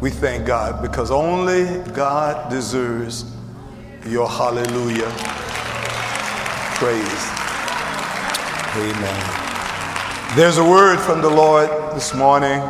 We 0.00 0.10
thank 0.10 0.46
God 0.46 0.80
because 0.80 1.10
only 1.10 1.82
God 1.92 2.50
deserves 2.50 3.24
your 4.06 4.28
hallelujah 4.28 5.10
praise. 6.76 7.24
Amen. 8.76 10.36
There's 10.36 10.58
a 10.58 10.62
word 10.62 11.00
from 11.00 11.20
the 11.20 11.28
Lord 11.28 11.68
this 11.96 12.14
morning 12.14 12.60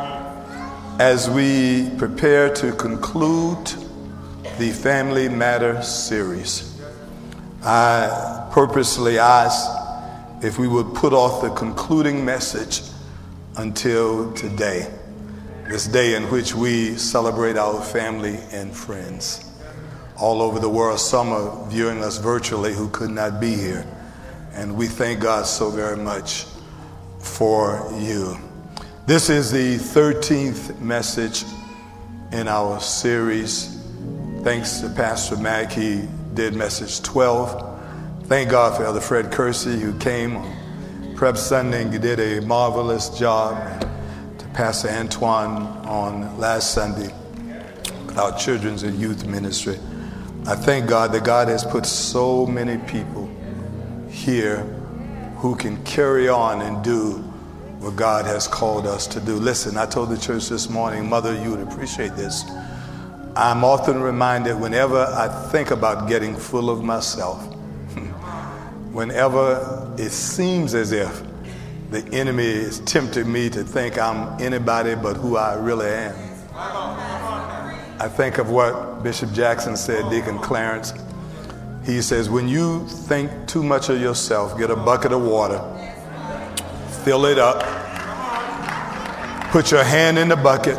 as 0.99 1.29
we 1.29 1.91
prepare 1.99 2.49
to 2.55 2.73
conclude 2.73 3.75
the 4.59 4.71
Family 4.71 5.29
Matter 5.29 5.83
series. 5.83 6.81
I 7.63 8.49
purposely 8.53 9.19
asked 9.19 9.71
if 10.43 10.59
we 10.59 10.67
would 10.67 10.95
put 10.95 11.13
off 11.13 11.43
the 11.43 11.51
concluding 11.51 12.25
message 12.25 12.81
until 13.59 14.33
today, 14.33 14.91
this 15.69 15.87
day 15.87 16.15
in 16.15 16.25
which 16.31 16.55
we 16.55 16.97
celebrate 16.97 17.59
our 17.59 17.83
family 17.83 18.39
and 18.53 18.75
friends. 18.75 19.45
All 20.17 20.41
over 20.41 20.59
the 20.59 20.69
world, 20.69 20.99
some 20.99 21.29
are 21.29 21.69
viewing 21.69 22.03
us 22.03 22.17
virtually 22.17 22.73
who 22.73 22.89
could 22.89 23.11
not 23.11 23.39
be 23.39 23.55
here. 23.55 23.87
And 24.55 24.77
we 24.77 24.87
thank 24.87 25.21
God 25.21 25.45
so 25.47 25.69
very 25.71 25.99
much 25.99 26.47
for 27.21 27.87
you. 27.99 28.39
This 29.07 29.29
is 29.29 29.53
the 29.53 29.77
13th 29.77 30.81
message 30.81 31.45
in 32.33 32.49
our 32.49 32.81
series. 32.81 33.79
Thanks 34.43 34.81
to 34.81 34.89
Pastor 34.89 35.37
Mack, 35.37 35.71
he 35.71 36.09
did 36.33 36.55
message 36.55 37.03
12. 37.03 38.25
Thank 38.25 38.51
God 38.51 38.75
for 38.75 38.85
Elder 38.85 39.01
Fred 39.01 39.31
Kersey, 39.31 39.79
who 39.79 39.97
came 39.99 40.37
on 40.37 41.15
Prep 41.15 41.37
Sunday 41.37 41.83
and 41.83 42.03
did 42.03 42.21
a 42.21 42.41
marvelous 42.47 43.11
job. 43.11 43.88
Pastor 44.55 44.89
Antoine 44.89 45.63
on 45.87 46.39
last 46.39 46.73
Sunday, 46.73 47.15
our 48.17 48.37
children's 48.37 48.83
and 48.83 48.99
youth 48.99 49.27
ministry. 49.27 49.79
I 50.47 50.57
thank 50.57 50.89
God 50.89 51.13
that 51.13 51.25
God 51.25 51.49
has 51.49 51.65
put 51.65 51.87
so 51.87 52.47
many 52.47 52.79
people 52.89 53.31
here 54.09 54.59
who 55.37 55.55
can 55.55 55.83
carry 55.85 56.29
on 56.29 56.63
and 56.63 56.83
do 56.83 57.19
what 57.79 57.95
God 57.95 58.25
has 58.25 58.49
called 58.49 58.87
us 58.87 59.07
to 59.09 59.21
do. 59.21 59.35
Listen, 59.37 59.77
I 59.77 59.87
told 59.87 60.09
the 60.09 60.19
church 60.19 60.49
this 60.49 60.69
morning, 60.69 61.09
Mother, 61.09 61.41
you 61.43 61.51
would 61.51 61.61
appreciate 61.61 62.17
this. 62.17 62.45
I'm 63.37 63.63
often 63.63 64.01
reminded 64.01 64.59
whenever 64.59 65.05
I 65.05 65.29
think 65.51 65.71
about 65.71 66.09
getting 66.09 66.35
full 66.35 66.71
of 66.71 66.83
myself, 66.83 67.41
whenever 68.93 69.95
it 69.97 70.11
seems 70.11 70.75
as 70.75 70.91
if 70.91 71.23
the 71.91 72.05
enemy 72.13 72.45
is 72.45 72.81
tempting 72.81 73.31
me 73.31 73.49
to 73.49 73.65
think 73.65 73.99
I'm 73.99 74.41
anybody 74.41 74.95
but 74.95 75.17
who 75.17 75.37
I 75.39 75.55
really 75.55 75.89
am. 75.89 76.15
I 78.01 78.09
think 78.09 78.39
of 78.39 78.51
what 78.51 79.03
Bishop 79.03 79.33
Jackson 79.33 79.77
said, 79.77 80.11
Deacon 80.11 80.39
Clarence. 80.39 80.93
He 81.85 82.03
says, 82.03 82.29
when 82.29 82.47
you 82.47 82.87
think 82.87 83.31
too 83.47 83.63
much 83.63 83.89
of 83.89 84.01
yourself, 84.01 84.59
get 84.59 84.71
a 84.71 84.77
bucket 84.77 85.13
of 85.13 85.23
water, 85.23 85.59
fill 87.05 87.25
it 87.25 87.39
up, 87.39 87.63
put 89.51 89.71
your 89.71 89.83
hand 89.83 90.19
in 90.19 90.29
the 90.29 90.37
bucket, 90.37 90.77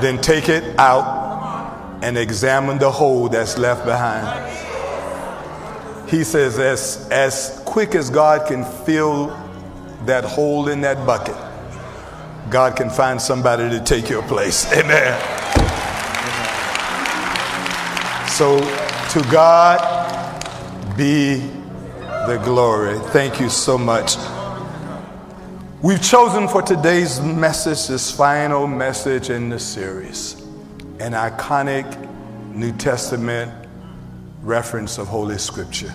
then 0.00 0.18
take 0.22 0.48
it 0.48 0.78
out 0.78 2.00
and 2.02 2.16
examine 2.16 2.78
the 2.78 2.90
hole 2.90 3.28
that's 3.28 3.58
left 3.58 3.84
behind. 3.84 4.48
He 6.08 6.24
says, 6.24 6.58
as, 6.58 7.06
as 7.10 7.62
quick 7.66 7.94
as 7.94 8.08
God 8.08 8.48
can 8.48 8.64
fill 8.64 9.36
that 10.06 10.24
hole 10.24 10.68
in 10.68 10.80
that 10.80 11.06
bucket, 11.06 11.36
God 12.50 12.76
can 12.76 12.90
find 12.90 13.20
somebody 13.20 13.68
to 13.70 13.80
take 13.84 14.08
your 14.08 14.22
place. 14.22 14.70
Amen. 14.72 15.18
So 18.28 18.58
to 19.10 19.28
God 19.30 19.78
be 20.96 21.36
the 22.26 22.40
glory. 22.44 22.98
Thank 23.10 23.40
you 23.40 23.48
so 23.48 23.76
much. 23.76 24.16
We've 25.82 26.02
chosen 26.02 26.46
for 26.46 26.60
today's 26.62 27.20
message, 27.20 27.88
this 27.88 28.10
final 28.10 28.66
message 28.66 29.30
in 29.30 29.48
the 29.48 29.58
series, 29.58 30.40
an 30.98 31.12
iconic 31.12 31.86
New 32.54 32.72
Testament 32.72 33.52
reference 34.42 34.98
of 34.98 35.06
Holy 35.06 35.38
Scripture. 35.38 35.92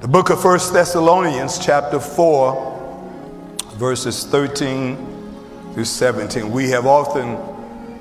The 0.00 0.08
book 0.08 0.30
of 0.30 0.42
First 0.42 0.72
Thessalonians, 0.72 1.58
chapter 1.58 2.00
4, 2.00 2.71
verses 3.74 4.24
13 4.24 4.96
through 5.74 5.84
17. 5.84 6.50
We 6.50 6.70
have 6.70 6.86
often 6.86 7.36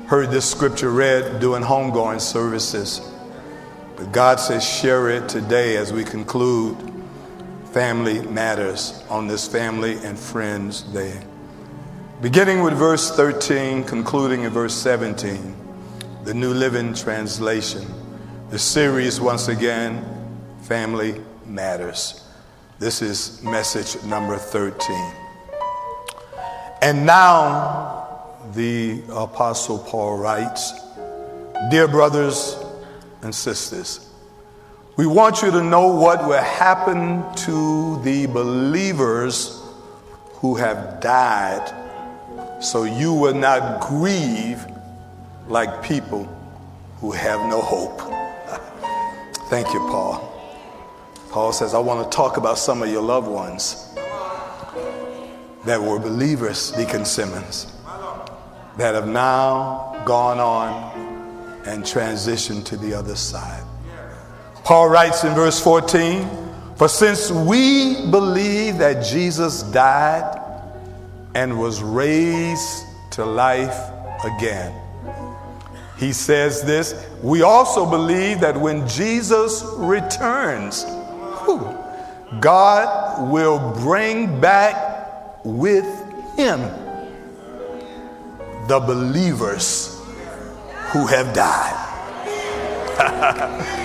heard 0.08 0.30
this 0.30 0.50
scripture 0.50 0.92
read 0.92 1.40
during 1.40 1.64
homegoing 1.64 2.20
services. 2.20 3.02
But 3.96 4.12
God 4.12 4.40
says, 4.40 4.68
share 4.68 5.10
it 5.10 5.30
today 5.30 5.78
as 5.78 5.94
we 5.94 6.04
conclude 6.04 6.78
Family 7.72 8.22
Matters 8.28 9.04
on 9.10 9.28
this 9.28 9.48
Family 9.48 9.98
and 10.04 10.20
Friends 10.20 10.82
Day. 10.82 11.22
Beginning 12.22 12.62
with 12.62 12.74
verse 12.74 13.16
13, 13.16 13.84
concluding 13.86 14.44
in 14.44 14.52
verse 14.52 14.76
17, 14.76 15.56
the 16.26 16.34
New 16.34 16.54
Living 16.54 16.94
Translation. 16.94 17.86
The 18.50 18.60
series, 18.60 19.22
once 19.22 19.48
again, 19.48 20.06
Family 20.64 21.22
Matters. 21.46 22.28
This 22.80 23.02
is 23.02 23.42
message 23.44 24.04
number 24.04 24.38
13. 24.38 25.21
And 26.82 27.06
now, 27.06 28.02
the 28.54 29.04
Apostle 29.12 29.78
Paul 29.78 30.18
writes 30.18 30.74
Dear 31.70 31.88
brothers 31.88 32.58
and 33.22 33.34
sisters, 33.34 34.10
we 34.98 35.06
want 35.06 35.44
you 35.44 35.52
to 35.52 35.64
know 35.64 35.88
what 35.88 36.28
will 36.28 36.42
happen 36.42 37.24
to 37.46 38.02
the 38.04 38.26
believers 38.26 39.62
who 40.34 40.56
have 40.56 41.00
died 41.00 41.72
so 42.60 42.84
you 42.84 43.14
will 43.14 43.36
not 43.36 43.82
grieve 43.82 44.66
like 45.48 45.84
people 45.84 46.26
who 47.00 47.12
have 47.12 47.40
no 47.42 47.62
hope. 47.62 48.02
Thank 49.50 49.72
you, 49.72 49.80
Paul. 49.82 50.28
Paul 51.30 51.54
says, 51.54 51.76
I 51.76 51.80
want 51.80 52.12
to 52.12 52.16
talk 52.16 52.38
about 52.38 52.58
some 52.58 52.82
of 52.82 52.90
your 52.90 53.04
loved 53.04 53.28
ones 53.28 53.92
that 55.66 55.82
were 55.82 56.00
believers, 56.00 56.72
Deacon 56.72 57.06
Simmons, 57.06 57.72
that 58.78 58.96
have 58.96 59.08
now 59.08 60.02
gone 60.06 60.40
on 60.40 61.62
and 61.66 61.84
transitioned 61.84 62.66
to 62.66 62.78
the 62.78 62.94
other 62.94 63.16
side. 63.16 63.64
Paul 64.64 64.90
writes 64.90 65.24
in 65.24 65.34
verse 65.34 65.60
14 65.62 66.28
For 66.78 66.88
since 66.88 67.32
we 67.32 68.10
believe 68.10 68.78
that 68.80 69.06
Jesus 69.06 69.64
died 69.64 70.40
and 71.36 71.60
was 71.60 71.84
raised 71.84 72.86
to 73.12 73.26
life 73.26 73.78
again, 74.24 74.74
he 75.98 76.14
says 76.14 76.64
this 76.64 77.08
we 77.22 77.44
also 77.44 77.88
believe 77.88 78.40
that 78.40 78.60
when 78.60 78.88
Jesus 78.88 79.64
returns, 79.78 80.84
whew, 81.46 81.78
God 82.40 83.30
will 83.32 83.60
bring 83.82 84.42
back 84.42 84.91
with 85.44 85.86
him 86.36 86.60
the 88.68 88.80
believers 88.80 90.00
who 90.92 91.08
have 91.08 91.34
died. 91.34 91.78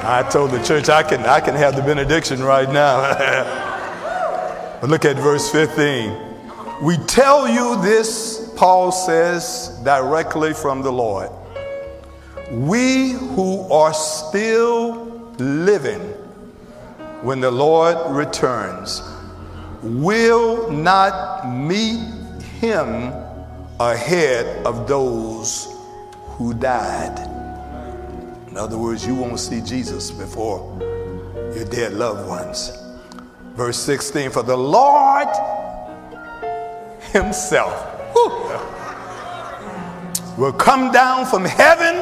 I 0.00 0.22
told 0.30 0.52
the 0.52 0.62
church 0.62 0.88
I 0.88 1.02
can, 1.02 1.20
I 1.20 1.40
can 1.40 1.54
have 1.54 1.76
the 1.76 1.82
benediction 1.82 2.42
right 2.42 2.70
now. 2.72 3.00
but 4.80 4.88
look 4.88 5.04
at 5.04 5.16
verse 5.16 5.50
15. 5.50 6.16
We 6.82 6.96
tell 7.06 7.48
you 7.48 7.80
this, 7.82 8.52
Paul 8.56 8.92
says, 8.92 9.78
directly 9.84 10.54
from 10.54 10.82
the 10.82 10.92
Lord. 10.92 11.30
We 12.50 13.10
who 13.10 13.70
are 13.70 13.92
still 13.92 15.04
living 15.38 16.00
when 17.22 17.40
the 17.40 17.50
Lord 17.50 17.98
returns 18.08 19.02
will 19.82 20.70
not 20.70 21.48
meet 21.48 22.00
him 22.60 23.12
ahead 23.80 24.66
of 24.66 24.88
those 24.88 25.74
who 26.36 26.54
died. 26.54 27.18
In 28.48 28.56
other 28.56 28.78
words, 28.78 29.06
you 29.06 29.14
won't 29.14 29.38
see 29.38 29.60
Jesus 29.60 30.10
before 30.10 30.76
your 31.54 31.64
dead 31.64 31.92
loved 31.92 32.28
ones. 32.28 32.72
Verse 33.54 33.78
16 33.78 34.30
For 34.30 34.42
the 34.42 34.56
Lord 34.56 35.28
Himself 37.12 37.84
will 40.38 40.52
come 40.52 40.92
down 40.92 41.26
from 41.26 41.44
heaven 41.44 41.96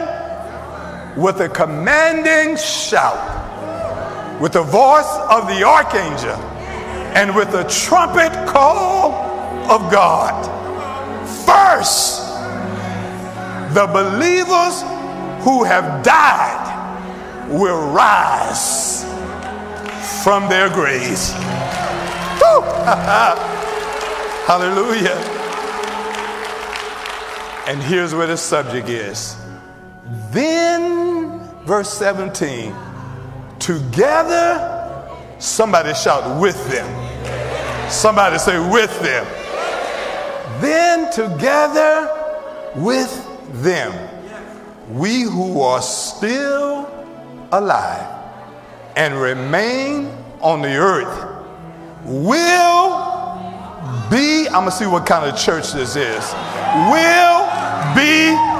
with 1.16 1.40
a 1.40 1.48
commanding 1.48 2.56
shout, 2.56 4.40
with 4.40 4.52
the 4.52 4.62
voice 4.62 5.10
of 5.30 5.48
the 5.48 5.64
archangel, 5.64 6.36
and 7.16 7.34
with 7.34 7.50
the 7.50 7.64
trumpet 7.64 8.30
call 8.46 9.10
of 9.70 9.90
God 9.90 10.44
first 11.46 12.20
The 13.72 13.86
believers 13.86 14.82
who 15.42 15.64
have 15.64 16.04
died 16.04 17.48
will 17.48 17.90
rise 17.92 19.04
from 20.22 20.48
their 20.48 20.68
graves. 20.68 21.32
Hallelujah. 24.46 25.16
And 27.66 27.82
here's 27.82 28.14
where 28.14 28.26
the 28.26 28.36
subject 28.36 28.88
is. 28.88 29.36
Then, 30.30 31.40
verse 31.64 31.92
17, 31.92 32.74
together, 33.58 35.08
somebody 35.38 35.94
shout 35.94 36.40
with 36.40 36.56
them. 36.70 37.05
Somebody 37.88 38.38
say 38.38 38.58
with 38.58 39.00
them. 39.00 39.26
Then, 40.60 41.12
together 41.12 42.10
with 42.76 43.12
them, 43.62 43.92
we 44.90 45.22
who 45.22 45.60
are 45.60 45.82
still 45.82 46.88
alive 47.52 48.06
and 48.96 49.14
remain 49.14 50.10
on 50.40 50.62
the 50.62 50.76
earth 50.76 51.44
will 52.04 53.16
be, 54.10 54.46
I'm 54.46 54.64
gonna 54.64 54.70
see 54.70 54.86
what 54.86 55.06
kind 55.06 55.28
of 55.28 55.38
church 55.38 55.72
this 55.72 55.96
is, 55.96 56.34
will 56.90 57.46
be 57.94 58.55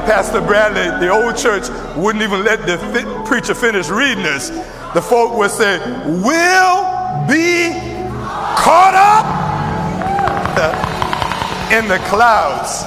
Pastor 0.00 0.40
Bradley, 0.40 1.06
the 1.06 1.12
old 1.12 1.36
church 1.36 1.68
wouldn't 1.96 2.22
even 2.22 2.44
let 2.44 2.66
the 2.66 2.78
fi- 2.78 3.26
preacher 3.26 3.54
finish 3.54 3.88
reading 3.88 4.22
this. 4.24 4.48
The 4.94 5.02
folk 5.02 5.36
would 5.36 5.50
say, 5.50 5.78
Will 6.06 7.26
be 7.26 7.70
caught 8.56 8.94
up 8.94 9.26
in 11.72 11.88
the 11.88 11.98
clouds 12.08 12.82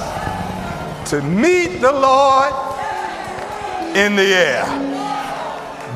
to 1.10 1.22
meet 1.22 1.80
the 1.80 1.92
Lord 1.92 2.52
in 3.96 4.16
the 4.16 4.34
air. 4.34 4.64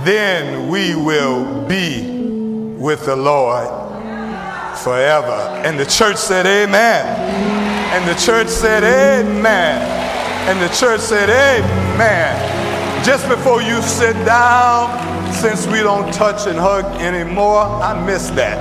Then 0.05 0.69
we 0.69 0.95
will 0.95 1.67
be 1.67 2.75
with 2.79 3.07
the 3.07 3.17
Lord 3.17 3.69
forever. 4.79 5.33
And 5.65 5.79
the 5.79 5.87
church 5.87 6.17
said, 6.17 6.47
Amen. 6.47 7.07
And 7.93 8.09
the 8.09 8.15
church 8.21 8.49
said, 8.49 8.83
Amen. 8.85 10.02
And 10.49 10.61
the 10.61 10.69
church 10.75 11.01
said, 11.01 11.31
Amen. 11.31 13.05
Just 13.05 13.29
before 13.29 13.63
you 13.63 13.81
sit 13.83 14.15
down, 14.25 15.33
since 15.33 15.67
we 15.67 15.79
don't 15.79 16.13
touch 16.13 16.47
and 16.47 16.59
hug 16.59 16.85
anymore, 17.01 17.63
I 17.63 17.95
miss 18.05 18.31
that. 18.31 18.61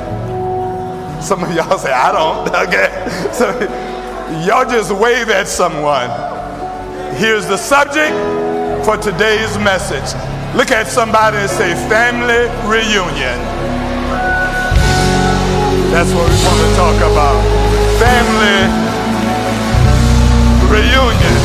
Some 1.23 1.43
of 1.43 1.53
y'all 1.53 1.77
say, 1.77 1.91
I 1.91 2.11
don't. 2.11 2.47
Okay. 2.67 2.89
So 3.33 3.49
y'all 4.45 4.69
just 4.69 4.91
wave 4.91 5.29
at 5.29 5.47
someone. 5.47 6.09
Here's 7.15 7.47
the 7.47 7.57
subject 7.57 8.15
for 8.85 8.97
today's 8.97 9.57
message. 9.57 10.13
Look 10.55 10.71
at 10.71 10.87
somebody 10.87 11.37
and 11.37 11.49
say, 11.49 11.73
family 11.89 12.49
reunion. 12.69 13.37
That's 15.91 16.13
what 16.13 16.29
we 16.29 16.37
want 16.45 16.59
to 16.61 16.75
talk 16.77 16.97
about. 16.97 17.41
Family 17.99 18.69
reunion. 20.71 21.40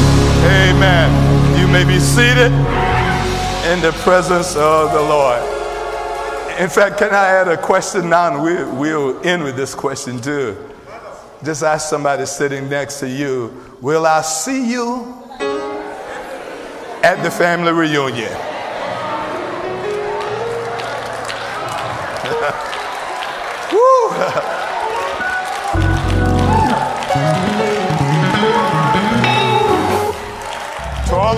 Amen. 0.77 1.59
You 1.59 1.67
may 1.69 1.85
be 1.85 1.99
seated 1.99 2.53
in 3.73 3.81
the 3.81 3.93
presence 4.03 4.55
of 4.57 4.93
the 4.93 5.01
Lord. 5.01 5.41
In 6.61 6.69
fact, 6.69 6.99
can 6.99 7.15
I 7.15 7.29
add 7.29 7.49
a 7.49 7.57
question 7.57 8.11
now? 8.11 8.45
We, 8.45 8.63
we'll 8.63 9.27
end 9.27 9.43
with 9.43 9.57
this 9.57 9.75
question 9.75 10.21
too. 10.21 10.55
Just 11.43 11.63
ask 11.63 11.89
somebody 11.89 12.27
sitting 12.27 12.69
next 12.69 13.01
to 13.01 13.09
you 13.09 13.59
Will 13.81 14.05
I 14.05 14.21
see 14.21 14.71
you 14.71 15.15
at 17.03 17.23
the 17.23 17.31
family 17.31 17.73
reunion? 17.73 18.33
Woo! 24.43 24.53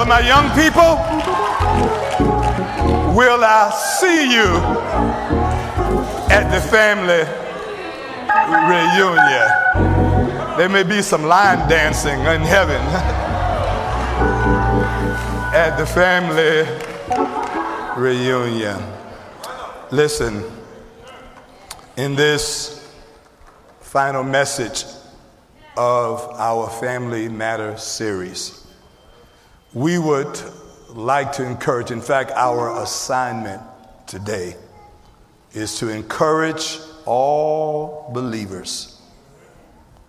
my 0.08 0.20
young 0.20 0.48
people, 0.56 0.96
will 3.14 3.44
I 3.44 3.70
see 4.00 4.32
you 4.32 4.56
at 6.34 6.50
the 6.50 6.60
family 6.62 7.24
reunion? 8.70 9.48
There 10.56 10.70
may 10.70 10.82
be 10.82 11.02
some 11.02 11.24
line 11.24 11.68
dancing 11.68 12.20
in 12.20 12.40
heaven 12.40 12.80
at 15.54 15.76
the 15.76 15.84
family 15.84 16.66
reunion. 18.00 18.82
Listen, 19.90 20.42
in 21.98 22.14
this 22.14 22.90
final 23.80 24.24
message 24.24 24.84
of 25.76 26.22
our 26.34 26.70
Family 26.70 27.28
Matter 27.28 27.76
series, 27.76 28.67
we 29.74 29.98
would 29.98 30.40
like 30.88 31.32
to 31.32 31.44
encourage, 31.44 31.90
in 31.90 32.00
fact, 32.00 32.30
our 32.32 32.82
assignment 32.82 33.62
today 34.06 34.56
is 35.52 35.78
to 35.78 35.88
encourage 35.88 36.78
all 37.04 38.10
believers 38.14 39.00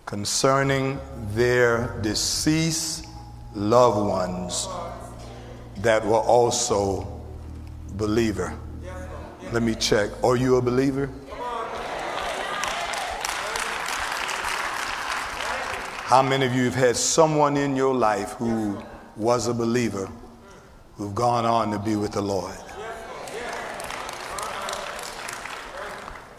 concerning 0.06 0.98
their 1.34 1.98
deceased 2.00 3.06
loved 3.54 4.08
ones 4.08 4.68
that 5.78 6.04
were 6.04 6.18
also 6.18 7.22
believer. 7.92 8.56
Let 9.52 9.62
me 9.62 9.74
check. 9.74 10.10
Are 10.24 10.36
you 10.36 10.56
a 10.56 10.62
believer? 10.62 11.10
How 16.04 16.22
many 16.22 16.46
of 16.46 16.54
you 16.54 16.64
have 16.64 16.74
had 16.74 16.96
someone 16.96 17.56
in 17.56 17.76
your 17.76 17.94
life 17.94 18.32
who 18.32 18.82
was 19.16 19.46
a 19.48 19.54
believer 19.54 20.08
who've 20.96 21.14
gone 21.14 21.44
on 21.44 21.70
to 21.70 21.78
be 21.78 21.96
with 21.96 22.12
the 22.12 22.20
Lord. 22.20 22.54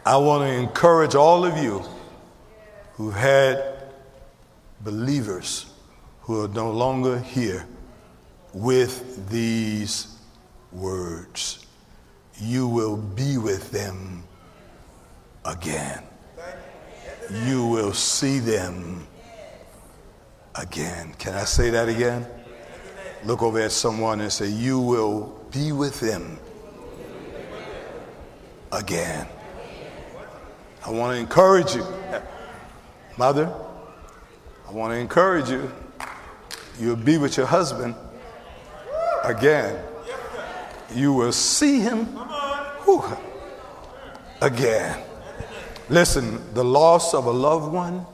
I 0.06 0.18
want 0.18 0.44
to 0.44 0.52
encourage 0.52 1.14
all 1.14 1.46
of 1.46 1.58
you 1.58 1.84
who've 2.94 3.16
had 3.16 3.64
believers 4.82 5.72
who 6.22 6.44
are 6.44 6.48
no 6.48 6.72
longer 6.72 7.20
here 7.20 7.68
with 8.54 9.30
these 9.30 10.18
words. 10.72 11.66
You 12.40 12.68
will 12.68 12.98
be 12.98 13.38
with 13.38 13.72
them 13.72 14.24
again. 15.46 16.04
You 17.46 17.66
will 17.66 17.94
see 17.94 18.40
them 18.40 19.08
again. 20.56 21.14
Can 21.18 21.36
I 21.36 21.44
say 21.44 21.70
that 21.70 21.88
again? 21.88 22.26
Look 23.24 23.44
over 23.44 23.60
at 23.60 23.72
someone 23.72 24.22
and 24.22 24.32
say, 24.32 24.48
You 24.48 24.80
will 24.80 25.40
be 25.52 25.72
with 25.72 26.00
them 26.00 26.40
again. 28.72 29.28
I 30.86 30.90
want 30.90 31.16
to 31.16 31.20
encourage 31.20 31.76
you. 31.76 31.86
Mother, 33.18 33.54
I 34.68 34.72
want 34.72 34.94
to 34.94 34.98
encourage 34.98 35.50
you. 35.50 35.72
You'll 36.80 36.96
be 36.96 37.18
with 37.18 37.38
your 37.38 37.46
husband 37.46 37.94
again. 39.24 39.84
You 40.96 41.14
will 41.14 41.32
see 41.32 41.80
him 41.80 42.06
whew, 42.86 43.04
again. 44.42 45.00
Listen, 45.90 46.54
the 46.54 46.64
loss 46.64 47.14
of 47.14 47.26
a 47.26 47.32
loved 47.32 47.72
one 47.72 48.06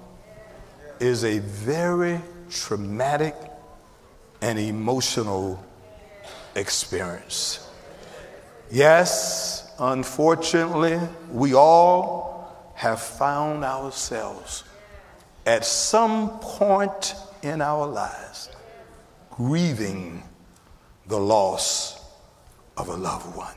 is 0.99 1.23
a 1.23 1.39
very 1.39 2.19
traumatic 2.49 3.35
an 4.41 4.57
emotional 4.57 5.63
experience. 6.55 7.67
Yes, 8.71 9.71
unfortunately, 9.79 10.99
we 11.31 11.53
all 11.53 12.71
have 12.75 13.01
found 13.01 13.63
ourselves 13.63 14.63
at 15.45 15.65
some 15.65 16.39
point 16.39 17.15
in 17.41 17.61
our 17.61 17.87
lives 17.87 18.49
grieving 19.31 20.23
the 21.07 21.17
loss 21.17 22.03
of 22.75 22.89
a 22.89 22.95
loved 22.95 23.35
one. 23.35 23.55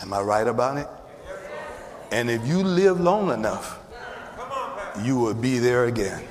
Am 0.00 0.12
I 0.12 0.20
right 0.20 0.46
about 0.46 0.78
it? 0.78 0.88
And 2.10 2.30
if 2.30 2.46
you 2.46 2.62
live 2.62 3.00
long 3.00 3.30
enough, 3.30 3.78
you 5.02 5.16
will 5.16 5.34
be 5.34 5.58
there 5.58 5.84
again. 5.84 6.22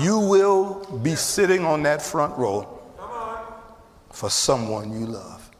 You 0.00 0.18
will 0.18 1.00
be 1.02 1.14
sitting 1.14 1.64
on 1.64 1.82
that 1.84 2.02
front 2.02 2.36
row 2.36 2.80
for 4.10 4.30
someone 4.30 4.98
you 4.98 5.06
love. 5.06 5.50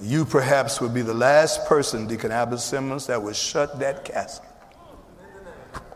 You 0.00 0.24
perhaps 0.24 0.80
would 0.80 0.94
be 0.94 1.02
the 1.02 1.14
last 1.14 1.66
person, 1.66 2.06
Deacon 2.06 2.32
Abbott 2.32 2.60
Simmons, 2.60 3.06
that 3.06 3.22
would 3.22 3.36
shut 3.36 3.78
that 3.80 4.04
casket 4.04 4.48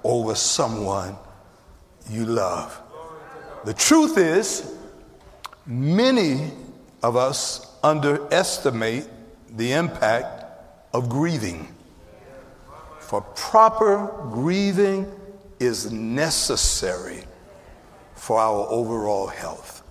over 0.03 0.35
someone 0.35 1.17
you 2.11 2.27
love. 2.27 2.81
The 3.65 3.73
truth 3.73 4.19
is, 4.19 4.75
many 5.67 6.51
of 7.03 7.17
us 7.17 7.75
underestimate 7.83 9.09
the 9.57 9.73
impact 9.73 10.45
of 10.93 11.09
grieving. 11.09 11.69
For 13.01 13.21
proper 13.21 14.07
grieving 14.31 15.11
is 15.65 15.91
necessary 15.91 17.25
for 18.15 18.39
our 18.39 18.67
overall 18.69 19.27
health. 19.27 19.83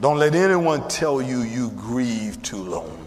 Don't 0.00 0.18
let 0.18 0.34
anyone 0.34 0.88
tell 0.88 1.20
you 1.20 1.42
you 1.42 1.70
grieve 1.72 2.42
too 2.42 2.62
long. 2.62 3.06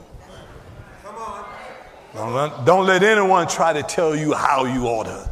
Don't 2.14 2.34
let, 2.34 2.66
don't 2.66 2.86
let 2.86 3.02
anyone 3.02 3.48
try 3.48 3.74
to 3.74 3.82
tell 3.82 4.16
you 4.16 4.34
how 4.34 4.66
you 4.66 4.86
ought 4.86 5.06
to 5.06 5.30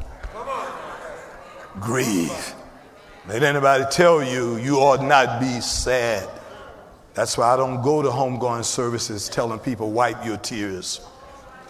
grieve. 1.80 2.56
Let 3.28 3.44
anybody 3.44 3.86
tell 3.92 4.24
you 4.24 4.58
you 4.58 4.78
ought 4.78 5.04
not 5.04 5.40
be 5.40 5.62
sad. 5.62 6.28
That's 7.14 7.38
why 7.38 7.54
I 7.54 7.58
don't 7.58 7.84
go 7.84 8.02
to 8.02 8.10
homegoing 8.10 8.66
services 8.66 9.30
telling 9.30 9.60
people 9.60 9.92
wipe 9.92 10.26
your 10.26 10.38
tears. 10.38 11.02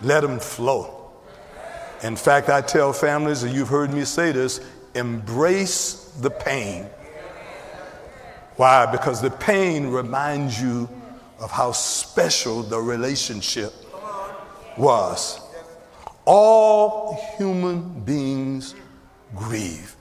Let 0.01 0.21
them 0.21 0.39
flow. 0.39 1.11
In 2.03 2.15
fact, 2.15 2.49
I 2.49 2.61
tell 2.61 2.93
families, 2.93 3.43
and 3.43 3.53
you've 3.53 3.67
heard 3.67 3.93
me 3.93 4.05
say 4.05 4.31
this, 4.31 4.61
embrace 4.95 6.11
the 6.21 6.29
pain. 6.29 6.85
Why? 8.55 8.85
Because 8.85 9.21
the 9.21 9.31
pain 9.31 9.87
reminds 9.87 10.61
you 10.61 10.89
of 11.39 11.51
how 11.51 11.71
special 11.71 12.61
the 12.61 12.79
relationship 12.79 13.73
was. 14.77 15.39
All 16.25 17.19
human 17.37 18.01
beings 18.01 18.75
grieve. 19.35 19.95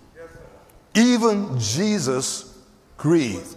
Even 0.95 1.59
Jesus 1.59 2.59
grieved. 2.97 3.57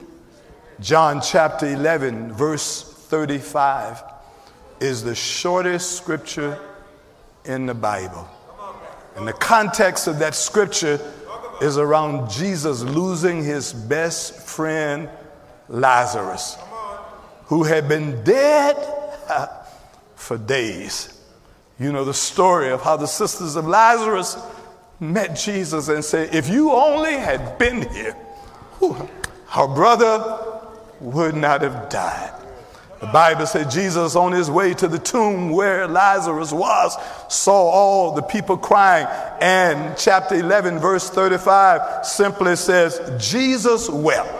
John 0.80 1.22
chapter 1.22 1.68
11, 1.68 2.34
verse 2.34 2.84
35 2.84 4.04
is 4.80 5.04
the 5.04 5.16
shortest 5.16 5.98
scripture 5.98 6.60
in 7.46 7.66
the 7.66 7.74
Bible. 7.74 8.28
And 9.16 9.28
the 9.28 9.34
context 9.34 10.08
of 10.08 10.20
that 10.20 10.36
scripture 10.36 11.00
is 11.64 11.78
around 11.78 12.30
Jesus 12.30 12.82
losing 12.82 13.44
his 13.44 13.74
best 13.74 14.36
friend, 14.36 15.10
Lazarus, 15.70 16.58
who 17.46 17.64
had 17.64 17.88
been 17.88 18.24
dead 18.24 18.76
for 20.16 20.38
days. 20.38 21.20
You 21.80 21.92
know 21.92 22.06
the 22.06 22.14
story 22.14 22.70
of 22.70 22.82
how 22.82 22.98
the 22.98 23.08
sisters 23.08 23.56
of 23.56 23.66
Lazarus 23.66 24.38
met 25.00 25.36
Jesus 25.36 25.88
and 25.88 26.04
said, 26.04 26.36
If 26.36 26.50
you 26.50 26.72
only 26.72 27.14
had 27.14 27.58
been 27.58 27.90
here, 27.92 28.16
our 29.56 29.68
brother 29.68 30.60
would 31.00 31.36
not 31.36 31.62
have 31.62 31.90
died. 31.90 32.43
The 33.04 33.12
Bible 33.12 33.46
said 33.46 33.70
Jesus, 33.70 34.16
on 34.16 34.32
his 34.32 34.50
way 34.50 34.74
to 34.76 34.88
the 34.88 34.98
tomb 34.98 35.50
where 35.50 35.90
Lazarus 35.90 36.54
was, 36.54 36.96
saw 37.28 37.70
all 37.70 38.14
the 38.14 38.22
people 38.22 38.56
crying. 38.56 39.08
And 39.42 39.98
chapter 39.98 40.36
11, 40.36 40.80
verse 40.80 41.10
35 41.10 42.06
simply 42.06 42.56
says, 42.56 43.02
Jesus 43.20 43.90
wept. 43.90 44.34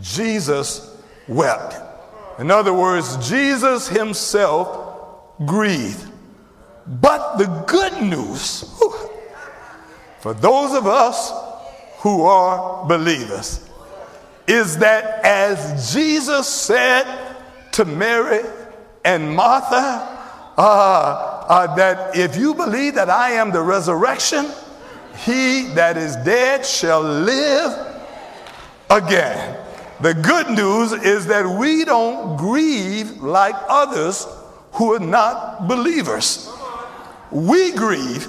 Jesus 0.00 1.00
wept. 1.28 1.76
In 2.40 2.50
other 2.50 2.74
words, 2.74 3.28
Jesus 3.28 3.86
himself 3.86 5.36
grieved. 5.46 6.10
But 6.88 7.36
the 7.36 7.46
good 7.68 8.02
news 8.02 8.64
for 10.18 10.34
those 10.34 10.74
of 10.74 10.88
us 10.88 11.32
who 11.98 12.24
are 12.24 12.84
believers 12.88 13.69
is 14.50 14.78
that 14.78 15.24
as 15.24 15.94
Jesus 15.94 16.48
said 16.48 17.04
to 17.70 17.84
Mary 17.84 18.40
and 19.04 19.34
Martha, 19.34 20.18
uh, 20.58 21.46
uh, 21.48 21.74
that 21.76 22.16
if 22.16 22.36
you 22.36 22.54
believe 22.54 22.96
that 22.96 23.08
I 23.08 23.30
am 23.30 23.52
the 23.52 23.62
resurrection, 23.62 24.50
he 25.24 25.68
that 25.74 25.96
is 25.96 26.16
dead 26.16 26.66
shall 26.66 27.00
live 27.00 28.02
again. 28.90 29.56
The 30.00 30.14
good 30.14 30.50
news 30.50 30.92
is 30.92 31.26
that 31.26 31.46
we 31.46 31.84
don't 31.84 32.36
grieve 32.36 33.22
like 33.22 33.54
others 33.68 34.26
who 34.72 34.94
are 34.94 34.98
not 34.98 35.68
believers. 35.68 36.50
We 37.30 37.70
grieve 37.70 38.26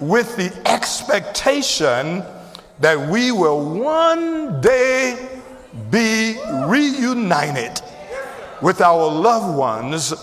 with 0.00 0.36
the 0.36 0.52
expectation 0.68 2.22
that 2.80 3.08
we 3.08 3.32
will 3.32 3.80
one 3.80 4.60
day 4.60 5.35
be 5.90 6.38
reunited 6.66 7.80
with 8.62 8.80
our 8.80 9.10
loved 9.10 9.56
ones 9.56 10.14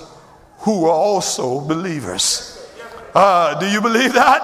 who 0.59 0.85
are 0.85 0.91
also 0.91 1.59
believers. 1.61 2.67
Uh, 3.13 3.59
do 3.59 3.67
you 3.67 3.81
believe 3.81 4.13
that? 4.13 4.41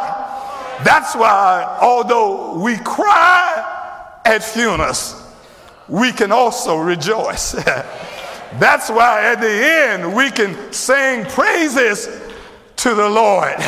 That's 0.83 1.15
why, 1.15 1.77
although 1.81 2.59
we 2.59 2.77
cry 2.77 4.21
at 4.25 4.43
funerals, 4.43 5.15
we 5.87 6.11
can 6.11 6.31
also 6.31 6.77
rejoice. 6.77 7.51
That's 8.53 8.89
why 8.89 9.31
at 9.31 9.41
the 9.41 9.47
end 9.47 10.15
we 10.15 10.31
can 10.31 10.71
sing 10.73 11.25
praises 11.25 12.07
to 12.77 12.95
the 12.95 13.09
Lord. 13.09 13.55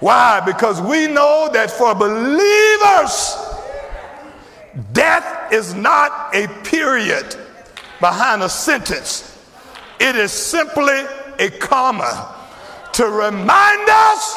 Why? 0.00 0.42
Because 0.44 0.80
we 0.80 1.06
know 1.06 1.48
that 1.52 1.70
for 1.70 1.94
believers, 1.94 3.36
death 4.92 5.52
is 5.52 5.74
not 5.74 6.34
a 6.34 6.48
period 6.64 7.36
behind 8.00 8.42
a 8.42 8.48
sentence, 8.48 9.38
it 9.98 10.16
is 10.16 10.32
simply 10.32 11.00
a 11.38 11.50
comma 11.58 12.34
to 12.92 13.06
remind 13.06 13.88
us 13.88 14.36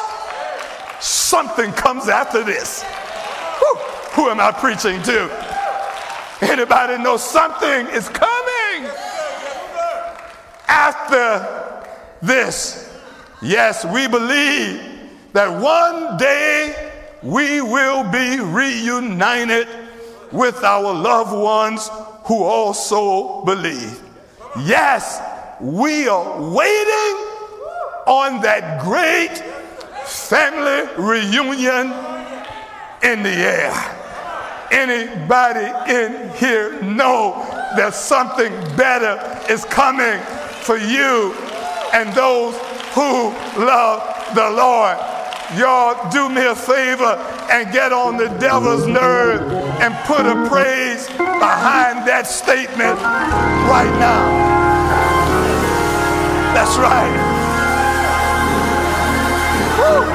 something 1.00 1.72
comes 1.72 2.08
after 2.08 2.42
this. 2.42 2.82
Whew, 2.82 3.76
who 4.12 4.30
am 4.30 4.40
I 4.40 4.52
preaching 4.52 5.02
to? 5.02 5.30
Anybody 6.42 7.02
know 7.02 7.16
something 7.16 7.86
is 7.94 8.08
coming 8.08 8.90
after 10.68 11.86
this? 12.22 12.90
Yes, 13.42 13.84
we 13.84 14.08
believe 14.08 14.80
that 15.32 15.60
one 15.60 16.16
day 16.16 16.92
we 17.22 17.60
will 17.60 18.10
be 18.10 18.40
reunited 18.40 19.68
with 20.32 20.62
our 20.62 20.94
loved 20.94 21.32
ones 21.32 21.88
who 22.24 22.42
also 22.42 23.44
believe. 23.44 24.00
Yes, 24.64 25.20
we 25.60 26.08
are 26.08 26.40
waiting 26.52 27.16
on 28.06 28.40
that 28.42 28.82
great 28.82 29.36
family 30.06 30.88
reunion 30.96 31.92
in 33.02 33.22
the 33.22 33.30
air. 33.30 33.96
Anybody 34.70 35.92
in 35.92 36.30
here 36.36 36.80
know 36.82 37.44
that 37.76 37.94
something 37.94 38.52
better 38.76 39.18
is 39.52 39.64
coming 39.64 40.20
for 40.62 40.76
you 40.76 41.34
and 41.92 42.12
those 42.14 42.56
who 42.94 43.30
love 43.60 44.34
the 44.34 44.50
Lord? 44.50 44.96
Y'all 45.56 46.08
do 46.10 46.28
me 46.28 46.46
a 46.46 46.54
favor 46.54 47.18
and 47.50 47.72
get 47.72 47.92
on 47.92 48.16
the 48.16 48.28
devil's 48.38 48.86
nerve 48.86 49.42
and 49.80 49.92
put 50.06 50.24
a 50.24 50.48
praise 50.48 51.08
behind 51.08 52.06
that 52.06 52.28
statement 52.28 52.96
right 53.66 53.90
now. 53.98 54.50
That's 56.54 56.76
right. 56.78 57.10
Woo. 59.76 60.06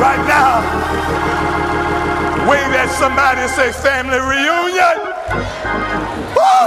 Right 0.00 0.24
now. 0.28 0.62
Wave 2.48 2.72
at 2.74 2.88
somebody 3.00 3.40
and 3.40 3.50
say, 3.50 3.72
family 3.72 4.20
reunion. 4.20 4.96
Woo! 6.38 6.62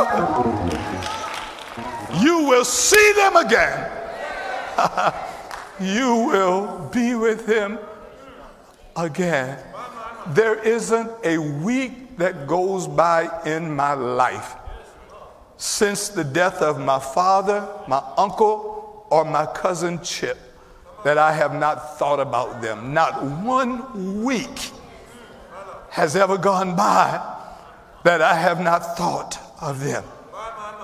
You 2.22 2.44
will 2.46 2.66
see 2.66 3.14
them 3.14 3.38
again. 3.38 3.90
you 5.82 6.28
will 6.28 6.90
be 6.94 7.16
with 7.16 7.46
him 7.48 7.80
again. 8.96 9.58
There 10.28 10.56
isn't 10.56 11.12
a 11.24 11.38
week 11.38 12.18
that 12.18 12.48
goes 12.48 12.88
by 12.88 13.30
in 13.46 13.76
my 13.76 13.94
life 13.94 14.56
since 15.58 16.10
the 16.10 16.24
death 16.24 16.62
of 16.62 16.80
my 16.80 17.00
father, 17.00 17.68
my 17.88 18.04
uncle, 18.18 19.06
or 19.10 19.26
my 19.26 19.46
cousin 19.46 20.02
Chip 20.02 20.38
that 21.04 21.18
I 21.18 21.34
have 21.34 21.54
not 21.54 21.98
thought 21.98 22.20
about 22.20 22.62
them. 22.62 22.94
Not 22.94 23.24
one 23.24 24.24
week 24.24 24.72
has 25.90 26.16
ever 26.16 26.38
gone 26.38 26.76
by 26.76 27.38
that 28.04 28.22
I 28.22 28.36
have 28.36 28.62
not 28.62 28.98
thought 28.98 29.38
of 29.62 29.80
them. 29.84 30.04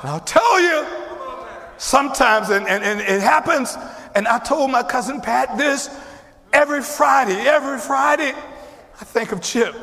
And 0.02 0.12
I'll 0.12 0.20
tell 0.20 0.62
you, 0.62 0.86
sometimes, 1.78 2.50
and, 2.50 2.68
and, 2.68 2.84
and 2.84 3.00
it 3.00 3.22
happens, 3.22 3.76
and 4.18 4.28
I 4.28 4.40
told 4.40 4.72
my 4.72 4.82
cousin 4.82 5.22
Pat 5.22 5.60
this 5.60 5.96
every 6.52 6.82
Friday, 6.82 7.36
every 7.36 7.78
Friday, 7.78 8.34
I 9.00 9.06
think 9.06 9.32
of 9.32 9.44
Chip 9.44 9.76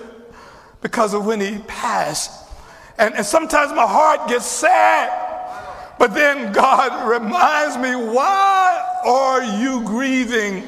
because 0.81 1.15
of 1.15 1.25
when 1.25 1.41
he 1.41 1.59
passed. 1.69 2.51
And, 2.99 3.15
and 3.15 3.25
sometimes 3.25 3.71
my 3.71 3.87
heart 3.87 4.29
gets 4.29 4.45
sad. 4.45 5.09
But 6.01 6.15
then 6.15 6.53
God 6.53 7.09
reminds 7.23 7.77
me, 7.77 7.95
why 7.95 9.01
are 9.05 9.45
you 9.63 9.85
grieving 9.85 10.65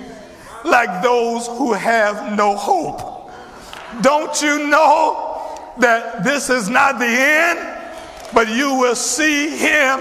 like 0.65 1.03
those 1.03 1.49
who 1.49 1.73
have 1.73 2.39
no 2.39 2.55
hope? 2.55 3.33
Don't 4.01 4.41
you 4.43 4.69
know 4.69 5.59
that 5.79 6.23
this 6.23 6.51
is 6.51 6.69
not 6.69 7.01
the 7.01 7.05
end, 7.05 7.59
but 8.33 8.49
you 8.49 8.75
will 8.75 8.95
see 8.95 9.49
him 9.57 9.99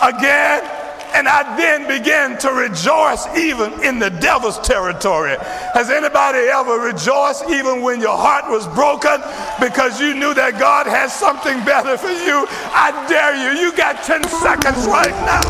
again? 0.00 0.79
And 1.14 1.28
I 1.28 1.56
then 1.56 1.86
began 1.88 2.38
to 2.38 2.52
rejoice 2.52 3.26
even 3.36 3.72
in 3.82 3.98
the 3.98 4.10
devil's 4.10 4.58
territory. 4.60 5.36
Has 5.74 5.90
anybody 5.90 6.38
ever 6.48 6.78
rejoiced 6.78 7.50
even 7.50 7.82
when 7.82 8.00
your 8.00 8.16
heart 8.16 8.50
was 8.50 8.66
broken 8.68 9.20
because 9.60 10.00
you 10.00 10.14
knew 10.14 10.34
that 10.34 10.58
God 10.58 10.86
has 10.86 11.12
something 11.12 11.64
better 11.64 11.98
for 11.98 12.12
you? 12.12 12.46
I 12.72 12.94
dare 13.08 13.34
you. 13.34 13.60
You 13.60 13.76
got 13.76 14.02
10 14.04 14.24
seconds 14.40 14.86
right 14.86 15.14
now 15.26 15.42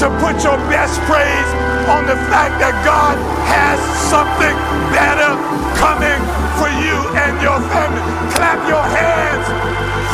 to 0.00 0.08
put 0.24 0.40
your 0.40 0.56
best 0.72 0.96
praise 1.04 1.50
on 1.92 2.06
the 2.06 2.16
fact 2.32 2.56
that 2.56 2.72
God 2.86 3.20
has 3.44 3.76
something 4.08 4.56
better 4.94 5.36
coming 5.76 6.20
for 6.56 6.72
you 6.80 6.96
and 7.20 7.36
your 7.44 7.60
family. 7.68 8.00
Clap 8.32 8.60
your 8.64 8.80
hands, 8.80 9.44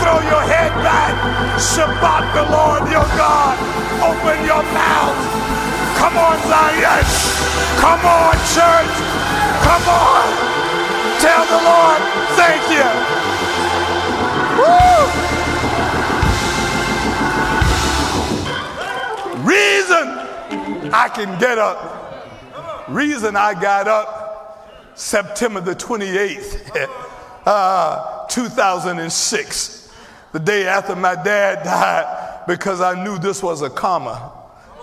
throw 0.06 0.22
your 0.22 0.46
head 0.46 0.70
back, 0.86 1.18
Shabach 1.58 2.30
the 2.30 2.46
Lord 2.46 2.86
your 2.94 3.08
God. 3.18 3.58
Open 4.06 4.38
your 4.46 4.62
mouth. 4.70 5.18
Come 5.98 6.16
on, 6.16 6.38
Zion. 6.46 7.02
Come 7.82 8.06
on, 8.06 8.34
church. 8.54 8.94
Come 9.66 9.86
on. 9.90 10.26
Tell 11.18 11.44
the 11.50 11.60
Lord, 11.66 12.00
thank 12.38 12.62
you. 12.70 12.86
Woo! 14.58 15.02
Reason 19.42 20.06
I 20.94 21.08
can 21.12 21.36
get 21.40 21.58
up. 21.58 22.86
Reason 22.88 23.34
I 23.34 23.60
got 23.60 23.88
up 23.88 24.92
September 24.94 25.60
the 25.60 25.74
28th, 25.74 26.86
uh, 27.46 28.26
2006, 28.28 29.85
the 30.36 30.44
day 30.44 30.66
after 30.66 30.94
my 30.94 31.14
dad 31.14 31.64
died 31.64 32.44
because 32.46 32.82
I 32.82 33.02
knew 33.02 33.16
this 33.16 33.42
was 33.42 33.62
a 33.62 33.70
comma 33.70 34.32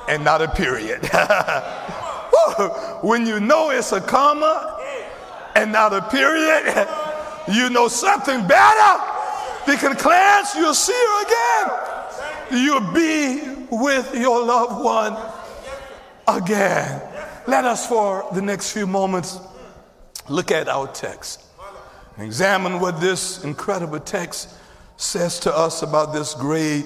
and 0.09 0.23
not 0.23 0.41
a 0.41 0.47
period. 0.47 1.05
when 3.03 3.27
you 3.27 3.39
know 3.39 3.69
it's 3.69 3.91
a 3.91 4.01
comma 4.01 4.81
and 5.55 5.71
not 5.71 5.93
a 5.93 6.01
period, 6.09 6.87
you 7.53 7.69
know 7.69 7.87
something 7.87 8.47
better. 8.47 9.03
Deacon 9.67 9.95
Clarence, 9.95 10.55
you'll 10.55 10.73
see 10.73 10.91
her 10.91 11.21
again. 11.21 12.63
You'll 12.63 12.91
be 12.91 13.43
with 13.69 14.15
your 14.15 14.43
loved 14.43 14.83
one 14.83 15.15
again. 16.27 16.99
Let 17.45 17.63
us, 17.65 17.85
for 17.85 18.27
the 18.33 18.41
next 18.41 18.71
few 18.71 18.87
moments, 18.87 19.37
look 20.27 20.49
at 20.49 20.67
our 20.67 20.87
text. 20.87 21.43
Examine 22.17 22.79
what 22.79 22.99
this 22.99 23.43
incredible 23.43 23.99
text 23.99 24.49
says 24.97 25.39
to 25.39 25.55
us 25.55 25.81
about 25.81 26.13
this 26.13 26.33
great 26.33 26.85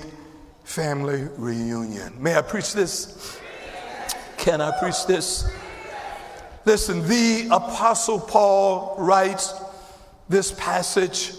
family 0.63 1.27
reunion. 1.37 2.21
May 2.21 2.35
I 2.35 2.41
preach 2.41 2.73
this? 2.73 3.39
Can 4.37 4.61
I 4.61 4.77
preach 4.79 5.05
this? 5.05 5.49
Listen, 6.65 7.07
the 7.07 7.47
Apostle 7.51 8.19
Paul 8.19 8.95
writes 8.97 9.53
this 10.29 10.51
passage 10.51 11.33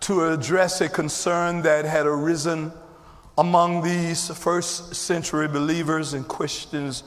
to 0.00 0.26
address 0.26 0.80
a 0.80 0.88
concern 0.88 1.62
that 1.62 1.84
had 1.84 2.06
arisen 2.06 2.72
among 3.38 3.82
these 3.82 4.28
first 4.30 4.94
century 4.94 5.48
believers 5.48 6.14
and 6.14 6.26
Christians 6.26 7.04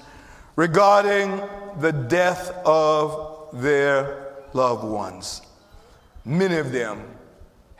regarding 0.55 1.41
the 1.79 1.91
death 1.91 2.51
of 2.65 3.49
their 3.53 4.35
loved 4.53 4.83
ones. 4.83 5.41
Many 6.25 6.57
of 6.57 6.71
them 6.71 7.03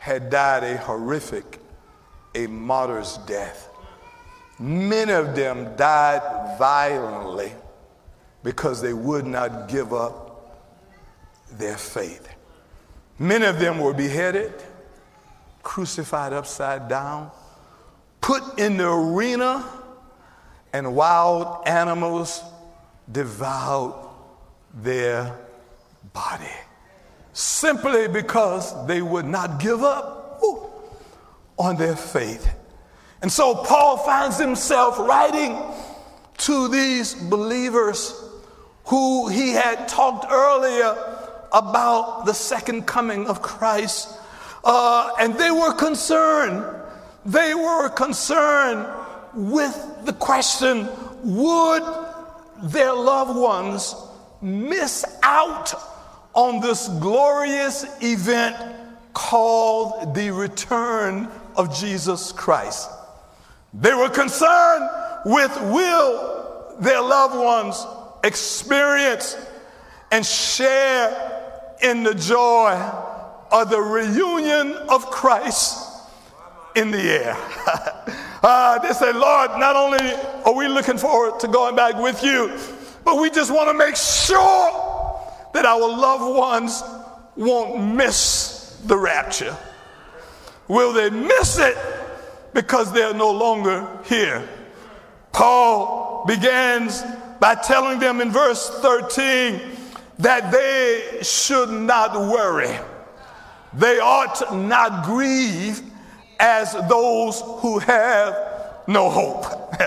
had 0.00 0.30
died 0.30 0.64
a 0.64 0.78
horrific, 0.78 1.58
a 2.34 2.46
martyr's 2.46 3.18
death. 3.26 3.68
Many 4.58 5.12
of 5.12 5.36
them 5.36 5.76
died 5.76 6.56
violently 6.58 7.52
because 8.42 8.80
they 8.80 8.94
would 8.94 9.26
not 9.26 9.68
give 9.68 9.92
up 9.92 10.56
their 11.52 11.76
faith. 11.76 12.30
Many 13.18 13.44
of 13.44 13.58
them 13.58 13.78
were 13.78 13.92
beheaded, 13.92 14.54
crucified 15.62 16.32
upside 16.32 16.88
down, 16.88 17.30
put 18.22 18.58
in 18.58 18.78
the 18.78 18.88
arena, 18.90 19.62
and 20.72 20.96
wild 20.96 21.68
animals 21.68 22.42
devoured 23.12 23.96
their 24.72 25.38
body 26.14 26.56
simply 27.32 28.08
because 28.08 28.86
they 28.86 29.02
would 29.02 29.26
not 29.26 29.60
give 29.60 29.82
up 29.82 30.20
on 31.58 31.76
their 31.76 31.96
faith. 31.96 32.48
And 33.22 33.30
so 33.30 33.54
Paul 33.54 33.98
finds 33.98 34.38
himself 34.38 34.98
writing 34.98 35.58
to 36.38 36.68
these 36.68 37.14
believers 37.14 38.14
who 38.86 39.28
he 39.28 39.50
had 39.50 39.86
talked 39.86 40.26
earlier 40.30 40.96
about 41.52 42.24
the 42.24 42.32
second 42.32 42.86
coming 42.86 43.26
of 43.26 43.42
Christ. 43.42 44.08
Uh, 44.64 45.10
and 45.20 45.34
they 45.34 45.50
were 45.50 45.74
concerned. 45.74 46.64
They 47.26 47.54
were 47.54 47.90
concerned 47.90 48.86
with 49.34 49.76
the 50.04 50.14
question 50.14 50.88
would 51.22 51.82
their 52.62 52.94
loved 52.94 53.38
ones 53.38 53.94
miss 54.40 55.04
out 55.22 55.74
on 56.34 56.60
this 56.60 56.88
glorious 56.88 57.84
event 58.02 58.56
called 59.12 60.14
the 60.14 60.30
return 60.30 61.28
of 61.56 61.74
Jesus 61.74 62.32
Christ? 62.32 62.90
They 63.74 63.94
were 63.94 64.08
concerned 64.08 64.88
with 65.24 65.56
will 65.72 66.76
their 66.80 67.00
loved 67.00 67.36
ones 67.36 67.86
experience 68.24 69.36
and 70.10 70.24
share 70.24 71.76
in 71.82 72.02
the 72.02 72.14
joy 72.14 72.72
of 73.52 73.70
the 73.70 73.80
reunion 73.80 74.72
of 74.88 75.10
Christ 75.10 75.86
in 76.74 76.90
the 76.90 76.98
air. 76.98 77.36
uh, 78.42 78.78
they 78.78 78.92
say, 78.92 79.12
Lord, 79.12 79.50
not 79.58 79.76
only 79.76 80.14
are 80.44 80.54
we 80.54 80.68
looking 80.68 80.98
forward 80.98 81.40
to 81.40 81.48
going 81.48 81.76
back 81.76 81.96
with 81.96 82.22
you, 82.22 82.56
but 83.04 83.20
we 83.20 83.30
just 83.30 83.50
want 83.50 83.68
to 83.70 83.74
make 83.74 83.96
sure 83.96 84.89
that 85.52 85.64
our 85.64 85.80
loved 85.80 86.36
ones 86.36 86.82
won't 87.36 87.94
miss 87.94 88.78
the 88.86 88.96
rapture. 88.96 89.56
Will 90.68 90.92
they 90.92 91.10
miss 91.10 91.58
it 91.58 91.76
because 92.52 92.92
they're 92.92 93.14
no 93.14 93.30
longer 93.30 93.86
here. 94.04 94.48
Paul 95.32 96.24
begins 96.26 97.02
by 97.38 97.54
telling 97.54 97.98
them 97.98 98.20
in 98.20 98.30
verse 98.30 98.68
13 98.80 99.60
that 100.18 100.52
they 100.52 101.22
should 101.22 101.70
not 101.70 102.12
worry. 102.14 102.76
They 103.72 103.98
ought 104.00 104.54
not 104.54 105.04
grieve 105.04 105.80
as 106.38 106.72
those 106.88 107.40
who 107.60 107.78
have 107.78 108.36
no 108.86 109.08
hope. 109.08 109.44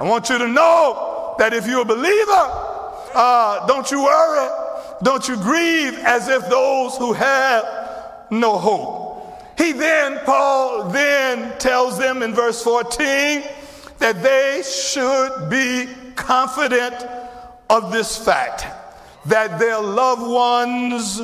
I 0.00 0.04
want 0.04 0.28
you 0.28 0.38
to 0.38 0.48
know 0.48 1.34
that 1.38 1.54
if 1.54 1.66
you're 1.66 1.82
a 1.82 1.84
believer, 1.84 2.50
uh, 3.14 3.66
don't 3.66 3.90
you 3.90 4.02
worry, 4.02 4.65
don't 5.02 5.26
you 5.28 5.36
grieve 5.36 5.98
as 5.98 6.28
if 6.28 6.48
those 6.48 6.96
who 6.96 7.12
have 7.12 7.64
no 8.30 8.58
hope. 8.58 9.06
He 9.58 9.72
then, 9.72 10.20
Paul 10.24 10.90
then 10.90 11.58
tells 11.58 11.98
them 11.98 12.22
in 12.22 12.34
verse 12.34 12.62
14 12.62 13.42
that 13.98 14.22
they 14.22 14.62
should 14.62 15.48
be 15.48 15.88
confident 16.14 16.94
of 17.70 17.92
this 17.92 18.16
fact 18.16 18.66
that 19.26 19.58
their 19.58 19.80
loved 19.80 20.22
ones 20.22 21.20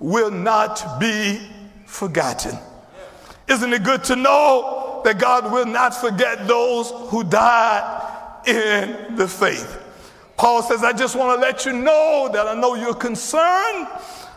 will 0.00 0.30
not 0.30 0.98
be 0.98 1.40
forgotten. 1.86 2.58
Isn't 3.46 3.72
it 3.72 3.84
good 3.84 4.02
to 4.04 4.16
know 4.16 5.02
that 5.04 5.18
God 5.18 5.52
will 5.52 5.66
not 5.66 5.94
forget 5.94 6.46
those 6.48 6.90
who 7.10 7.22
died 7.24 8.46
in 8.46 9.16
the 9.16 9.28
faith? 9.28 9.83
Paul 10.36 10.62
says, 10.62 10.82
I 10.82 10.92
just 10.92 11.16
want 11.16 11.38
to 11.38 11.46
let 11.46 11.64
you 11.64 11.72
know 11.72 12.28
that 12.32 12.46
I 12.46 12.54
know 12.54 12.74
you're 12.74 12.94
concerned 12.94 13.88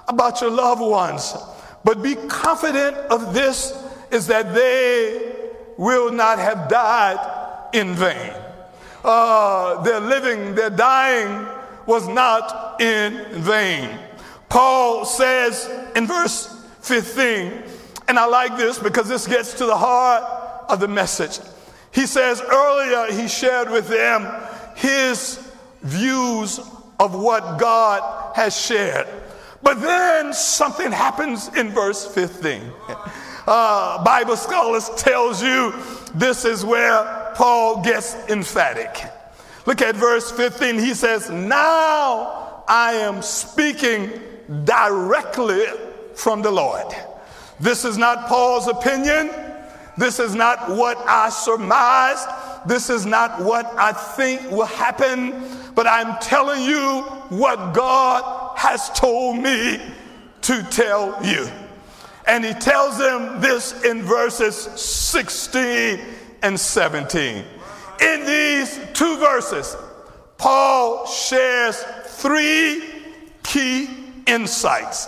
about 0.07 0.41
your 0.41 0.51
loved 0.51 0.81
ones. 0.81 1.35
But 1.83 2.01
be 2.01 2.15
confident 2.15 2.97
of 3.09 3.33
this 3.33 3.73
is 4.11 4.27
that 4.27 4.53
they 4.53 5.35
will 5.77 6.11
not 6.11 6.39
have 6.39 6.69
died 6.69 7.69
in 7.73 7.93
vain. 7.93 8.33
Uh, 9.03 9.81
their 9.83 9.99
living, 9.99 10.55
their 10.55 10.69
dying 10.69 11.47
was 11.85 12.07
not 12.07 12.81
in 12.81 13.41
vain. 13.41 13.97
Paul 14.49 15.05
says 15.05 15.69
in 15.95 16.07
verse 16.07 16.65
15, 16.81 17.63
and 18.07 18.17
I 18.19 18.25
like 18.25 18.57
this 18.57 18.79
because 18.79 19.07
this 19.09 19.27
gets 19.27 19.53
to 19.55 19.65
the 19.65 19.77
heart 19.77 20.23
of 20.69 20.79
the 20.79 20.87
message. 20.87 21.39
He 21.91 22.05
says 22.05 22.41
earlier 22.41 23.11
he 23.11 23.27
shared 23.27 23.69
with 23.69 23.87
them 23.87 24.27
his 24.75 25.46
views 25.87 26.59
of 26.99 27.15
what 27.15 27.59
God 27.59 28.35
has 28.35 28.59
shared. 28.59 29.07
But 29.63 29.81
then 29.81 30.33
something 30.33 30.91
happens 30.91 31.49
in 31.55 31.69
verse 31.69 32.05
15. 32.05 32.61
Uh, 33.49 34.03
Bible 34.03 34.35
scholars 34.35 34.89
tells 34.97 35.41
you 35.41 35.73
this 36.13 36.43
is 36.43 36.65
where 36.65 37.31
Paul 37.33 37.81
gets 37.81 38.13
emphatic. 38.27 39.01
Look 39.65 39.81
at 39.81 39.95
verse 39.95 40.29
15. 40.31 40.77
He 40.77 40.93
says, 40.93 41.29
Now 41.29 42.63
I 42.67 42.91
am 42.95 43.21
speaking 43.21 44.11
directly 44.65 45.63
from 46.13 46.41
the 46.41 46.51
Lord. 46.51 46.93
This 47.59 47.85
is 47.85 47.97
not 47.97 48.27
Paul's 48.27 48.67
opinion. 48.67 49.31
This 49.97 50.19
is 50.19 50.35
not 50.35 50.69
what 50.69 50.97
I 51.07 51.29
surmised. 51.29 52.27
This 52.67 52.89
is 52.89 53.05
not 53.05 53.41
what 53.41 53.65
I 53.77 53.93
think 53.93 54.51
will 54.51 54.65
happen. 54.65 55.33
But 55.73 55.87
I'm 55.87 56.19
telling 56.19 56.63
you 56.63 57.03
what 57.29 57.73
God 57.73 58.57
has 58.57 58.89
told 58.91 59.37
me 59.37 59.79
to 60.41 60.63
tell 60.63 61.23
you. 61.23 61.47
And 62.27 62.43
he 62.43 62.53
tells 62.53 62.97
them 62.97 63.39
this 63.39 63.83
in 63.85 64.01
verses 64.01 64.55
16 64.55 65.99
and 66.41 66.59
17. 66.59 67.45
In 68.01 68.25
these 68.25 68.79
two 68.93 69.17
verses, 69.17 69.77
Paul 70.37 71.05
shares 71.07 71.83
three 72.05 72.83
key 73.43 73.89
insights 74.25 75.07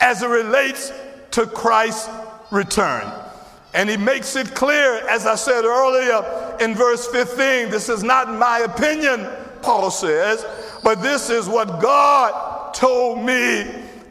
as 0.00 0.22
it 0.22 0.28
relates 0.28 0.92
to 1.32 1.46
Christ's 1.46 2.10
return. 2.50 3.10
And 3.72 3.88
he 3.88 3.96
makes 3.96 4.34
it 4.36 4.54
clear, 4.54 5.06
as 5.08 5.26
I 5.26 5.36
said 5.36 5.64
earlier 5.64 6.49
in 6.60 6.74
verse 6.74 7.06
15, 7.08 7.70
this 7.70 7.88
is 7.88 8.02
not 8.02 8.32
my 8.32 8.60
opinion, 8.60 9.26
Paul 9.62 9.90
says, 9.90 10.44
but 10.84 11.02
this 11.02 11.30
is 11.30 11.48
what 11.48 11.80
God 11.80 12.74
told 12.74 13.24
me 13.24 13.66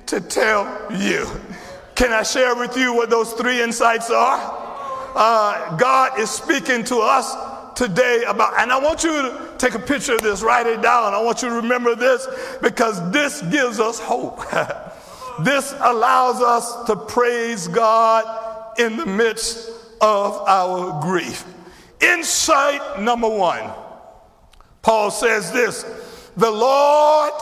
to 0.07 0.19
tell 0.19 0.65
you. 0.91 1.27
Can 1.95 2.11
I 2.11 2.23
share 2.23 2.55
with 2.55 2.75
you 2.75 2.93
what 2.93 3.09
those 3.09 3.33
three 3.33 3.61
insights 3.61 4.09
are? 4.09 4.39
Uh, 5.15 5.75
God 5.77 6.19
is 6.19 6.29
speaking 6.29 6.83
to 6.85 6.97
us 6.97 7.35
today 7.75 8.23
about, 8.27 8.59
and 8.59 8.71
I 8.71 8.79
want 8.79 9.03
you 9.03 9.11
to 9.11 9.53
take 9.57 9.73
a 9.73 9.79
picture 9.79 10.15
of 10.15 10.21
this, 10.21 10.41
write 10.41 10.67
it 10.67 10.81
down. 10.81 11.13
I 11.13 11.21
want 11.21 11.41
you 11.41 11.49
to 11.49 11.55
remember 11.55 11.95
this 11.95 12.27
because 12.61 13.11
this 13.11 13.41
gives 13.43 13.79
us 13.79 13.99
hope. 13.99 14.39
this 15.43 15.73
allows 15.79 16.41
us 16.41 16.85
to 16.85 16.95
praise 16.95 17.67
God 17.67 18.79
in 18.79 18.97
the 18.97 19.05
midst 19.05 19.69
of 20.01 20.41
our 20.47 21.01
grief. 21.01 21.45
Insight 22.01 23.01
number 23.01 23.29
one 23.29 23.71
Paul 24.81 25.11
says 25.11 25.51
this 25.51 25.83
the 26.37 26.49
Lord 26.49 27.33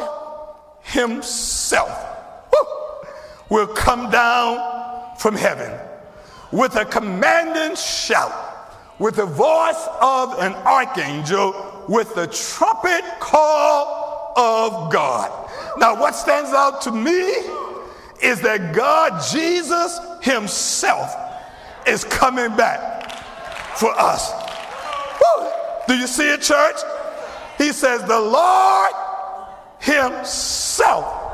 Himself 0.84 2.06
will 3.50 3.68
come 3.68 4.10
down 4.10 5.16
from 5.18 5.36
heaven 5.36 5.80
with 6.52 6.76
a 6.76 6.86
commanding 6.86 7.76
shout, 7.76 8.34
with 9.00 9.16
the 9.16 9.26
voice 9.26 9.88
of 10.02 10.40
an 10.40 10.54
archangel, 10.54 11.86
with 11.88 12.14
the 12.16 12.28
trumpet 12.28 13.04
call 13.20 14.34
of 14.36 14.92
God. 14.92 15.50
Now, 15.78 16.00
what 16.00 16.16
stands 16.16 16.52
out 16.52 16.82
to 16.82 16.92
me 16.92 17.34
is 18.22 18.42
that 18.42 18.74
God, 18.76 19.22
Jesus 19.32 20.00
Himself, 20.22 21.14
is 21.86 22.04
coming 22.04 22.56
back 22.56 23.78
for 23.78 23.92
us. 23.98 24.47
Woo! 25.22 25.50
Do 25.88 25.96
you 25.96 26.08
see 26.08 26.30
it, 26.34 26.42
church? 26.42 26.78
He 27.58 27.72
says, 27.72 28.04
The 28.04 28.20
Lord 28.20 28.92
Himself 29.80 31.28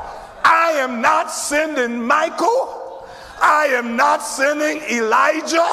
I 0.44 0.72
am 0.72 1.00
not 1.00 1.30
sending 1.30 2.06
Michael. 2.06 3.06
I 3.40 3.66
am 3.72 3.96
not 3.96 4.18
sending 4.18 4.82
Elijah. 4.90 5.70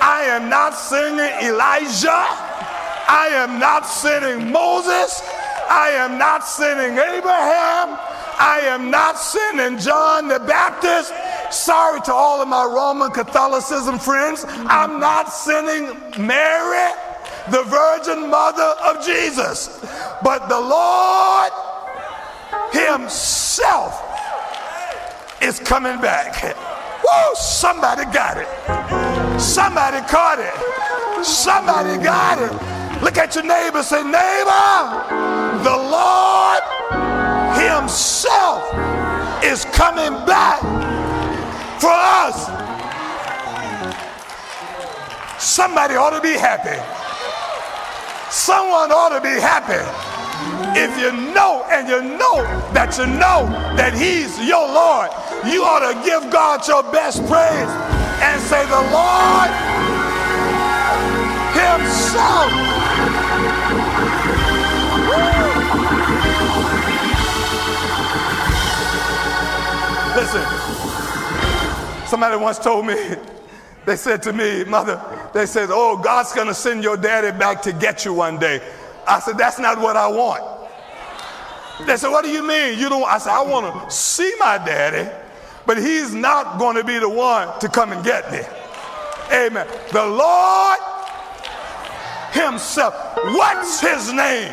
I 0.00 0.24
am 0.28 0.50
not 0.50 0.74
sending 0.74 1.48
Elijah. 1.48 2.26
I 3.08 3.28
am 3.32 3.58
not 3.58 3.86
sending 3.86 4.52
Moses. 4.52 5.22
I 5.70 5.90
am 5.96 6.18
not 6.18 6.44
sending 6.44 6.98
Abraham. 6.98 7.98
I 8.38 8.60
am 8.64 8.90
not 8.90 9.18
sending 9.18 9.78
John 9.78 10.28
the 10.28 10.40
Baptist. 10.40 11.12
Sorry 11.50 12.00
to 12.02 12.12
all 12.12 12.42
of 12.42 12.48
my 12.48 12.64
Roman 12.64 13.10
Catholicism 13.10 13.98
friends. 13.98 14.44
I'm 14.48 15.00
not 15.00 15.32
sending 15.32 15.96
Mary, 16.18 16.92
the 17.50 17.62
Virgin 17.64 18.30
Mother 18.30 18.74
of 18.86 19.04
Jesus. 19.04 19.80
But 20.22 20.48
the 20.48 20.60
Lord 20.60 21.52
Himself 22.72 24.00
is 25.42 25.60
coming 25.60 26.00
back. 26.00 26.56
Whoa, 27.02 27.34
somebody 27.34 28.04
got 28.12 28.38
it. 28.38 29.40
Somebody 29.40 30.00
caught 30.08 30.38
it. 30.38 31.24
Somebody 31.24 32.02
got 32.02 32.38
it. 32.40 33.02
Look 33.02 33.18
at 33.18 33.34
your 33.34 33.44
neighbor, 33.44 33.82
say, 33.82 34.02
neighbor, 34.02 34.84
the 35.62 35.76
Lord 35.76 36.62
Himself 37.58 38.62
is 39.44 39.64
coming 39.66 40.12
back 40.26 40.60
for 41.80 41.90
us. 41.92 42.48
Somebody 45.38 45.96
ought 45.96 46.10
to 46.10 46.22
be 46.22 46.32
happy. 46.38 47.03
Someone 48.34 48.90
ought 48.90 49.10
to 49.10 49.20
be 49.20 49.40
happy. 49.40 49.78
If 50.76 50.98
you 50.98 51.12
know 51.32 51.64
and 51.70 51.88
you 51.88 52.02
know 52.18 52.42
that 52.74 52.98
you 52.98 53.06
know 53.06 53.46
that 53.78 53.94
He's 53.94 54.36
your 54.42 54.66
Lord, 54.66 55.08
you 55.46 55.62
ought 55.62 55.86
to 55.86 55.94
give 56.04 56.32
God 56.32 56.66
your 56.66 56.82
best 56.90 57.22
praise 57.30 57.70
and 58.18 58.42
say, 58.42 58.66
The 58.66 58.82
Lord 58.90 59.50
Himself. 61.54 62.50
Listen, 70.16 70.44
somebody 72.08 72.36
once 72.36 72.58
told 72.58 72.84
me, 72.84 72.94
they 73.86 73.96
said 73.96 74.22
to 74.22 74.32
me, 74.32 74.64
Mother, 74.64 75.00
they 75.32 75.46
said, 75.46 75.68
Oh, 75.70 75.96
God's 75.96 76.32
going 76.32 76.48
to 76.48 76.54
send 76.54 76.82
your 76.82 76.96
daddy 76.96 77.36
back 77.36 77.62
to 77.62 77.72
get 77.72 78.04
you 78.04 78.14
one 78.14 78.38
day. 78.38 78.60
I 79.06 79.20
said, 79.20 79.36
That's 79.36 79.58
not 79.58 79.80
what 79.80 79.96
I 79.96 80.08
want. 80.08 80.42
They 81.86 81.96
said, 81.96 82.10
What 82.10 82.24
do 82.24 82.30
you 82.30 82.46
mean? 82.46 82.78
You 82.78 82.88
don't? 82.88 83.04
I 83.04 83.18
said, 83.18 83.32
I 83.32 83.42
want 83.42 83.90
to 83.90 83.90
see 83.94 84.32
my 84.38 84.58
daddy, 84.58 85.10
but 85.66 85.76
he's 85.76 86.14
not 86.14 86.58
going 86.58 86.76
to 86.76 86.84
be 86.84 86.98
the 86.98 87.08
one 87.08 87.58
to 87.60 87.68
come 87.68 87.92
and 87.92 88.04
get 88.04 88.30
me. 88.32 88.40
Amen. 89.32 89.66
The 89.92 90.06
Lord 90.06 90.78
Himself. 92.32 92.94
What's 93.16 93.80
His 93.80 94.12
name? 94.12 94.52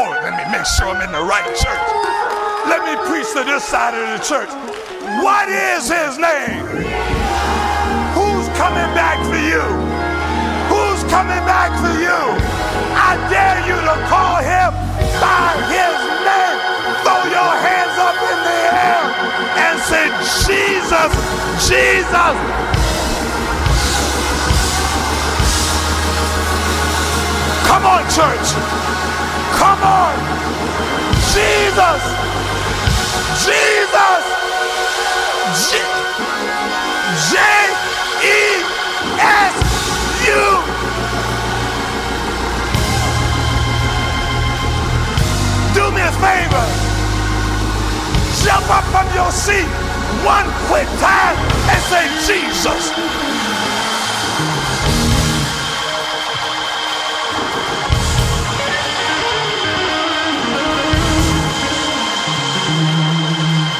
Oh, 0.00 0.10
let 0.22 0.36
me 0.36 0.52
make 0.56 0.66
sure 0.66 0.88
I'm 0.88 1.02
in 1.02 1.12
the 1.12 1.22
right 1.22 1.46
church. 1.56 1.88
Let 2.68 2.84
me 2.84 2.94
preach 3.10 3.26
to 3.32 3.44
this 3.44 3.64
side 3.64 3.94
of 3.94 4.18
the 4.18 4.24
church. 4.24 4.50
What 5.22 5.48
is 5.48 5.88
His 5.88 6.18
name? 6.18 7.17
Coming 8.58 8.90
back 8.98 9.18
for 9.30 9.38
you? 9.38 9.62
Who's 10.66 11.02
coming 11.06 11.44
back 11.46 11.70
for 11.78 11.94
you? 11.94 12.18
I 12.98 13.14
dare 13.30 13.62
you 13.70 13.78
to 13.78 13.96
call 14.10 14.42
Him 14.42 14.74
by 15.22 15.54
his 15.70 15.98
name. 16.26 16.58
Throw 17.06 17.22
your 17.30 17.52
hands 17.62 17.96
up 18.02 18.18
in 18.18 18.38
the 18.48 18.58
air 18.82 19.02
and 19.62 19.78
say, 19.78 20.10
Jesus, 20.42 21.12
Jesus. 21.70 22.34
Come 27.68 27.84
on, 27.86 28.02
church. 28.10 28.48
Come 29.54 29.82
on. 29.86 30.14
Jesus. 31.30 32.02
Jesus. 33.46 34.22
J 37.30 37.38
E 37.38 37.77
S 39.18 39.54
U. 40.28 40.78
do 45.78 45.90
me 45.92 46.02
a 46.02 46.12
favor. 46.12 46.66
Jump 48.42 48.68
up 48.70 48.84
from 48.90 49.06
your 49.14 49.30
seat 49.30 49.68
one 50.24 50.46
quick 50.66 50.88
time 50.98 51.36
and 51.70 51.80
say, 51.90 52.04
Jesus. 52.26 52.90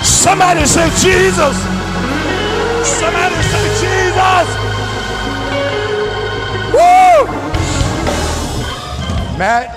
Somebody 0.05 0.67
say 0.67 0.89
Jesus. 1.01 1.57
Somebody 2.87 3.43
say 3.43 3.65
Jesus. 3.81 4.68
Matt, 9.39 9.69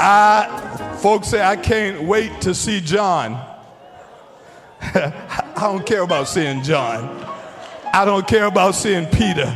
I 0.00 0.96
folks 1.02 1.28
say 1.28 1.42
I 1.42 1.54
can't 1.54 2.04
wait 2.04 2.40
to 2.40 2.54
see 2.54 2.80
John. 2.80 3.34
I 4.80 5.52
don't 5.56 5.84
care 5.84 6.02
about 6.02 6.28
seeing 6.28 6.62
John. 6.62 7.26
I 7.92 8.06
don't 8.06 8.26
care 8.26 8.46
about 8.46 8.74
seeing 8.74 9.04
Peter. 9.04 9.54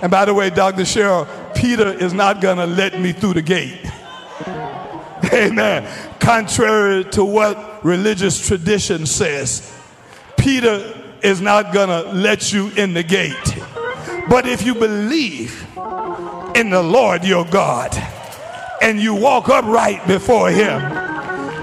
And 0.00 0.10
by 0.10 0.24
the 0.24 0.34
way, 0.34 0.50
Dr. 0.50 0.82
Cheryl, 0.82 1.28
Peter 1.54 1.86
is 1.92 2.12
not 2.12 2.40
going 2.40 2.56
to 2.56 2.66
let 2.66 3.00
me 3.00 3.12
through 3.12 3.34
the 3.34 3.42
gate. 3.42 3.78
Amen. 5.32 5.88
Contrary 6.18 7.04
to 7.12 7.24
what 7.24 7.84
religious 7.84 8.44
tradition 8.44 9.06
says, 9.06 9.72
Peter 10.36 11.00
is 11.22 11.40
not 11.40 11.72
going 11.72 11.90
to 11.90 12.10
let 12.10 12.52
you 12.52 12.70
in 12.70 12.92
the 12.92 13.04
gate. 13.04 13.56
But 14.28 14.48
if 14.48 14.66
you 14.66 14.74
believe 14.74 15.64
in 16.56 16.70
the 16.70 16.82
Lord 16.82 17.22
your 17.22 17.44
God 17.44 17.96
and 18.82 19.00
you 19.00 19.14
walk 19.14 19.48
upright 19.48 20.06
before 20.06 20.50
him, 20.50 20.80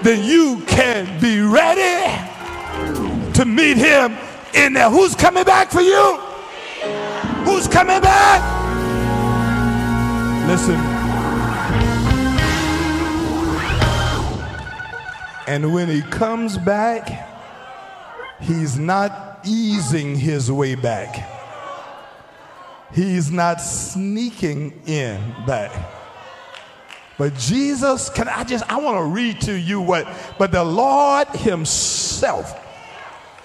then 0.03 0.23
you 0.23 0.63
can 0.65 1.19
be 1.19 1.41
ready 1.41 2.09
to 3.33 3.45
meet 3.45 3.77
him 3.77 4.17
in 4.53 4.73
there. 4.73 4.89
Who's 4.89 5.15
coming 5.15 5.43
back 5.43 5.69
for 5.69 5.81
you? 5.81 6.17
Who's 7.43 7.67
coming 7.67 8.01
back? 8.01 8.41
Listen. 10.47 10.79
And 15.47 15.73
when 15.73 15.89
he 15.89 16.01
comes 16.03 16.57
back, 16.57 17.27
he's 18.39 18.77
not 18.77 19.39
easing 19.43 20.15
his 20.15 20.51
way 20.51 20.75
back. 20.75 21.27
He's 22.93 23.31
not 23.31 23.59
sneaking 23.59 24.81
in 24.85 25.19
back. 25.45 25.71
But 27.19 27.35
Jesus, 27.35 28.09
can 28.09 28.29
I 28.29 28.45
just, 28.45 28.63
I 28.71 28.79
want 28.79 28.97
to 28.97 29.03
read 29.03 29.41
to 29.41 29.53
you 29.53 29.81
what, 29.81 30.07
but 30.37 30.53
the 30.53 30.63
Lord 30.63 31.27
Himself 31.27 32.57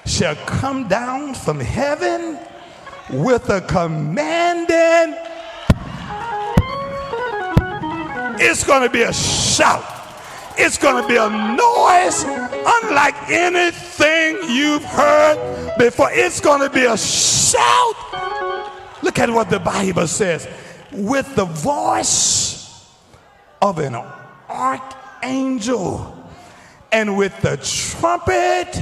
shall 0.07 0.37
come 0.37 0.87
down 0.87 1.35
from 1.35 1.59
heaven 1.59 2.39
with 3.11 3.51
a 3.51 3.61
commanding. 3.63 5.17
It's 8.41 8.63
going 8.63 8.83
to 8.85 8.91
be 8.91 9.03
a 9.03 9.13
shout. 9.13 9.85
It's 10.57 10.79
going 10.79 11.03
to 11.03 11.09
be 11.09 11.17
a 11.17 11.29
noise 11.29 12.23
unlike 12.23 13.29
anything 13.29 14.39
you've 14.51 14.85
heard 14.85 15.79
before. 15.79 16.11
It's 16.13 16.39
going 16.39 16.61
to 16.61 16.71
be 16.71 16.85
a 16.85 16.97
shout. 16.97 17.97
Look 19.03 19.19
at 19.19 19.31
what 19.31 19.51
the 19.51 19.59
Bible 19.59 20.07
says 20.07 20.47
with 20.93 21.35
the 21.35 21.45
voice 21.45 22.54
of 23.65 23.79
an 23.79 23.97
archangel 24.51 26.15
and 26.93 27.17
with 27.17 27.33
the 27.41 27.57
trumpet 27.57 28.79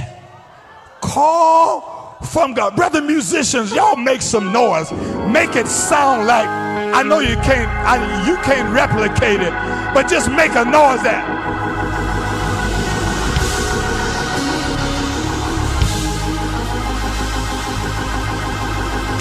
call 0.99 2.17
from 2.21 2.53
God. 2.53 2.75
Brother 2.75 3.01
musicians, 3.01 3.73
y'all 3.73 3.95
make 3.95 4.21
some 4.21 4.51
noise. 4.51 4.91
Make 5.31 5.55
it 5.55 5.67
sound 5.67 6.27
like 6.27 6.45
I 6.45 7.01
know 7.01 7.19
you 7.19 7.35
can't 7.37 7.69
I, 7.87 8.27
you 8.27 8.35
can't 8.43 8.73
replicate 8.75 9.39
it, 9.39 9.53
but 9.93 10.09
just 10.09 10.29
make 10.29 10.51
a 10.51 10.65
noise 10.65 11.01
that 11.03 11.23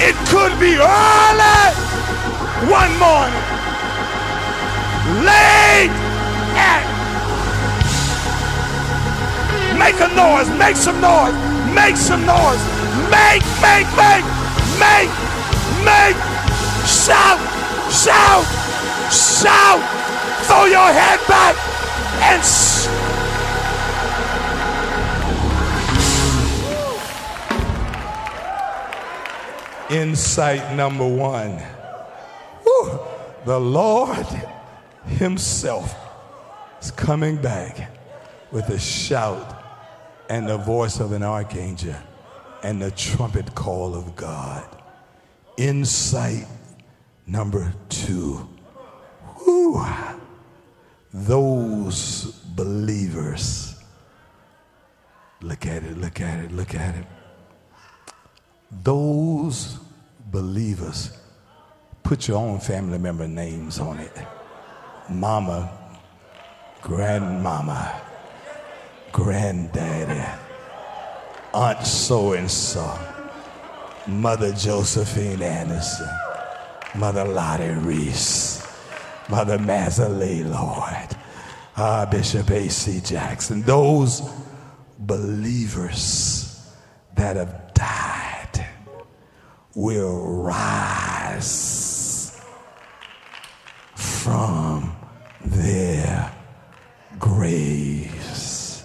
It 0.05 0.16
could 0.27 0.59
be 0.59 0.75
early 0.75 1.62
one 2.68 2.90
morning, 2.98 3.62
late 5.25 5.95
at. 6.55 6.85
Make 9.79 9.99
a 10.01 10.09
noise, 10.15 10.49
make 10.59 10.77
some 10.77 11.01
noise, 11.01 11.35
make 11.75 11.97
some 11.97 12.25
noise, 12.25 12.62
make, 13.11 13.43
make, 13.61 13.88
make, 13.99 14.25
make, 14.79 15.11
make, 15.83 16.17
shout, 16.87 17.41
shout, 17.91 18.47
shout, 19.11 19.83
throw 20.47 20.67
your 20.67 20.93
head 20.93 21.19
back 21.27 21.57
and 22.23 22.43
insight 29.93 30.75
number 30.75 31.07
one. 31.07 31.61
The 33.45 33.59
Lord 33.59 34.27
Himself 35.05 35.95
is 36.81 36.91
coming 36.91 37.37
back 37.37 37.91
with 38.51 38.69
a 38.69 38.79
shout 38.79 39.62
and 40.29 40.49
the 40.49 40.59
voice 40.59 41.01
of 41.01 41.12
an 41.12 41.23
archangel 41.23 41.95
and 42.62 42.81
the 42.81 42.91
trumpet 42.93 43.55
call 43.55 43.95
of 43.95 44.15
God. 44.17 44.65
Insight 45.57 46.47
number 47.27 47.73
two. 47.88 48.49
Whew. 49.38 49.85
Those 51.12 52.33
believers. 52.55 53.83
Look 55.41 55.67
at 55.67 55.83
it, 55.83 55.99
look 55.99 56.21
at 56.21 56.45
it, 56.45 56.53
look 56.53 56.75
at 56.75 56.95
it 56.95 57.07
those 58.83 59.79
believers, 60.31 61.17
put 62.03 62.29
your 62.29 62.38
own 62.38 62.59
family 62.59 62.99
member 62.99 63.29
names 63.29 63.79
on 63.79 63.99
it. 63.99 64.12
Mama, 65.09 65.71
grandmama, 66.81 68.01
granddaddy, 69.12 70.25
Aunt 71.55 71.87
so 71.87 72.33
and 72.33 72.51
so, 72.51 72.99
Mother 74.07 74.53
Josephine 74.53 75.43
Anderson, 75.43 76.09
Mother 76.95 77.25
Lottie 77.25 77.69
Reese, 77.69 78.67
Mother 79.29 79.59
Mazalee 79.59 80.49
Lord, 80.49 81.17
uh, 81.77 82.07
Bishop 82.07 82.51
A.C. 82.51 83.01
Jackson, 83.01 83.62
those 83.62 84.23
believers 84.99 86.73
that 87.15 87.37
have 87.37 87.75
died 87.75 88.67
will 89.75 90.43
rise 90.43 92.41
from 93.95 94.95
their 95.45 96.33
graves. 97.19 98.85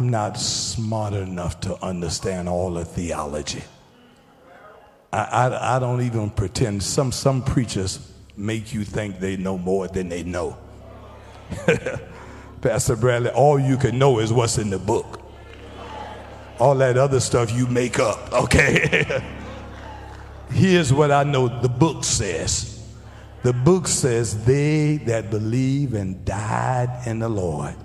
I'm 0.00 0.08
not 0.08 0.40
smart 0.40 1.12
enough 1.12 1.60
to 1.60 1.76
understand 1.84 2.48
all 2.48 2.70
the 2.70 2.86
theology. 2.86 3.62
I, 5.12 5.18
I, 5.18 5.76
I, 5.76 5.78
don't 5.78 6.00
even 6.00 6.30
pretend. 6.30 6.82
Some, 6.82 7.12
some 7.12 7.42
preachers 7.42 8.10
make 8.34 8.72
you 8.72 8.82
think 8.82 9.20
they 9.20 9.36
know 9.36 9.58
more 9.58 9.88
than 9.88 10.08
they 10.08 10.22
know. 10.22 10.56
Pastor 12.62 12.96
Bradley, 12.96 13.28
all 13.28 13.60
you 13.60 13.76
can 13.76 13.98
know 13.98 14.20
is 14.20 14.32
what's 14.32 14.56
in 14.56 14.70
the 14.70 14.78
book. 14.78 15.20
All 16.58 16.76
that 16.76 16.96
other 16.96 17.20
stuff 17.20 17.52
you 17.52 17.66
make 17.66 17.98
up, 17.98 18.32
okay? 18.32 19.22
Here's 20.50 20.94
what 20.94 21.10
I 21.10 21.24
know 21.24 21.60
the 21.60 21.68
book 21.68 22.04
says. 22.04 22.88
The 23.42 23.52
book 23.52 23.86
says, 23.86 24.46
They 24.46 24.96
that 25.04 25.30
believe 25.30 25.92
and 25.92 26.24
died 26.24 27.06
in 27.06 27.18
the 27.18 27.28
Lord 27.28 27.76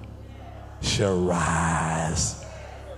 shall 0.86 1.20
rise 1.20 2.46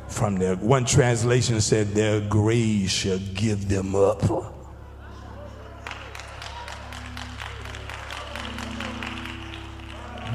from 0.08 0.38
their. 0.38 0.56
One 0.56 0.86
translation 0.86 1.62
said, 1.62 1.90
Their 1.90 2.22
graves 2.22 2.92
shall 2.92 3.20
give 3.34 3.70
them 3.70 3.96
up. 3.96 4.22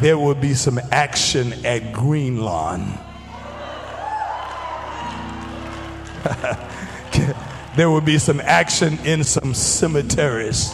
There 0.01 0.19
will 0.19 0.35
be 0.35 0.55
some 0.55 0.81
action 0.91 1.53
at 1.65 1.93
Green 1.93 2.43
Lawn. 2.43 2.99
there 7.77 7.89
will 7.89 8.01
be 8.01 8.19
some 8.19 8.41
action 8.41 8.99
in 9.05 9.23
some 9.23 9.55
cemeteries. 9.55 10.73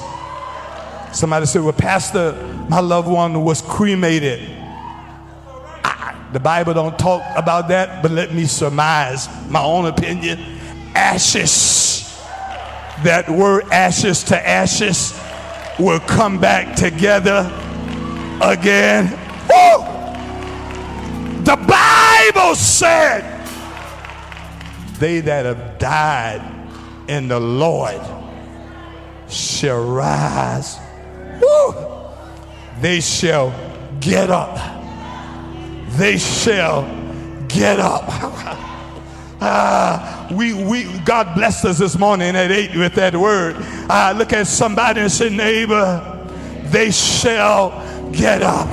Somebody 1.13 1.47
said, 1.47 1.63
Well, 1.63 1.73
Pastor, 1.73 2.33
my 2.69 2.81
loved 2.81 3.09
one 3.09 3.45
was 3.45 3.61
cremated. 3.63 4.58
The 6.33 6.41
Bible 6.41 6.75
don't 6.75 6.99
talk 6.99 7.23
about 7.37 7.69
that, 7.69 8.03
but 8.03 8.11
let 8.11 8.35
me 8.35 8.45
surmise 8.45 9.29
my 9.49 9.63
own 9.63 9.87
opinion. 9.87 10.39
Ashes. 10.95 12.05
That 13.03 13.31
word 13.31 13.65
ashes 13.73 14.25
to 14.25 14.49
ashes 14.49 15.19
will 15.79 16.01
come 16.01 16.39
back 16.39 16.77
together 16.77 17.51
again. 18.43 19.11
Woo! 19.49 19.85
The 21.45 21.57
Bible 21.57 22.55
said, 22.57 23.23
They 24.99 25.21
that 25.21 25.47
have 25.47 25.79
died 25.79 26.43
in 27.09 27.29
the 27.29 27.41
Lord 27.41 28.01
shall 29.29 29.83
rise. 29.83 30.79
Woo! 31.41 31.75
They 32.83 33.01
shall 33.01 33.55
get 34.01 34.29
up 34.29 34.78
they 35.97 36.19
shall 36.19 36.83
get 37.49 37.81
up. 37.81 38.05
Uh, 39.41 40.29
we, 40.33 40.55
we, 40.55 40.99
God 41.01 41.35
blessed 41.35 41.65
us 41.65 41.79
this 41.79 41.99
morning 41.99 42.37
at 42.37 42.51
8 42.51 42.77
with 42.77 42.95
that 42.95 43.17
word. 43.17 43.57
Uh, 43.89 44.15
look 44.17 44.33
at 44.33 44.47
somebody 44.47 45.01
and 45.01 45.11
say, 45.11 45.29
neighbor, 45.31 46.15
they 46.65 46.91
shall 46.91 47.71
get 48.13 48.43
up. 48.43 48.69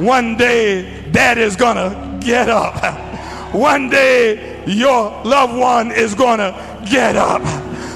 One 0.00 0.36
day, 0.36 1.10
dad 1.10 1.38
is 1.38 1.56
going 1.56 1.76
to 1.76 2.18
get 2.24 2.48
up. 2.48 3.52
One 3.54 3.90
day, 3.90 4.64
your 4.66 5.22
loved 5.24 5.58
one 5.58 5.92
is 5.92 6.14
to 6.14 6.86
get 6.90 7.16
up. 7.16 7.42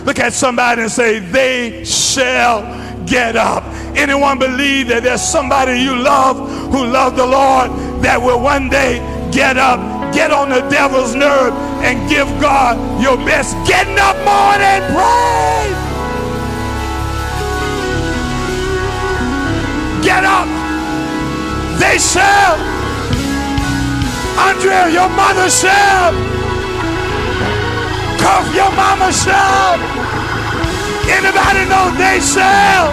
Look 0.05 0.19
at 0.19 0.35
somebody 0.35 0.83
and 0.83 0.91
say, 0.91 1.19
they 1.19 1.85
shall 1.85 2.63
get 3.07 3.37
up. 3.37 3.65
Anyone 3.97 4.39
believe 4.39 4.89
that 4.89 5.03
there's 5.03 5.23
somebody 5.23 5.81
you 5.81 5.97
love 5.97 6.37
who 6.71 6.85
love 6.87 7.17
the 7.17 7.27
Lord 7.27 7.71
that 8.03 8.21
will 8.21 8.41
one 8.41 8.69
day 8.69 8.99
get 9.33 9.57
up, 9.57 9.81
get 10.13 10.31
on 10.31 10.51
the 10.51 10.61
devil's 10.69 11.15
nerve, 11.15 11.55
and 11.87 11.97
give 12.11 12.27
God 12.41 12.77
your 13.01 13.17
best 13.19 13.55
getting 13.67 13.99
up 13.99 14.17
morning 14.27 14.83
praise. 14.93 15.81
Get 20.05 20.25
up. 20.25 20.49
They 21.81 21.99
shall. 21.99 22.57
Andrea, 24.39 24.89
your 24.89 25.09
mother 25.09 25.49
shall. 25.51 26.13
Cuff, 28.21 28.55
your 28.55 28.71
mama 28.77 29.13
shall. 29.13 29.96
Anybody 31.07 31.63
know 31.71 31.95
they 31.95 32.19
shall? 32.19 32.91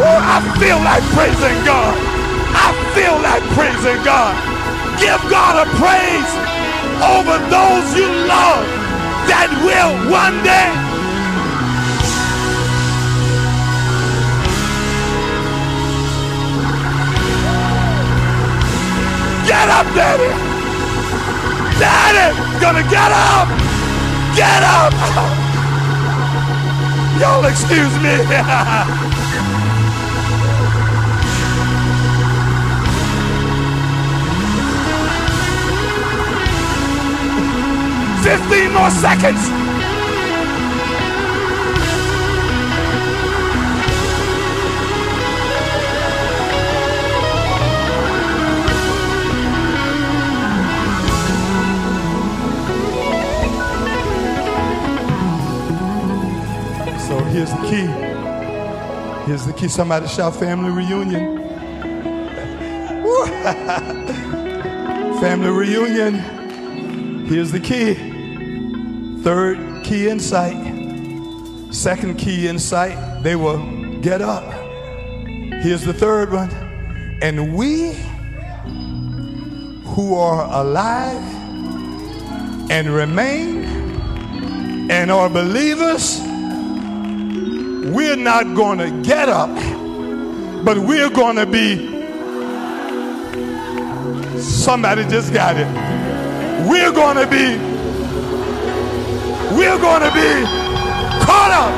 Oh, 0.00 0.20
I 0.24 0.40
feel 0.56 0.80
like 0.80 1.04
praising 1.12 1.60
God. 1.64 1.94
I 2.56 2.72
feel 2.96 3.16
like 3.20 3.44
praising 3.52 4.02
God. 4.04 4.32
Give 4.98 5.20
God 5.28 5.60
a 5.60 5.68
praise 5.76 6.32
over 7.04 7.36
those 7.52 7.86
you 7.96 8.08
love 8.24 8.64
that 9.28 9.50
will 9.60 9.92
one 10.10 10.40
day. 10.42 10.72
Get 19.46 19.68
up, 19.68 19.86
Daddy. 19.94 20.32
Daddy, 21.78 22.60
gonna 22.60 22.82
get 22.88 23.12
up. 23.12 23.48
Get 24.34 24.62
up. 24.62 25.38
Y'all 27.22 27.44
excuse 27.44 27.94
me. 28.02 28.16
15 38.24 38.72
more 38.72 38.90
seconds. 38.90 39.71
Key. 57.72 57.88
Here's 59.24 59.46
the 59.46 59.54
key. 59.56 59.68
Somebody 59.68 60.06
shout 60.06 60.36
family 60.36 60.70
reunion. 60.70 61.38
family 65.22 65.48
reunion. 65.48 67.24
Here's 67.24 67.50
the 67.50 67.60
key. 67.60 67.94
Third 69.22 69.84
key 69.84 70.10
insight. 70.10 70.54
Second 71.72 72.18
key 72.18 72.46
insight, 72.46 73.22
they 73.22 73.36
will 73.36 73.64
get 74.02 74.20
up. 74.20 74.44
Here's 75.62 75.82
the 75.82 75.94
third 75.94 76.30
one. 76.30 76.50
And 77.22 77.56
we 77.56 77.94
who 79.94 80.14
are 80.14 80.44
alive 80.60 81.24
and 82.70 82.90
remain 82.90 83.64
and 84.90 85.10
are 85.10 85.30
believers, 85.30 86.20
we're 87.94 88.16
not 88.16 88.54
going 88.54 88.78
to 88.78 88.90
get 89.02 89.28
up, 89.28 89.54
but 90.64 90.78
we're 90.78 91.10
going 91.10 91.36
to 91.36 91.46
be. 91.46 91.90
Somebody 94.40 95.04
just 95.04 95.32
got 95.32 95.56
it. 95.56 95.66
We're 96.68 96.92
going 96.92 97.16
to 97.16 97.26
be 97.26 97.72
we're 99.56 99.78
going 99.78 100.00
to 100.00 100.12
be 100.16 100.30
caught 101.28 101.52
up. 101.52 101.72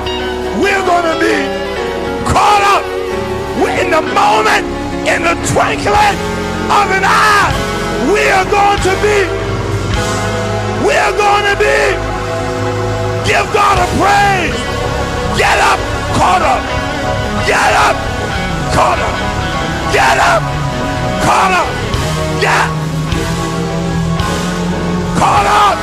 We're 0.63 0.85
going 0.87 1.09
to 1.11 1.19
be 1.19 1.37
caught 2.31 2.63
up 2.63 2.85
in 3.83 3.91
the 3.91 4.03
moment, 4.15 4.65
in 5.11 5.27
the 5.27 5.35
twinkling 5.51 6.17
of 6.71 6.87
an 6.95 7.03
eye. 7.03 7.51
We 8.15 8.23
are 8.31 8.47
going 8.47 8.79
to 8.79 8.95
be, 9.03 9.19
we 10.87 10.95
are 10.95 11.15
going 11.19 11.47
to 11.51 11.57
be, 11.59 11.79
give 13.27 13.47
God 13.51 13.75
a 13.83 13.87
praise. 13.99 14.55
Get 15.37 15.59
up, 15.59 15.81
caught 16.19 16.43
up. 16.43 16.63
Get 17.47 17.73
up, 17.87 17.97
caught 18.75 19.01
up. 19.07 19.17
Get 19.93 20.19
up, 20.33 20.43
caught 21.27 21.53
up. 21.61 21.69
Get 22.41 22.85
caught 25.25 25.49
up. 25.49 25.79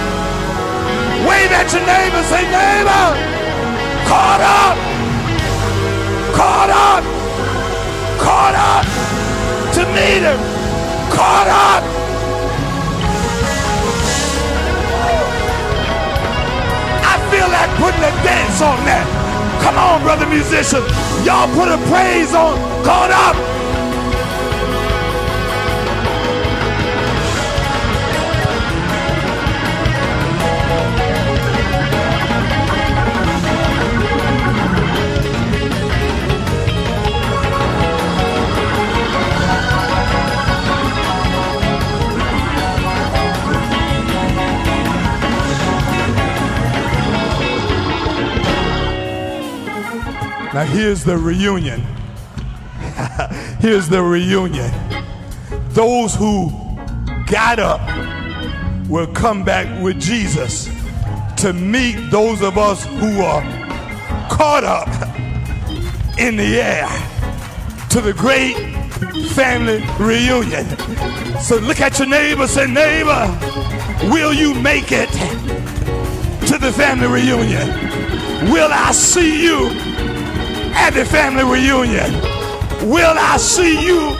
Wave 1.27 1.51
at 1.59 1.67
your 1.73 1.85
neighbor. 1.85 2.21
Say, 2.29 2.43
neighbor, 2.45 3.05
caught 4.05 4.41
up. 4.41 4.77
Caught 6.37 6.71
up. 6.89 7.03
Caught 8.25 8.55
up. 8.73 8.85
To 9.75 9.81
meet 9.95 10.23
him. 10.29 10.39
Caught 11.17 11.49
up. 11.69 11.83
I 17.11 17.13
feel 17.31 17.49
like 17.57 17.71
putting 17.81 18.05
a 18.11 18.13
dance 18.23 18.61
on 18.61 18.77
that. 18.85 19.30
Come 19.61 19.77
on, 19.77 20.01
brother 20.01 20.25
musician. 20.25 20.81
Y'all 21.23 21.47
put 21.53 21.69
a 21.69 21.77
praise 21.89 22.33
on. 22.33 22.57
Caught 22.83 23.11
up. 23.11 23.60
Now, 50.53 50.65
here's 50.65 51.05
the 51.05 51.17
reunion. 51.17 51.79
here's 53.61 53.87
the 53.87 54.03
reunion. 54.03 54.69
Those 55.69 56.13
who 56.13 56.51
got 57.25 57.57
up 57.57 57.79
will 58.89 59.07
come 59.07 59.45
back 59.45 59.81
with 59.81 59.97
Jesus 59.97 60.65
to 61.37 61.53
meet 61.53 61.95
those 62.11 62.41
of 62.41 62.57
us 62.57 62.85
who 62.85 63.21
are 63.21 63.41
caught 64.29 64.65
up 64.65 64.89
in 66.19 66.35
the 66.35 66.59
air 66.59 66.87
to 67.89 68.01
the 68.01 68.11
great 68.11 68.55
family 69.29 69.81
reunion. 69.97 70.67
So 71.39 71.59
look 71.59 71.79
at 71.79 71.97
your 71.97 72.09
neighbor, 72.09 72.45
say, 72.45 72.67
neighbor, 72.67 73.25
will 74.11 74.33
you 74.33 74.53
make 74.55 74.91
it 74.91 75.09
to 76.47 76.57
the 76.57 76.73
family 76.73 77.07
reunion? 77.07 77.69
Will 78.51 78.69
I 78.69 78.91
see 78.91 79.43
you 79.45 79.70
at 80.73 80.91
the 80.91 81.05
family 81.05 81.43
reunion. 81.43 82.11
Will 82.89 83.15
I 83.17 83.37
see 83.37 83.85
you 83.85 84.15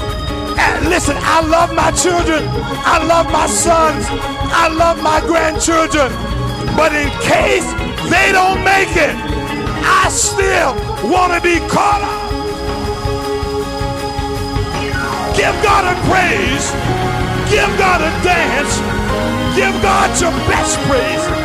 And 0.58 0.89
listen, 0.89 1.18
I 1.20 1.41
love 1.41 1.74
my 1.76 1.91
children. 1.91 2.43
I 2.86 3.04
love 3.04 3.32
my 3.32 3.47
sons. 3.47 4.06
I 4.10 4.70
love 4.70 5.02
my 5.02 5.22
grandchildren. 5.22 6.12
But 6.78 6.93
in 6.93 7.10
case 7.22 7.68
they 8.10 8.32
don't 8.32 8.64
make 8.64 8.95
it, 8.95 9.16
I 9.84 10.10
still 10.12 10.74
want 11.10 11.34
to 11.34 11.41
be 11.41 11.60
caught 11.70 12.04
up. 12.04 12.43
Give 15.36 15.56
God 15.64 15.86
a 15.86 15.95
praise. 16.10 16.72
Give 17.52 17.72
God 17.78 18.02
a 18.02 18.12
dance. 18.24 18.78
Give 19.56 19.74
God 19.82 20.10
your 20.22 20.32
best 20.47 20.78
praise. 20.88 21.40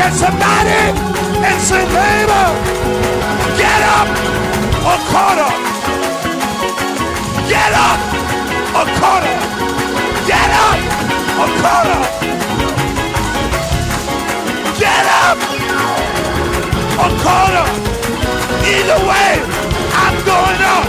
At 0.00 0.12
somebody 0.14 0.80
and 1.44 1.60
say, 1.60 1.84
neighbor, 1.84 2.48
get 3.60 3.80
up 3.96 4.08
or 4.88 4.98
caught 5.12 5.38
up. 5.38 5.58
Get 7.48 7.72
up 7.74 8.00
or 8.78 8.86
caught 8.96 9.24
up. 9.28 9.42
Get 10.30 10.50
up 10.68 10.80
or 11.40 11.48
caught 11.60 11.88
up. 11.96 12.06
Get 14.80 15.06
up 15.24 15.38
or 17.02 17.10
caught 17.24 17.54
up. 17.60 17.70
Either 18.72 19.00
way, 19.10 19.30
I'm 20.02 20.16
going 20.24 20.62
up. 20.76 20.86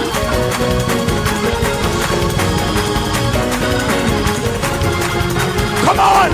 Come 5.86 5.99
on, 5.99 6.30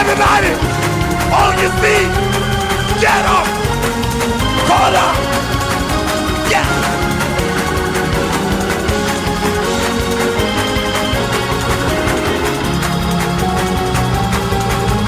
everybody, 0.00 0.71
on 1.32 1.58
your 1.58 1.72
feet. 1.82 2.10
Get 3.00 3.24
up. 3.26 3.46
Caught 4.68 4.94
up. 4.94 5.16
Yeah. 6.50 7.02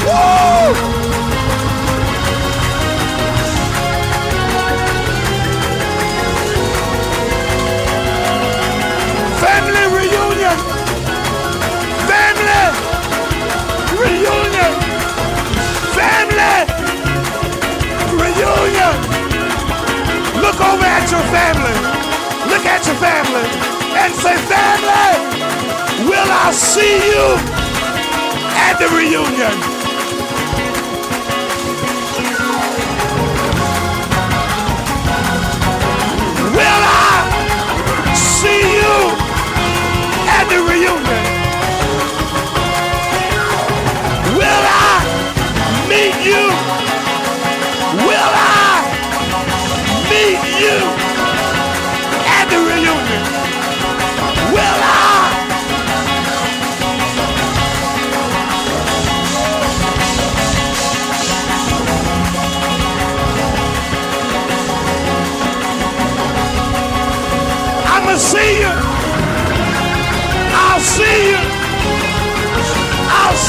Family 0.04 0.93
reunion. 18.44 18.94
Look 20.40 20.60
over 20.60 20.84
at 20.84 21.08
your 21.10 21.24
family. 21.32 21.76
Look 22.52 22.64
at 22.66 22.84
your 22.86 22.96
family 22.96 23.48
and 23.96 24.12
say, 24.14 24.36
family, 24.52 25.14
will 26.08 26.30
I 26.30 26.50
see 26.52 26.96
you 27.08 27.26
at 28.66 28.74
the 28.78 28.88
reunion? 28.92 29.54
Will 36.52 36.82
I 36.84 38.14
see 38.14 38.60
you 38.76 38.94
at 40.28 40.44
the 40.48 40.58
reunion. 40.58 41.24
Will 44.36 44.64
I 44.80 44.83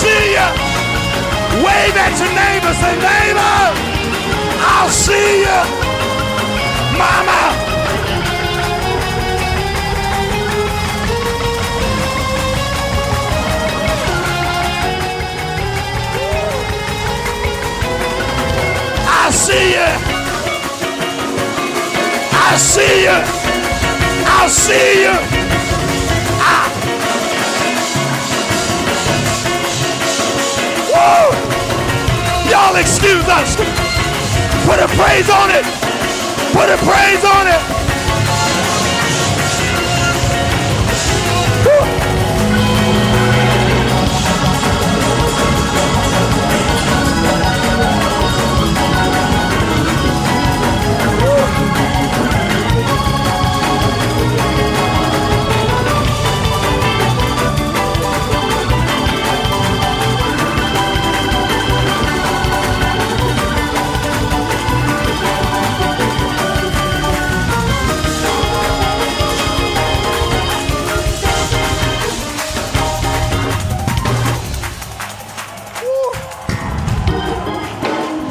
see 0.06 0.26
you. 0.38 0.47
Wave 1.66 1.97
at 2.06 2.14
your 2.22 2.34
neighbor. 2.41 2.74
Say, 2.82 2.95
neighbor, 3.10 3.56
I'll 4.74 4.89
see 4.89 5.30
you. 5.45 5.62
Mama. 6.99 7.41
I 19.08 19.32
see 19.43 19.68
you. 19.78 19.91
I 22.47 22.58
see 22.72 22.95
you. 23.08 23.20
I'll 24.36 24.49
see 24.49 25.03
you. 25.06 25.44
Y'all 32.49 32.76
excuse 32.76 33.28
us. 33.28 33.56
Put 34.66 34.80
a 34.80 34.88
praise 34.97 35.30
on 35.30 35.49
it. 35.51 35.66
Put 36.53 36.70
a 36.70 36.78
praise 36.78 37.24
on 37.26 37.47
it. 37.47 37.74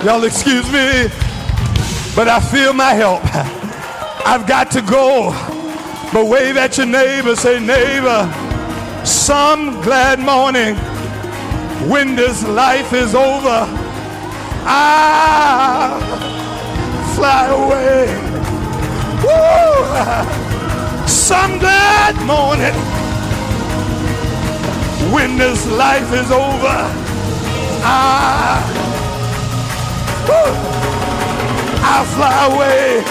Y'all 0.05 0.23
excuse 0.25 0.67
me, 0.67 1.09
but 2.15 2.29
I 2.29 2.39
feel 2.39 2.75
my 2.75 2.93
help. 2.93 3.23
I've 4.27 4.47
got 4.47 4.71
to 4.73 4.83
go. 4.83 5.31
But 6.13 6.27
wave 6.27 6.59
at 6.59 6.77
your 6.77 6.85
neighbor, 6.85 7.35
say, 7.35 7.59
neighbor, 7.59 8.31
some 9.03 9.81
glad 9.81 10.19
morning 10.19 10.77
when 11.89 12.17
this 12.17 12.47
life 12.47 12.93
is 12.93 13.15
over, 13.15 13.67
I 14.67 15.97
fly 17.17 17.47
away. 17.47 18.05
Woo! 19.25 21.09
Some 21.09 21.59
glad 21.59 22.15
morning 22.27 22.75
when 25.15 25.39
this 25.39 25.67
life 25.71 26.13
is 26.13 26.31
over, 26.31 26.91
I 27.87 28.94
I 30.27 32.05
fly 32.15 32.47
away. 32.47 33.03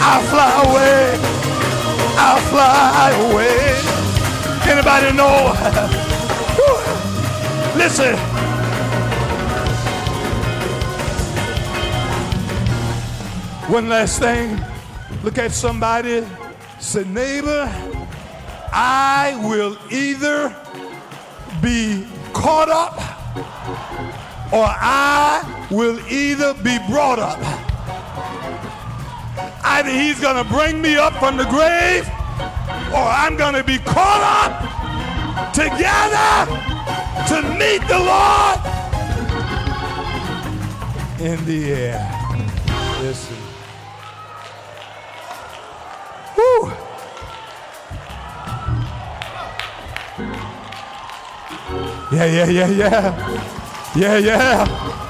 I 0.00 0.22
fly 0.30 0.50
away. 0.64 1.18
I 2.18 2.40
fly 2.50 3.10
away. 3.30 3.58
Anybody 4.70 5.12
know? 5.16 5.54
Listen. 7.76 8.16
One 13.70 13.88
last 13.88 14.18
thing. 14.20 14.60
Look 15.22 15.38
at 15.38 15.52
somebody. 15.52 16.24
Say, 16.78 17.04
neighbor, 17.04 17.68
I 18.72 19.38
will 19.44 19.76
either 19.90 20.54
be 21.60 22.06
caught 22.32 22.68
up 22.68 22.96
or 24.52 24.64
I 24.64 25.55
will 25.70 25.98
either 26.08 26.54
be 26.54 26.78
brought 26.88 27.18
up. 27.18 27.38
Either 29.64 29.90
he's 29.90 30.20
going 30.20 30.42
to 30.42 30.50
bring 30.50 30.80
me 30.80 30.96
up 30.96 31.14
from 31.14 31.36
the 31.36 31.44
grave 31.44 32.08
or 32.92 33.02
I'm 33.02 33.36
going 33.36 33.54
to 33.54 33.64
be 33.64 33.78
caught 33.78 34.22
up 34.44 35.52
together 35.52 36.46
to 37.28 37.42
meet 37.58 37.80
the 37.88 37.98
Lord 37.98 38.60
in 41.20 41.44
the 41.46 41.72
air. 41.72 42.16
Listen. 43.02 43.36
Woo. 46.36 46.72
Yeah, 52.12 52.24
yeah, 52.24 52.46
yeah, 52.46 52.68
yeah. 52.68 53.42
Yeah, 53.96 54.18
yeah. 54.18 55.05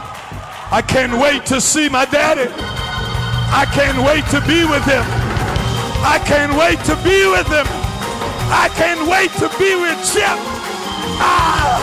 I 0.70 0.82
can't 0.82 1.18
wait 1.20 1.46
to 1.46 1.60
see 1.60 1.88
my 1.88 2.04
daddy. 2.06 2.50
I 2.50 3.66
can't 3.72 3.98
wait 4.04 4.24
to 4.34 4.40
be 4.46 4.64
with 4.64 4.84
him. 4.84 5.04
I 6.02 6.18
can't 6.26 6.52
wait 6.58 6.80
to 6.86 6.96
be 7.04 7.26
with 7.26 7.46
him. 7.46 7.66
I 8.50 8.68
can't 8.74 9.08
wait 9.08 9.30
to 9.38 9.48
be 9.58 9.76
with 9.76 9.96
Chip. 10.12 10.38
Ah, 11.18 11.80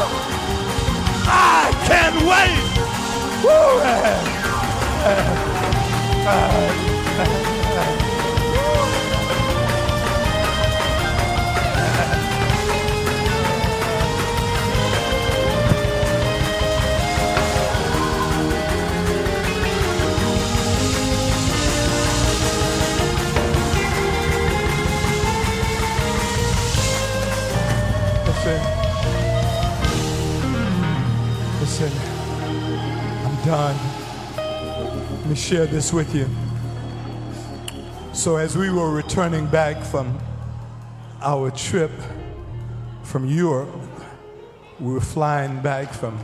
I 1.26 1.72
can't 1.88 2.22
wait. 2.28 2.60
Woo. 7.44 7.50
done. 33.46 33.78
Let 34.38 35.26
me 35.26 35.36
share 35.36 35.66
this 35.66 35.92
with 35.92 36.16
you. 36.16 36.30
So, 38.14 38.38
as 38.38 38.56
we 38.56 38.70
were 38.70 38.90
returning 38.90 39.48
back 39.48 39.84
from 39.84 40.18
our 41.22 41.52
trip 41.52 41.92
from 43.04 43.26
Europe, 43.26 43.70
we 44.80 44.94
were 44.94 45.02
flying 45.02 45.62
back 45.62 45.92
from 45.92 46.18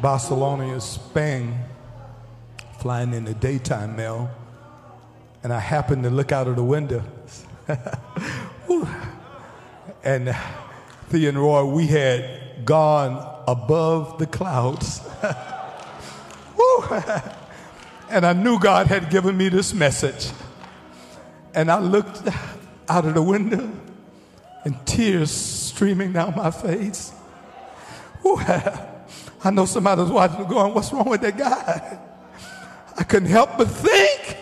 Barcelona, 0.00 0.80
Spain, 0.80 1.58
flying 2.78 3.12
in 3.12 3.24
the 3.24 3.34
daytime 3.34 3.96
mail, 3.96 4.30
and 5.42 5.52
I 5.52 5.58
happened 5.58 6.04
to 6.04 6.10
look 6.10 6.30
out 6.30 6.46
of 6.46 6.54
the 6.54 6.64
window. 6.64 7.02
and 10.04 10.36
Thea 11.08 11.28
and 11.28 11.38
Roy, 11.38 11.64
we 11.64 11.88
had 11.88 12.64
gone 12.64 13.42
above 13.48 14.18
the 14.20 14.26
clouds. 14.26 15.00
and 18.10 18.26
I 18.26 18.32
knew 18.32 18.58
God 18.58 18.86
had 18.86 19.10
given 19.10 19.36
me 19.36 19.48
this 19.48 19.72
message. 19.72 20.30
And 21.54 21.70
I 21.70 21.78
looked 21.78 22.22
out 22.88 23.04
of 23.04 23.14
the 23.14 23.22
window 23.22 23.70
and 24.64 24.86
tears 24.86 25.30
streaming 25.30 26.12
down 26.12 26.34
my 26.36 26.50
face. 26.50 27.12
I 28.24 29.50
know 29.50 29.64
somebody 29.64 30.02
was 30.02 30.10
watching 30.10 30.44
going, 30.46 30.72
What's 30.74 30.92
wrong 30.92 31.08
with 31.08 31.20
that 31.22 31.36
guy? 31.36 31.98
I 32.96 33.02
couldn't 33.04 33.30
help 33.30 33.56
but 33.58 33.68
think, 33.68 34.36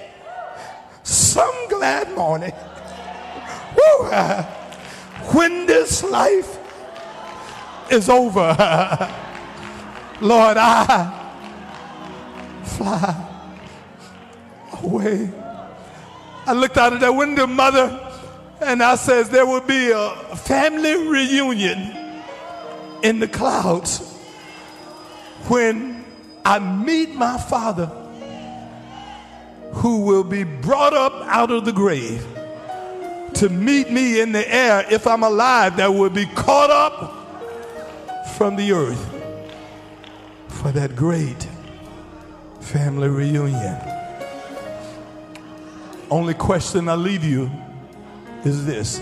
some 1.03 1.69
glad 1.69 2.13
morning, 2.15 2.53
when 5.33 5.67
this 5.67 6.03
life 6.03 6.59
is 7.91 8.09
over. 8.09 8.57
Lord, 10.21 10.57
I 10.59 11.20
fly 12.65 13.27
away. 14.83 15.31
I 16.47 16.53
looked 16.53 16.77
out 16.77 16.93
of 16.93 17.01
that 17.01 17.15
window, 17.15 17.47
mother, 17.47 18.09
and 18.61 18.83
I 18.83 18.97
says 18.97 19.29
there 19.31 19.47
will 19.47 19.61
be 19.61 19.91
a 19.91 20.11
family 20.37 21.07
reunion 21.09 21.97
in 23.03 23.19
the 23.19 23.29
clouds 23.29 24.07
when 25.49 26.05
I 26.45 26.59
meet 26.59 27.15
my 27.15 27.39
father 27.39 27.87
who 29.73 30.03
will 30.03 30.25
be 30.25 30.45
brought 30.45 30.93
up 30.93 31.13
out 31.27 31.51
of 31.51 31.65
the 31.65 31.73
grave 31.73 32.27
to 33.35 33.49
meet 33.49 33.91
me 33.91 34.21
in 34.21 34.33
the 34.33 34.55
air 34.55 34.85
if 34.91 35.07
I'm 35.07 35.23
alive 35.23 35.77
that 35.77 35.89
will 35.89 36.11
be 36.11 36.27
caught 36.27 36.71
up 36.71 38.27
from 38.37 38.57
the 38.57 38.73
earth 38.73 39.07
for 40.49 40.73
that 40.73 40.97
great 40.97 41.49
family 42.61 43.09
reunion. 43.09 43.77
Only 46.11 46.35
question 46.35 46.89
I 46.89 46.95
leave 46.95 47.25
you 47.25 47.51
is 48.45 48.67
this. 48.67 49.01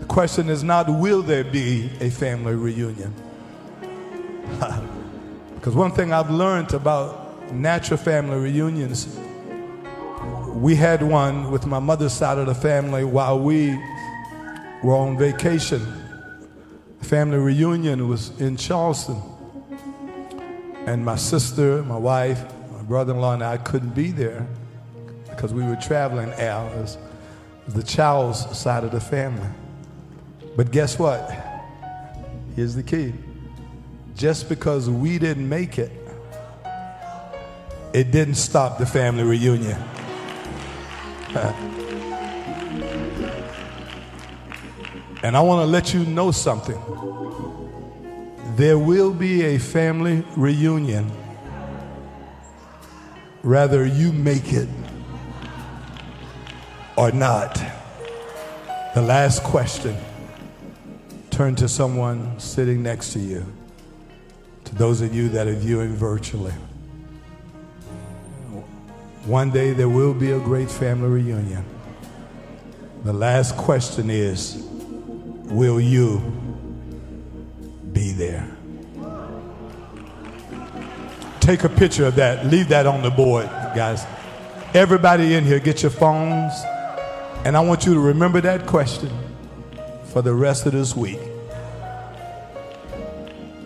The 0.00 0.06
question 0.06 0.48
is 0.48 0.62
not, 0.62 0.88
will 0.88 1.22
there 1.22 1.44
be 1.44 1.90
a 2.00 2.10
family 2.10 2.54
reunion? 2.54 3.14
because 5.54 5.74
one 5.74 5.92
thing 5.92 6.12
I've 6.12 6.30
learned 6.30 6.72
about 6.72 7.52
natural 7.52 7.98
family 7.98 8.38
reunions, 8.38 9.18
we 10.48 10.74
had 10.74 11.02
one 11.02 11.50
with 11.50 11.66
my 11.66 11.78
mother's 11.78 12.12
side 12.12 12.38
of 12.38 12.46
the 12.46 12.54
family 12.54 13.04
while 13.04 13.38
we 13.38 13.70
were 14.82 14.96
on 14.96 15.18
vacation 15.18 16.00
family 17.10 17.38
reunion 17.38 18.08
was 18.08 18.38
in 18.40 18.56
Charleston. 18.56 19.20
And 20.86 21.04
my 21.04 21.16
sister, 21.16 21.82
my 21.82 21.96
wife, 21.96 22.42
my 22.72 22.82
brother 22.82 23.12
in 23.12 23.20
law, 23.20 23.34
and 23.34 23.42
I 23.42 23.56
couldn't 23.58 23.94
be 23.94 24.10
there 24.10 24.46
because 25.28 25.52
we 25.54 25.64
were 25.64 25.76
traveling 25.76 26.30
as 26.30 26.98
the 27.68 27.82
Chow's 27.82 28.58
side 28.58 28.84
of 28.84 28.90
the 28.90 29.00
family. 29.00 29.48
But 30.56 30.70
guess 30.70 30.98
what? 30.98 31.30
Here's 32.56 32.74
the 32.74 32.82
key. 32.82 33.12
Just 34.16 34.48
because 34.48 34.90
we 34.90 35.18
didn't 35.18 35.48
make 35.48 35.78
it, 35.78 35.92
it 37.92 38.10
didn't 38.10 38.34
stop 38.34 38.78
the 38.78 38.86
family 38.86 39.24
reunion. 39.24 39.82
And 45.22 45.36
I 45.36 45.42
want 45.42 45.66
to 45.66 45.70
let 45.70 45.92
you 45.92 46.06
know 46.06 46.30
something. 46.30 46.78
There 48.56 48.78
will 48.78 49.12
be 49.12 49.42
a 49.44 49.58
family 49.58 50.24
reunion, 50.36 51.10
Rather, 53.42 53.86
you 53.86 54.12
make 54.12 54.52
it 54.52 54.68
or 56.96 57.10
not. 57.10 57.54
The 58.94 59.00
last 59.00 59.42
question 59.42 59.96
turn 61.30 61.54
to 61.56 61.68
someone 61.68 62.38
sitting 62.38 62.82
next 62.82 63.14
to 63.14 63.18
you, 63.18 63.46
to 64.64 64.74
those 64.74 65.00
of 65.00 65.14
you 65.14 65.30
that 65.30 65.46
are 65.46 65.54
viewing 65.54 65.94
virtually. 65.94 66.52
One 69.24 69.50
day 69.50 69.72
there 69.72 69.88
will 69.88 70.12
be 70.12 70.32
a 70.32 70.38
great 70.38 70.70
family 70.70 71.08
reunion. 71.08 71.64
The 73.04 73.12
last 73.14 73.56
question 73.56 74.10
is 74.10 74.66
will 75.46 75.80
you 75.80 76.18
be 78.00 78.12
there? 78.12 78.48
Take 81.40 81.64
a 81.64 81.68
picture 81.68 82.06
of 82.06 82.14
that. 82.14 82.46
Leave 82.46 82.68
that 82.68 82.86
on 82.86 83.02
the 83.02 83.10
board, 83.10 83.46
guys. 83.76 84.06
Everybody 84.72 85.34
in 85.34 85.44
here, 85.44 85.60
get 85.60 85.82
your 85.82 85.90
phones. 85.90 86.54
And 87.44 87.58
I 87.58 87.60
want 87.60 87.84
you 87.84 87.92
to 87.92 88.00
remember 88.00 88.40
that 88.40 88.66
question 88.66 89.10
for 90.04 90.22
the 90.22 90.32
rest 90.32 90.64
of 90.64 90.72
this 90.72 90.96
week. 90.96 91.20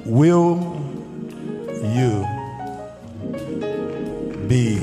Will 0.04 0.80
you 1.94 2.26
be 4.48 4.78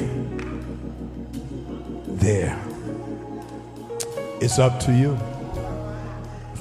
there? 2.08 2.58
It's 4.39 4.60
up 4.60 4.80
to 4.82 4.93
you. 4.93 5.20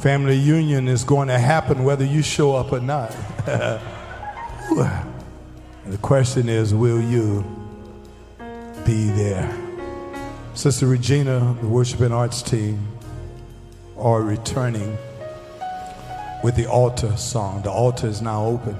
Family 0.01 0.35
union 0.35 0.89
is 0.89 1.05
going 1.05 1.29
to 1.29 1.39
happen 1.39 1.85
whether 1.85 2.07
you 2.07 2.23
show 2.23 2.57
up 2.57 2.73
or 2.73 2.81
not. 2.81 3.11
the 3.45 3.79
question 6.01 6.49
is, 6.49 6.75
will 6.75 7.03
you 7.03 7.45
be 8.87 9.11
there? 9.11 9.55
Sister 10.55 10.87
Regina, 10.87 11.55
the 11.61 11.69
worship 11.69 12.01
and 12.01 12.15
arts 12.15 12.41
team, 12.41 12.89
are 13.99 14.23
returning 14.23 14.97
with 16.43 16.57
the 16.57 16.65
altar 16.65 17.15
song. 17.19 17.61
The 17.61 17.71
altar 17.71 18.07
is 18.07 18.23
now 18.23 18.47
open. 18.47 18.79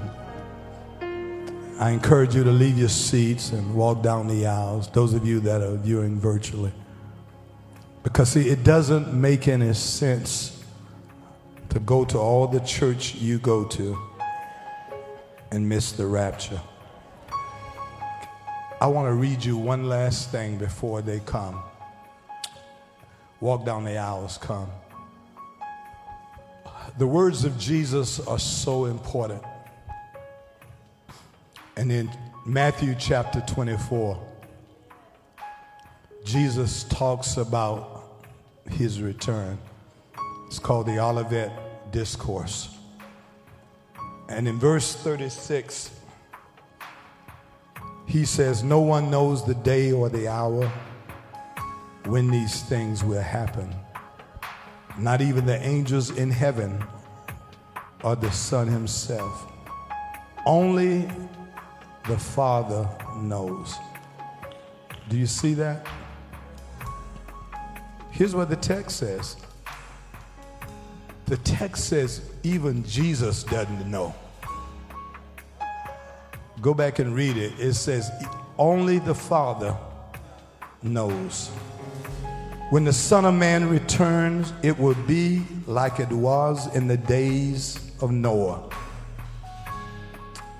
I 1.79 1.91
encourage 1.91 2.33
you 2.33 2.43
to 2.43 2.51
leave 2.51 2.79
your 2.79 2.89
seats 2.89 3.51
and 3.51 3.75
walk 3.75 4.01
down 4.01 4.27
the 4.27 4.47
aisles, 4.47 4.87
those 4.87 5.13
of 5.13 5.27
you 5.27 5.39
that 5.41 5.61
are 5.61 5.75
viewing 5.75 6.19
virtually. 6.19 6.71
Because, 8.01 8.29
see, 8.29 8.49
it 8.49 8.63
doesn't 8.63 9.13
make 9.13 9.47
any 9.47 9.71
sense 9.75 10.57
to 11.71 11.79
go 11.79 12.03
to 12.03 12.17
all 12.17 12.47
the 12.47 12.59
church 12.59 13.15
you 13.15 13.39
go 13.39 13.63
to 13.63 13.97
and 15.51 15.67
miss 15.67 15.93
the 15.93 16.05
rapture. 16.05 16.59
I 18.81 18.87
want 18.87 19.07
to 19.07 19.13
read 19.13 19.45
you 19.45 19.55
one 19.55 19.87
last 19.87 20.31
thing 20.31 20.57
before 20.57 21.01
they 21.01 21.21
come. 21.21 21.61
Walk 23.39 23.65
down 23.65 23.85
the 23.85 23.97
aisles, 23.97 24.37
come. 24.37 24.69
The 26.97 27.07
words 27.07 27.45
of 27.45 27.57
Jesus 27.57 28.19
are 28.27 28.39
so 28.39 28.85
important. 28.85 29.41
And 31.77 31.89
in 31.89 32.11
Matthew 32.45 32.95
chapter 32.99 33.41
24, 33.47 34.21
Jesus 36.25 36.83
talks 36.83 37.37
about 37.37 38.03
his 38.69 39.01
return. 39.01 39.57
It's 40.51 40.59
called 40.59 40.85
the 40.85 40.99
Olivet 40.99 41.93
Discourse. 41.93 42.77
And 44.27 44.49
in 44.49 44.59
verse 44.59 44.93
36, 44.93 45.91
he 48.05 48.25
says, 48.25 48.61
No 48.61 48.81
one 48.81 49.09
knows 49.09 49.45
the 49.45 49.53
day 49.55 49.93
or 49.93 50.09
the 50.09 50.27
hour 50.27 50.69
when 52.03 52.29
these 52.29 52.63
things 52.63 53.01
will 53.01 53.21
happen. 53.21 53.73
Not 54.99 55.21
even 55.21 55.45
the 55.45 55.55
angels 55.65 56.09
in 56.09 56.29
heaven 56.29 56.83
or 58.03 58.17
the 58.17 58.31
Son 58.31 58.67
himself. 58.67 59.49
Only 60.45 61.09
the 62.09 62.17
Father 62.17 62.89
knows. 63.15 63.73
Do 65.07 65.17
you 65.17 65.27
see 65.27 65.53
that? 65.53 65.87
Here's 68.09 68.35
what 68.35 68.49
the 68.49 68.57
text 68.57 68.97
says 68.97 69.37
the 71.31 71.37
text 71.37 71.85
says 71.85 72.19
even 72.43 72.83
Jesus 72.83 73.43
doesn't 73.43 73.89
know. 73.89 74.13
Go 76.59 76.73
back 76.73 76.99
and 76.99 77.15
read 77.15 77.37
it. 77.37 77.53
It 77.57 77.75
says 77.75 78.11
only 78.57 78.99
the 78.99 79.15
Father 79.15 79.73
knows. 80.83 81.47
When 82.69 82.83
the 82.83 82.91
Son 82.91 83.23
of 83.23 83.33
Man 83.33 83.69
returns, 83.69 84.51
it 84.61 84.77
will 84.77 84.97
be 85.07 85.43
like 85.67 86.01
it 86.01 86.09
was 86.09 86.75
in 86.75 86.89
the 86.89 86.97
days 86.97 87.79
of 88.01 88.11
Noah. 88.11 88.69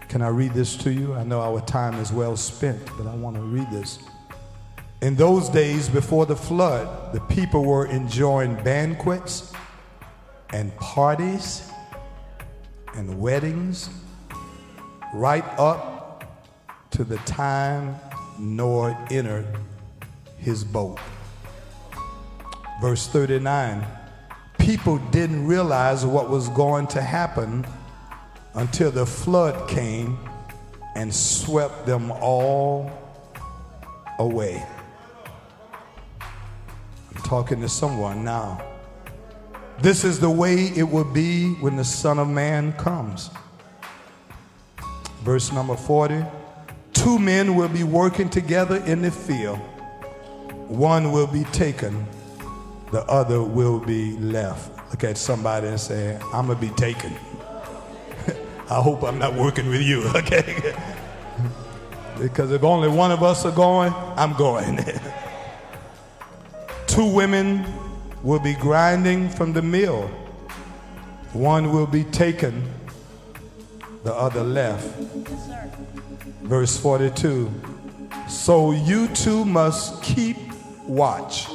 Can 0.08 0.22
I 0.22 0.30
read 0.30 0.54
this 0.54 0.78
to 0.78 0.94
you? 0.94 1.14
I 1.16 1.26
know 1.26 1.42
our 1.42 1.60
time 1.60 1.96
is 1.96 2.14
well 2.14 2.38
spent, 2.38 2.80
but 2.98 3.08
I 3.08 3.16
want 3.16 3.36
to 3.36 3.42
read 3.42 3.70
this. 3.72 4.00
In 5.02 5.18
those 5.18 5.50
days 5.50 5.90
before 5.90 6.26
the 6.26 6.38
flood, 6.38 7.14
the 7.14 7.20
people 7.20 7.66
were 7.66 7.88
enjoying 7.88 8.56
banquets 8.64 9.51
and 10.54 10.76
parties 10.78 11.70
and 12.96 13.20
weddings 13.20 13.90
right 15.14 15.46
up 15.58 16.42
to 16.92 17.04
the 17.04 17.18
time 17.20 17.96
Noah 18.40 18.98
entered 19.10 19.48
his 20.38 20.64
boat. 20.64 21.00
Verse 22.82 23.08
39 23.08 23.86
people 24.62 24.98
didn't 25.10 25.48
realize 25.48 26.06
what 26.06 26.30
was 26.30 26.48
going 26.50 26.86
to 26.86 27.02
happen 27.02 27.66
until 28.54 28.92
the 28.92 29.06
flood 29.06 29.68
came 29.68 30.18
and 30.96 31.14
swept 31.14 31.86
them 31.86 32.12
all 32.12 32.92
away. 34.20 34.64
I'm 36.22 37.22
talking 37.24 37.60
to 37.62 37.70
someone 37.70 38.24
now. 38.24 38.71
This 39.82 40.04
is 40.04 40.20
the 40.20 40.30
way 40.30 40.68
it 40.76 40.84
will 40.84 41.04
be 41.04 41.56
when 41.56 41.76
the 41.76 41.84
Son 41.84 42.20
of 42.20 42.28
Man 42.28 42.72
comes. 42.74 43.32
Verse 45.24 45.52
number 45.52 45.76
40 45.76 46.24
Two 46.94 47.18
men 47.18 47.56
will 47.56 47.68
be 47.68 47.84
working 47.84 48.30
together 48.30 48.76
in 48.86 49.02
the 49.02 49.10
field, 49.10 49.58
one 50.68 51.12
will 51.12 51.26
be 51.26 51.46
taken, 51.46 52.06
the 52.92 53.02
other 53.06 53.42
will 53.42 53.80
be 53.80 54.16
left. 54.18 54.70
Look 54.92 55.04
at 55.04 55.18
somebody 55.18 55.68
and 55.68 55.80
say, 55.80 56.20
I'm 56.32 56.46
going 56.46 56.60
to 56.60 56.68
be 56.68 56.74
taken. 56.76 57.14
I 58.70 58.82
hope 58.82 59.02
I'm 59.02 59.18
not 59.18 59.34
working 59.34 59.68
with 59.68 59.82
you, 59.82 60.08
okay? 60.16 60.76
because 62.20 62.52
if 62.52 62.64
only 62.64 62.88
one 62.88 63.12
of 63.12 63.24
us 63.24 63.46
are 63.46 63.52
going, 63.52 63.92
I'm 64.16 64.34
going. 64.34 64.78
Two 66.86 67.08
women 67.08 67.66
will 68.24 68.40
be 68.40 68.54
grinding 68.54 69.30
from 69.30 69.54
the 69.54 69.62
mill. 69.62 70.08
One 71.34 71.72
will 71.72 71.88
be 71.88 72.04
taken, 72.04 72.70
the 74.04 74.14
other 74.14 74.44
left. 74.44 74.86
Verse 76.44 76.78
42 76.78 77.52
So 78.28 78.72
you 78.72 79.08
two 79.10 79.46
must 79.46 80.04
keep 80.04 80.38
watch, 80.86 81.46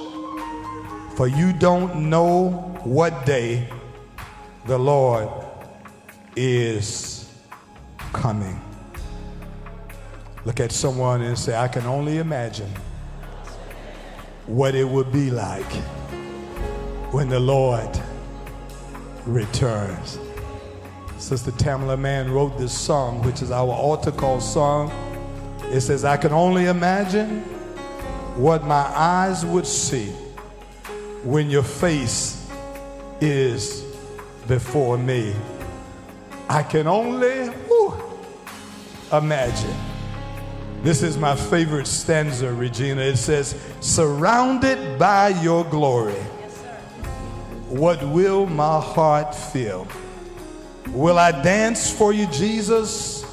for 1.16 1.28
you 1.28 1.52
don't 1.52 2.08
know 2.08 2.50
what 2.84 3.26
day 3.26 3.68
the 4.66 4.78
Lord 4.78 5.28
is 6.34 7.30
coming. 8.12 8.60
Look 10.44 10.60
at 10.60 10.72
someone 10.72 11.22
and 11.22 11.38
say, 11.38 11.56
I 11.56 11.68
can 11.68 11.86
only 11.86 12.18
imagine 12.18 12.70
what 14.46 14.74
it 14.74 14.88
would 14.88 15.12
be 15.12 15.30
like 15.30 15.66
when 17.16 17.30
the 17.30 17.40
Lord 17.40 17.98
returns. 19.24 20.18
Sister 21.16 21.50
Tamela 21.52 21.98
Mann 21.98 22.30
wrote 22.30 22.58
this 22.58 22.76
song, 22.76 23.22
which 23.22 23.40
is 23.40 23.50
our 23.50 23.70
altar 23.70 24.12
call 24.12 24.38
song. 24.38 24.90
It 25.72 25.80
says, 25.80 26.04
I 26.04 26.18
can 26.18 26.32
only 26.32 26.66
imagine 26.66 27.40
what 28.36 28.66
my 28.66 28.84
eyes 28.94 29.46
would 29.46 29.66
see 29.66 30.08
when 31.24 31.48
your 31.48 31.62
face 31.62 32.50
is 33.22 33.82
before 34.46 34.98
me. 34.98 35.34
I 36.50 36.62
can 36.64 36.86
only 36.86 37.46
whew, 37.46 37.94
imagine. 39.10 39.74
This 40.82 41.02
is 41.02 41.16
my 41.16 41.34
favorite 41.34 41.86
stanza, 41.86 42.52
Regina. 42.52 43.00
It 43.00 43.16
says, 43.16 43.58
Surrounded 43.80 44.98
by 44.98 45.28
your 45.28 45.64
glory, 45.64 46.22
what 47.68 48.02
will 48.02 48.46
my 48.46 48.80
heart 48.80 49.34
feel? 49.34 49.88
Will 50.88 51.18
I 51.18 51.32
dance 51.42 51.90
for 51.90 52.12
you, 52.12 52.26
Jesus, 52.28 53.24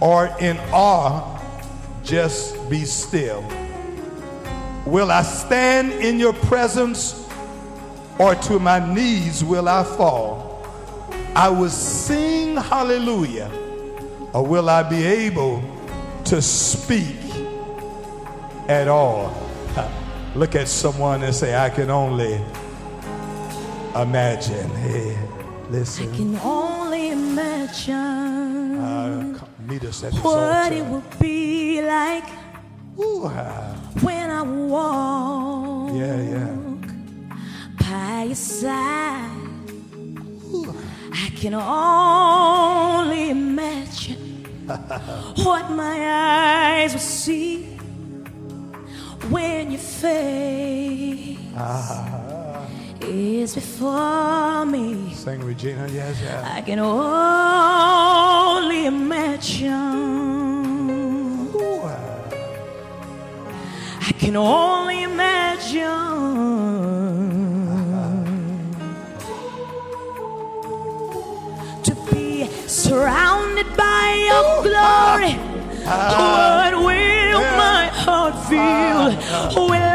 or 0.00 0.26
in 0.38 0.58
awe 0.72 1.40
just 2.02 2.68
be 2.68 2.84
still? 2.84 3.42
Will 4.84 5.10
I 5.10 5.22
stand 5.22 5.92
in 5.92 6.18
your 6.18 6.34
presence, 6.34 7.26
or 8.18 8.34
to 8.34 8.58
my 8.58 8.78
knees 8.94 9.42
will 9.42 9.68
I 9.68 9.82
fall? 9.82 10.62
I 11.34 11.48
will 11.48 11.70
sing 11.70 12.56
hallelujah, 12.56 13.50
or 14.34 14.46
will 14.46 14.68
I 14.68 14.82
be 14.82 15.04
able 15.06 15.62
to 16.26 16.42
speak 16.42 17.16
at 18.68 18.88
all? 18.88 19.34
Look 20.34 20.54
at 20.54 20.68
someone 20.68 21.22
and 21.22 21.34
say, 21.34 21.56
I 21.56 21.70
can 21.70 21.88
only 21.90 22.44
imagine. 24.02 24.70
Hey, 24.70 25.16
listen. 25.70 26.12
I 26.12 26.16
can 26.16 26.36
only 26.40 27.10
imagine 27.10 28.78
Uh, 28.80 29.38
meet 29.68 29.84
us 29.84 30.02
at 30.04 30.12
this 30.12 30.22
what 30.22 30.38
altar. 30.38 30.74
it 30.74 30.84
would 30.84 31.18
be 31.20 31.80
like 31.82 32.24
Ooh, 32.98 33.24
ah, 33.26 33.74
when 34.02 34.30
I 34.30 34.42
walk 34.42 35.92
yeah, 35.94 36.20
yeah. 36.20 36.56
by 37.80 38.24
your 38.24 38.34
side. 38.34 39.30
I 41.12 41.30
can 41.36 41.54
only 41.54 43.30
imagine 43.30 44.44
what 45.46 45.70
my 45.70 45.96
eyes 46.82 46.92
will 46.92 47.00
see 47.00 47.64
when 49.30 49.70
your 49.70 49.80
face 49.80 51.38
is 53.08 53.54
before 53.54 54.64
me. 54.66 55.12
Sing 55.14 55.40
Regina, 55.44 55.86
yes, 55.88 56.20
yeah. 56.22 56.52
I 56.54 56.60
can 56.62 56.78
only 56.78 58.86
imagine. 58.86 59.72
Ooh, 61.54 61.80
ah. 61.82 62.24
I 64.08 64.12
can 64.12 64.36
only 64.36 65.02
imagine 65.02 65.84
to 71.82 71.94
be 72.10 72.46
surrounded 72.66 73.66
by 73.76 74.14
your 74.28 74.62
glory. 74.62 75.36
Ah. 75.86 76.70
What 76.70 76.74
will 76.84 77.42
ah. 77.42 77.56
my 77.58 77.86
heart 78.02 78.34
feel? 78.48 78.60
Ah. 78.60 79.52
Will 79.56 79.93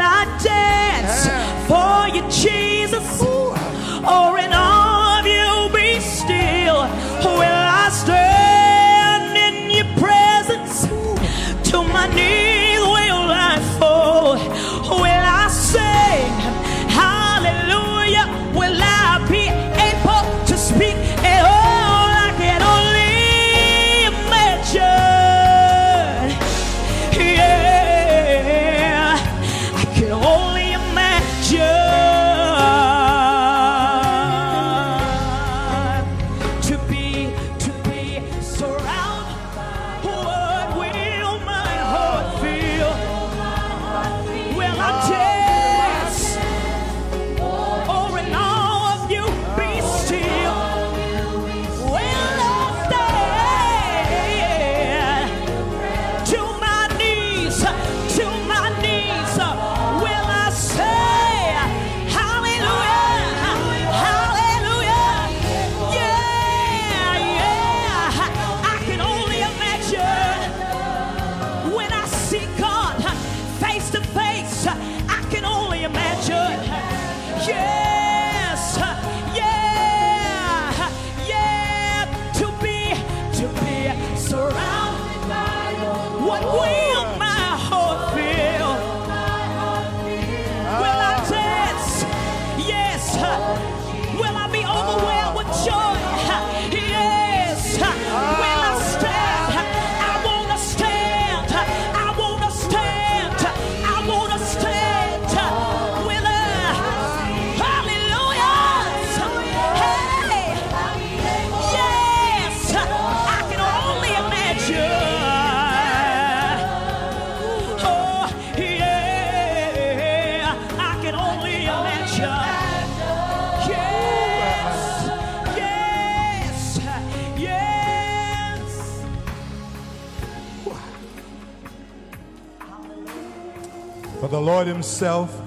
Lord 134.60 134.68
Himself 134.68 135.40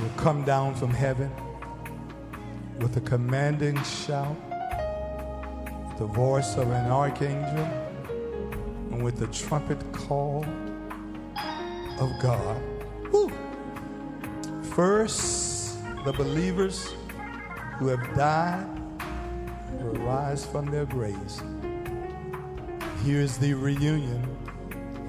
will 0.00 0.10
come 0.16 0.44
down 0.44 0.76
from 0.76 0.90
heaven 0.90 1.28
with 2.78 2.96
a 2.96 3.00
commanding 3.00 3.82
shout, 3.82 4.36
with 5.88 5.98
the 5.98 6.06
voice 6.06 6.56
of 6.56 6.70
an 6.70 6.92
archangel, 6.92 7.64
and 8.92 9.02
with 9.02 9.16
the 9.16 9.26
trumpet 9.26 9.80
call 9.92 10.44
of 11.98 12.12
God. 12.20 12.62
Woo. 13.10 13.32
First, 14.76 15.76
the 16.04 16.12
believers 16.12 16.94
who 17.80 17.88
have 17.88 18.14
died 18.14 18.68
will 19.80 20.00
rise 20.06 20.46
from 20.46 20.66
their 20.66 20.86
graves. 20.86 21.42
Here's 23.04 23.36
the 23.38 23.54
reunion. 23.54 24.24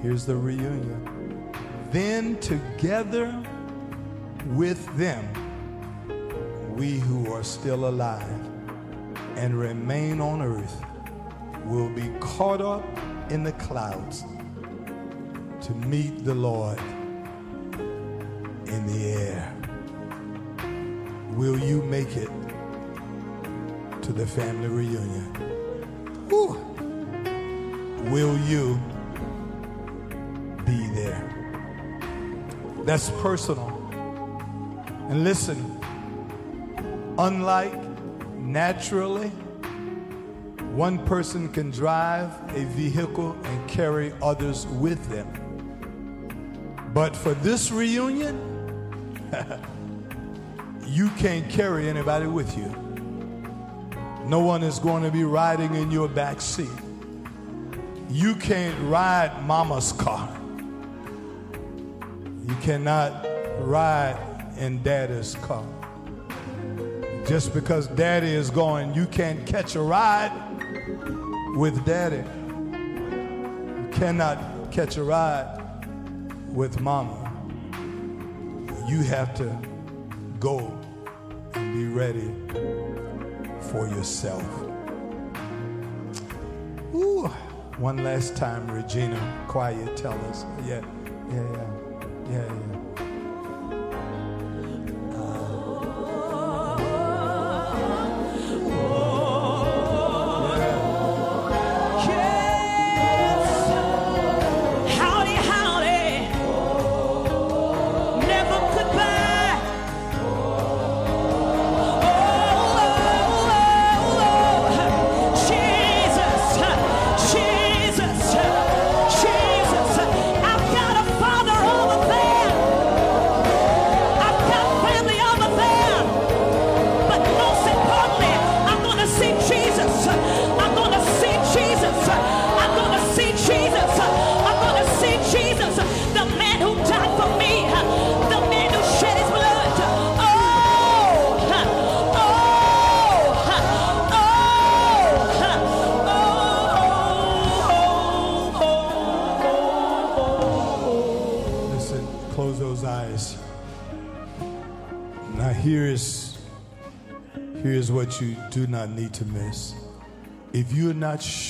Here's 0.02 0.26
the 0.26 0.34
reunion 0.34 1.17
then 1.90 2.36
together 2.40 3.42
with 4.46 4.84
them, 4.96 5.26
we 6.76 6.98
who 6.98 7.32
are 7.32 7.42
still 7.42 7.88
alive 7.88 8.40
and 9.36 9.58
remain 9.58 10.20
on 10.20 10.42
earth 10.42 10.84
will 11.64 11.88
be 11.90 12.08
caught 12.20 12.60
up 12.60 12.84
in 13.30 13.42
the 13.42 13.52
clouds 13.52 14.24
to 15.60 15.72
meet 15.74 16.24
the 16.24 16.34
Lord 16.34 16.78
in 18.66 18.86
the 18.86 19.12
air. 19.12 19.54
Will 21.32 21.58
you 21.58 21.82
make 21.82 22.16
it 22.16 22.30
to 24.02 24.12
the 24.12 24.26
family 24.26 24.68
reunion? 24.68 25.24
Whew. 26.28 26.56
Will 28.10 28.38
you 28.40 28.80
be 30.64 30.86
there? 30.94 31.37
That's 32.88 33.10
personal. 33.20 33.68
And 35.10 35.22
listen, 35.22 35.78
unlike 37.18 37.74
naturally, 38.34 39.28
one 40.72 41.04
person 41.04 41.52
can 41.52 41.70
drive 41.70 42.30
a 42.56 42.64
vehicle 42.64 43.36
and 43.44 43.68
carry 43.68 44.14
others 44.22 44.66
with 44.68 45.06
them. 45.10 45.28
But 46.94 47.14
for 47.14 47.34
this 47.34 47.70
reunion, 47.70 49.20
you 50.86 51.10
can't 51.18 51.46
carry 51.50 51.90
anybody 51.90 52.26
with 52.26 52.56
you. 52.56 52.74
No 54.24 54.40
one 54.40 54.62
is 54.62 54.78
going 54.78 55.02
to 55.02 55.10
be 55.10 55.24
riding 55.24 55.74
in 55.74 55.90
your 55.90 56.08
back 56.08 56.40
seat. 56.40 56.70
You 58.08 58.34
can't 58.34 58.80
ride 58.88 59.46
mama's 59.46 59.92
car. 59.92 60.37
You 62.48 62.54
cannot 62.62 63.26
ride 63.60 64.16
in 64.56 64.82
daddy's 64.82 65.34
car. 65.34 65.66
Just 67.26 67.52
because 67.52 67.88
daddy 67.88 68.28
is 68.28 68.48
going, 68.48 68.94
you 68.94 69.04
can't 69.04 69.46
catch 69.46 69.76
a 69.76 69.82
ride 69.82 70.32
with 71.56 71.84
daddy. 71.84 72.24
You 72.72 73.88
cannot 73.92 74.72
catch 74.72 74.96
a 74.96 75.02
ride 75.04 75.84
with 76.48 76.80
mama. 76.80 77.30
You 78.88 79.02
have 79.02 79.34
to 79.34 79.54
go 80.40 80.74
and 81.52 81.74
be 81.74 81.84
ready 81.84 82.32
for 83.70 83.86
yourself. 83.88 84.42
Ooh. 86.94 87.30
One 87.76 88.02
last 88.02 88.36
time, 88.36 88.68
Regina, 88.70 89.44
quiet, 89.46 89.96
tell 89.98 90.18
us. 90.30 90.44
Yeah, 90.66 90.80
yeah, 91.28 91.52
yeah, 91.52 91.77
yeah, 92.30 92.67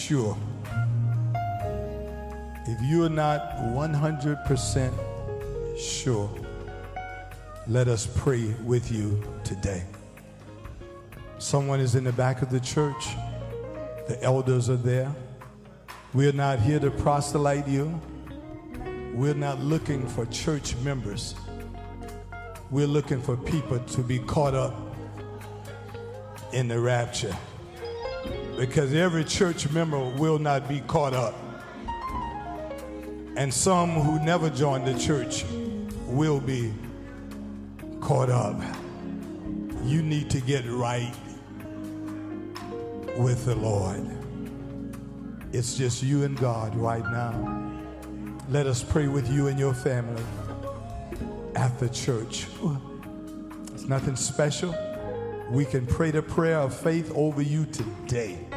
sure, 0.09 0.39
if 2.67 2.81
you're 2.81 3.11
not 3.11 3.59
100% 3.59 5.79
sure, 5.79 6.31
let 7.67 7.89
us 7.89 8.09
pray 8.17 8.55
with 8.65 8.91
you 8.91 9.23
today. 9.45 9.85
Someone 11.37 11.79
is 11.79 11.95
in 11.95 12.05
the 12.05 12.13
back 12.13 12.41
of 12.41 12.49
the 12.49 12.59
church. 12.59 13.09
The 14.07 14.19
elders 14.23 14.71
are 14.71 14.77
there. 14.77 15.15
We're 16.15 16.33
not 16.33 16.59
here 16.59 16.81
to 16.81 16.91
proselyte 16.91 17.69
you. 17.69 18.01
We're 19.13 19.35
not 19.35 19.61
looking 19.61 20.09
for 20.09 20.25
church 20.25 20.75
members. 20.77 21.35
We're 22.71 22.87
looking 22.87 23.21
for 23.21 23.37
people 23.37 23.79
to 23.79 24.01
be 24.01 24.21
caught 24.21 24.55
up 24.55 24.75
in 26.55 26.67
the 26.67 26.81
rapture. 26.81 27.37
Because 28.59 28.93
every 28.93 29.23
church 29.23 29.71
member 29.71 29.99
will 29.99 30.41
not 30.41 30.69
be 30.69 30.81
caught 30.81 31.15
up. 31.15 31.37
And 33.37 33.55
some 33.55 33.91
who 33.91 34.19
never 34.25 34.51
joined 34.51 34.85
the 34.85 34.99
church 34.99 35.45
will 36.07 36.41
be 36.41 36.75
caught 38.01 38.31
up. 38.31 38.61
You 39.85 40.03
need 40.03 40.29
to 40.31 40.41
get 40.41 40.65
right 40.67 41.15
with 43.17 43.45
the 43.45 43.55
Lord. 43.55 44.05
It's 45.53 45.77
just 45.77 46.03
you 46.03 46.25
and 46.25 46.37
God 46.37 46.75
right 46.75 47.05
now. 47.05 47.73
Let 48.49 48.67
us 48.67 48.83
pray 48.83 49.07
with 49.07 49.31
you 49.31 49.47
and 49.47 49.57
your 49.57 49.73
family 49.73 50.25
at 51.55 51.79
the 51.79 51.89
church. 51.89 52.49
It's 53.73 53.85
nothing 53.85 54.17
special. 54.17 54.75
We 55.49 55.65
can 55.65 55.87
pray 55.87 56.11
the 56.11 56.23
prayer 56.23 56.59
of 56.59 56.77
faith 56.77 57.13
over 57.15 57.41
you 57.41 57.67
today. 57.67 58.48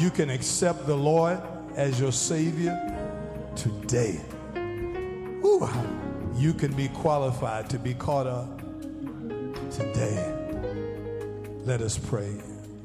You 0.00 0.08
can 0.10 0.30
accept 0.30 0.86
the 0.86 0.96
Lord 0.96 1.38
as 1.76 2.00
your 2.00 2.10
Savior 2.10 2.74
today. 3.54 4.18
Ooh, 5.44 5.68
you 6.34 6.54
can 6.54 6.72
be 6.72 6.88
qualified 6.88 7.68
to 7.68 7.78
be 7.78 7.92
caught 7.92 8.26
up 8.26 8.60
today. 9.70 10.34
Let 11.66 11.82
us 11.82 11.98
pray. 11.98 12.34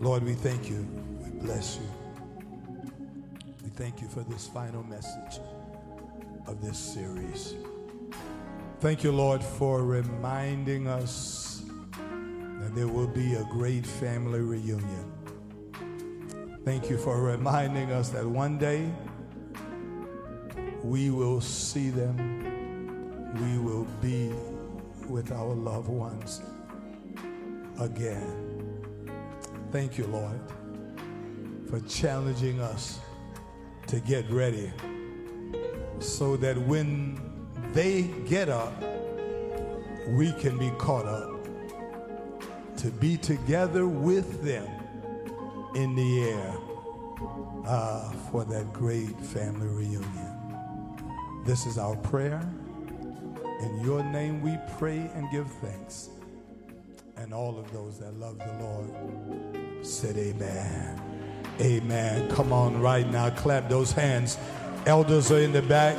Lord, 0.01 0.23
we 0.23 0.33
thank 0.33 0.69
you. 0.69 0.85
We 1.23 1.29
bless 1.39 1.79
you. 1.79 1.89
We 3.63 3.69
thank 3.69 4.01
you 4.01 4.09
for 4.09 4.19
this 4.23 4.47
final 4.47 4.83
message 4.83 5.39
of 6.47 6.61
this 6.61 6.77
series. 6.77 7.55
Thank 8.81 9.05
you, 9.05 9.13
Lord, 9.13 9.41
for 9.41 9.85
reminding 9.85 10.89
us 10.89 11.63
that 12.59 12.75
there 12.75 12.89
will 12.89 13.07
be 13.07 13.35
a 13.35 13.45
great 13.45 13.85
family 13.85 14.41
reunion. 14.41 15.14
Thank 16.65 16.89
you 16.89 16.97
for 16.97 17.21
reminding 17.21 17.91
us 17.91 18.09
that 18.09 18.25
one 18.25 18.57
day 18.57 18.91
we 20.81 21.11
will 21.11 21.39
see 21.39 21.91
them, 21.91 22.17
we 23.39 23.59
will 23.59 23.85
be 24.01 24.33
with 25.07 25.31
our 25.31 25.53
loved 25.53 25.89
ones 25.89 26.41
again. 27.79 28.81
Thank 29.71 29.99
you, 29.99 30.07
Lord, 30.07 30.39
for 31.69 31.79
challenging 31.81 32.59
us 32.59 32.97
to 33.85 33.99
get 33.99 34.27
ready 34.31 34.73
so 35.99 36.35
that 36.37 36.57
when 36.57 37.21
they 37.73 38.09
get 38.27 38.49
up, 38.49 38.73
we 40.07 40.31
can 40.31 40.57
be 40.57 40.71
caught 40.79 41.05
up 41.05 41.45
to 42.77 42.89
be 42.89 43.17
together 43.17 43.85
with 43.85 44.43
them 44.43 44.74
in 45.75 45.93
the 45.93 46.23
air 46.23 46.57
uh, 47.67 48.11
for 48.31 48.45
that 48.45 48.71
great 48.73 49.19
family 49.19 49.67
reunion. 49.67 50.35
This 51.45 51.65
is 51.65 51.77
our 51.77 51.95
prayer. 51.97 52.41
In 53.61 53.81
your 53.83 54.03
name 54.03 54.41
we 54.41 54.57
pray 54.77 55.11
and 55.13 55.29
give 55.31 55.47
thanks. 55.61 56.09
And 57.17 57.33
all 57.33 57.59
of 57.59 57.71
those 57.71 57.99
that 57.99 58.13
love 58.15 58.37
the 58.39 58.53
Lord 58.63 59.85
said, 59.85 60.17
Amen. 60.17 61.01
Amen. 61.61 62.29
Come 62.31 62.51
on, 62.51 62.81
right 62.81 63.09
now, 63.09 63.29
clap 63.29 63.69
those 63.69 63.91
hands. 63.91 64.37
Elders 64.85 65.31
are 65.31 65.39
in 65.39 65.51
the 65.51 65.61
back. 65.61 65.97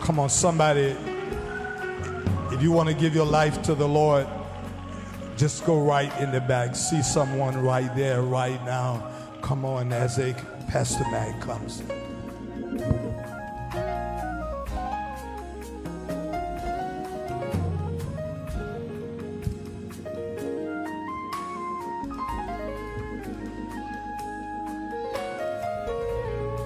Come 0.00 0.18
on, 0.18 0.28
somebody. 0.28 0.96
If 2.52 2.62
you 2.62 2.72
want 2.72 2.88
to 2.88 2.94
give 2.94 3.14
your 3.14 3.26
life 3.26 3.62
to 3.62 3.74
the 3.74 3.88
Lord, 3.88 4.26
just 5.36 5.66
go 5.66 5.78
right 5.78 6.12
in 6.20 6.32
the 6.32 6.40
back. 6.40 6.74
See 6.74 7.02
someone 7.02 7.62
right 7.62 7.94
there, 7.94 8.22
right 8.22 8.62
now. 8.64 9.10
Come 9.42 9.64
on, 9.64 9.92
as 9.92 10.18
a 10.18 10.34
Pastor 10.68 11.04
Mac 11.10 11.40
comes. 11.40 11.82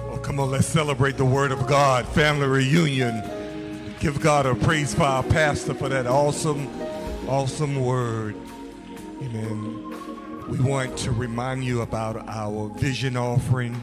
Oh, 0.09 0.19
come 0.23 0.39
on, 0.39 0.49
let's 0.49 0.65
celebrate 0.65 1.17
the 1.17 1.25
Word 1.25 1.51
of 1.51 1.67
God, 1.67 2.07
family 2.07 2.47
reunion. 2.47 3.21
Give 3.99 4.19
God 4.19 4.45
a 4.45 4.55
praise 4.55 4.95
for 4.95 5.03
our 5.03 5.23
pastor 5.23 5.73
for 5.73 5.89
that 5.89 6.07
awesome, 6.07 6.67
awesome 7.27 7.83
word. 7.83 8.35
Amen. 9.21 10.47
We 10.49 10.59
want 10.59 10.97
to 10.99 11.11
remind 11.11 11.63
you 11.63 11.81
about 11.81 12.27
our 12.27 12.69
vision 12.69 13.15
offering. 13.15 13.81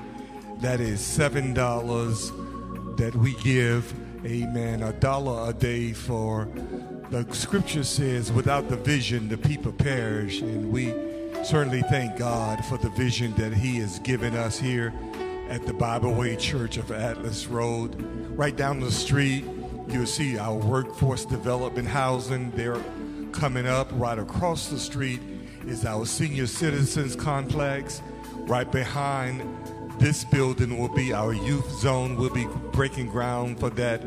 That 0.59 0.81
is 0.81 1.01
$7 1.01 2.97
that 2.97 3.15
we 3.15 3.35
give. 3.35 3.95
Amen. 4.27 4.83
A 4.83 4.93
dollar 4.95 5.51
a 5.51 5.53
day 5.53 5.93
for 5.93 6.49
the 7.11 7.25
scripture 7.33 7.85
says, 7.85 8.33
without 8.33 8.69
the 8.69 8.77
vision, 8.77 9.29
the 9.29 9.39
people 9.39 9.71
perish. 9.71 10.41
And 10.41 10.73
we 10.73 10.93
certainly 11.45 11.83
thank 11.83 12.19
God 12.19 12.65
for 12.65 12.77
the 12.77 12.91
vision 12.91 13.33
that 13.37 13.55
He 13.55 13.79
has 13.79 14.01
given 14.01 14.35
us 14.35 14.59
here 14.59 14.93
at 15.49 15.65
the 15.67 15.73
Bible 15.73 16.13
Way 16.15 16.35
Church 16.35 16.79
of 16.79 16.91
Atlas 16.91 17.47
Road. 17.47 17.95
Right 18.37 18.57
down 18.57 18.81
the 18.81 18.91
street, 18.91 19.45
you'll 19.89 20.07
see 20.07 20.37
our 20.37 20.57
workforce 20.57 21.25
development 21.25 21.87
housing. 21.87 22.51
They're 22.51 22.83
coming 23.39 23.69
up. 23.69 23.89
Right 23.93 24.19
across 24.19 24.67
the 24.67 24.79
street 24.79 25.21
is 25.65 25.85
our 25.85 26.07
senior 26.07 26.49
citizens 26.49 27.15
complex. 27.15 28.03
Right 28.35 28.71
behind 28.71 29.43
this 30.01 30.25
building 30.25 30.77
will 30.77 30.89
be 30.89 31.13
our 31.13 31.33
youth 31.33 31.71
zone. 31.71 32.17
We'll 32.17 32.35
be 32.35 32.49
breaking 32.73 33.11
ground 33.11 33.61
for 33.61 33.71
that 33.71 34.03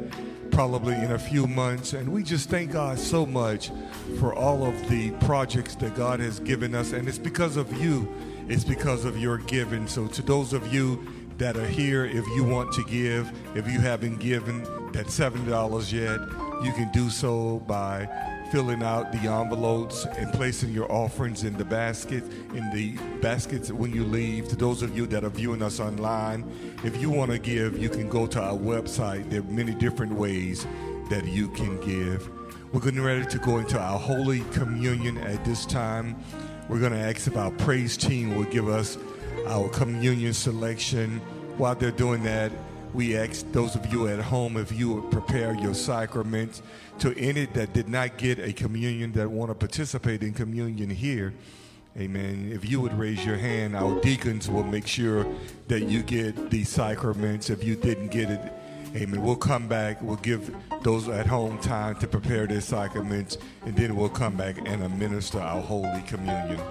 probably 0.51 0.95
in 0.95 1.13
a 1.13 1.19
few 1.19 1.47
months. 1.47 1.93
And 1.93 2.11
we 2.11 2.23
just 2.23 2.49
thank 2.49 2.73
God 2.73 2.99
so 2.99 3.25
much 3.25 3.71
for 4.19 4.33
all 4.33 4.65
of 4.65 4.89
the 4.89 5.11
projects 5.25 5.75
that 5.75 5.95
God 5.95 6.19
has 6.19 6.41
given 6.41 6.75
us. 6.75 6.91
And 6.91 7.07
it's 7.07 7.17
because 7.17 7.55
of 7.55 7.71
you, 7.81 8.13
it's 8.49 8.65
because 8.65 9.05
of 9.05 9.17
your 9.17 9.37
giving. 9.37 9.87
So, 9.87 10.07
to 10.07 10.21
those 10.21 10.51
of 10.51 10.73
you 10.73 11.07
that 11.37 11.55
are 11.55 11.67
here, 11.67 12.03
if 12.03 12.27
you 12.35 12.43
want 12.43 12.73
to 12.73 12.83
give, 12.83 13.31
if 13.55 13.65
you 13.71 13.79
haven't 13.79 14.19
given 14.19 14.63
that 14.91 15.07
$7 15.07 15.93
yet, 15.93 16.19
you 16.65 16.73
can 16.73 16.91
do 16.91 17.09
so 17.09 17.59
by 17.59 18.09
filling 18.51 18.83
out 18.83 19.13
the 19.13 19.31
envelopes 19.31 20.05
and 20.17 20.31
placing 20.33 20.71
your 20.71 20.91
offerings 20.91 21.45
in 21.45 21.57
the 21.57 21.63
basket 21.63 22.21
in 22.53 22.69
the 22.73 22.97
baskets 23.21 23.71
when 23.71 23.93
you 23.93 24.03
leave. 24.03 24.49
To 24.49 24.57
those 24.57 24.81
of 24.81 24.95
you 24.95 25.07
that 25.07 25.23
are 25.23 25.29
viewing 25.29 25.61
us 25.61 25.79
online 25.79 26.51
if 26.83 27.01
you 27.01 27.09
want 27.09 27.31
to 27.31 27.39
give 27.39 27.77
you 27.77 27.87
can 27.87 28.09
go 28.09 28.27
to 28.27 28.41
our 28.41 28.57
website. 28.57 29.29
There 29.29 29.39
are 29.39 29.43
many 29.43 29.73
different 29.73 30.11
ways 30.11 30.67
that 31.09 31.25
you 31.25 31.47
can 31.49 31.79
give. 31.79 32.29
We're 32.73 32.81
getting 32.81 33.01
ready 33.01 33.25
to 33.25 33.37
go 33.39 33.57
into 33.57 33.79
our 33.79 33.97
holy 33.97 34.41
communion 34.51 35.17
at 35.19 35.43
this 35.45 35.65
time. 35.65 36.21
We're 36.67 36.79
going 36.79 36.93
to 36.93 36.99
ask 36.99 37.27
if 37.27 37.37
our 37.37 37.51
praise 37.51 37.95
team 37.95 38.35
will 38.35 38.45
give 38.45 38.67
us 38.67 38.97
our 39.47 39.69
communion 39.69 40.33
selection. 40.33 41.19
While 41.57 41.75
they're 41.75 41.91
doing 41.91 42.23
that 42.23 42.51
we 42.93 43.15
ask 43.15 43.49
those 43.51 43.75
of 43.75 43.91
you 43.91 44.07
at 44.07 44.19
home 44.19 44.57
if 44.57 44.71
you 44.71 44.93
would 44.93 45.11
prepare 45.11 45.53
your 45.53 45.73
sacraments 45.73 46.61
to 47.01 47.17
any 47.17 47.45
that 47.45 47.73
did 47.73 47.89
not 47.89 48.17
get 48.17 48.37
a 48.37 48.53
communion 48.53 49.11
that 49.13 49.29
want 49.29 49.49
to 49.49 49.55
participate 49.55 50.21
in 50.21 50.33
communion 50.33 50.87
here. 50.87 51.33
Amen. 51.97 52.51
If 52.53 52.69
you 52.69 52.79
would 52.79 52.93
raise 52.93 53.25
your 53.25 53.37
hand, 53.37 53.75
our 53.75 53.99
deacons 54.01 54.47
will 54.47 54.63
make 54.63 54.85
sure 54.85 55.25
that 55.67 55.81
you 55.81 56.03
get 56.03 56.51
the 56.51 56.63
sacraments. 56.63 57.49
If 57.49 57.63
you 57.63 57.75
didn't 57.75 58.09
get 58.09 58.29
it, 58.29 58.53
amen. 58.95 59.19
We'll 59.23 59.35
come 59.35 59.67
back. 59.67 59.99
We'll 59.99 60.17
give 60.17 60.55
those 60.83 61.09
at 61.09 61.25
home 61.25 61.57
time 61.57 61.95
to 61.95 62.07
prepare 62.07 62.45
their 62.45 62.61
sacraments, 62.61 63.39
and 63.65 63.75
then 63.75 63.95
we'll 63.95 64.09
come 64.09 64.37
back 64.37 64.59
and 64.59 64.83
administer 64.83 65.39
our 65.39 65.59
Holy 65.59 66.03
Communion. 66.03 66.61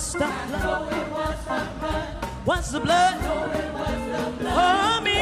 Know 0.00 0.88
it 0.88 1.12
was 1.12 1.36
the 1.44 1.60
blood. 1.78 2.08
Was 2.46 2.72
the 2.72 2.80
blood 2.80 3.20
for 3.20 5.00
me? 5.04 5.20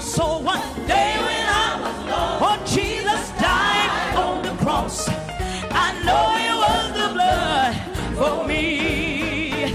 So 0.00 0.38
one 0.38 0.60
day 0.86 1.16
when 1.26 1.46
I 1.48 1.80
was 1.80 1.96
lost, 2.10 2.42
oh 2.44 2.58
Jesus 2.76 3.30
died 3.40 4.16
on 4.16 4.42
the 4.42 4.54
cross. 4.62 5.08
I 5.08 5.94
know 6.04 6.24
it 6.48 6.56
was 6.64 6.86
the 7.00 7.08
blood 7.16 7.72
for 8.18 8.46
me. 8.46 9.72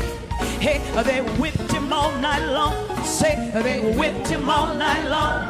Hey, 0.62 0.80
they 1.04 1.22
whipped 1.40 1.72
him 1.72 1.92
all 1.92 2.12
night 2.20 2.46
long. 2.46 2.76
Say 3.04 3.50
they 3.56 3.80
whipped 3.98 4.28
him 4.28 4.48
all 4.48 4.76
night 4.76 5.08
long. 5.10 5.50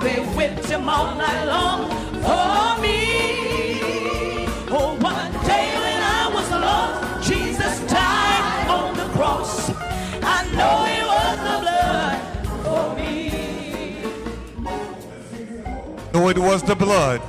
They 0.00 0.20
whipped 0.34 0.64
him 0.64 0.88
all 0.88 1.14
night 1.14 1.44
long 1.44 1.90
for 2.22 2.80
me. 2.80 3.83
Oh, 16.16 16.28
it 16.28 16.38
was 16.38 16.62
the 16.62 16.76
blood. 16.76 17.20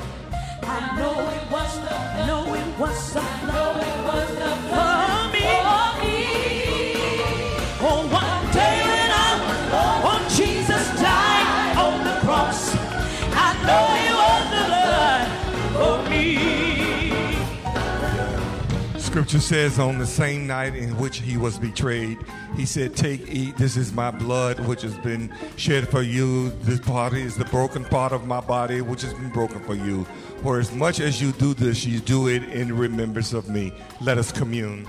Scripture 19.26 19.48
says 19.48 19.80
on 19.80 19.98
the 19.98 20.06
same 20.06 20.46
night 20.46 20.76
in 20.76 20.96
which 21.00 21.18
he 21.18 21.36
was 21.36 21.58
betrayed, 21.58 22.20
he 22.56 22.64
said, 22.64 22.96
Take, 22.96 23.28
eat, 23.28 23.58
this 23.58 23.76
is 23.76 23.92
my 23.92 24.12
blood 24.12 24.60
which 24.68 24.84
has 24.84 24.96
been 24.98 25.34
shed 25.56 25.90
for 25.90 26.04
you. 26.04 26.52
This 26.62 26.80
body 26.80 27.24
is 27.24 27.36
the 27.36 27.46
broken 27.46 27.84
part 27.86 28.12
of 28.12 28.28
my 28.28 28.40
body 28.40 28.82
which 28.82 29.02
has 29.02 29.16
been 29.16 29.32
broken 29.32 29.64
for 29.64 29.74
you. 29.74 30.04
For 30.44 30.60
as 30.60 30.72
much 30.72 31.00
as 31.00 31.20
you 31.24 31.32
do 31.32 31.56
this, 31.56 31.88
you 31.88 32.02
do 32.02 32.28
it 32.28 32.44
in 32.44 32.78
remembrance 32.78 33.34
of 33.34 33.50
me. 33.50 33.74
Let 34.00 34.20
us 34.20 34.32
commune. 34.32 34.88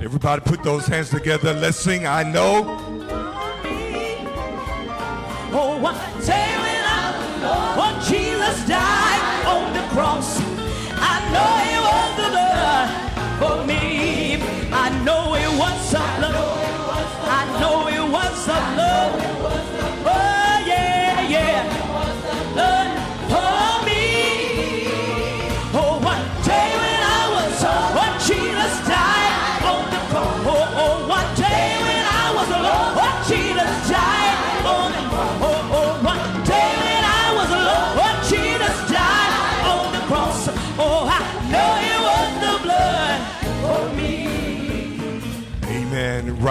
Everybody 0.00 0.42
put 0.42 0.62
those 0.62 0.86
hands 0.86 1.10
together. 1.10 1.54
Let's 1.54 1.76
sing, 1.76 2.06
I 2.06 2.22
know. 2.22 2.87
Cross, 9.98 10.40
I 10.94 11.18
know 11.32 11.67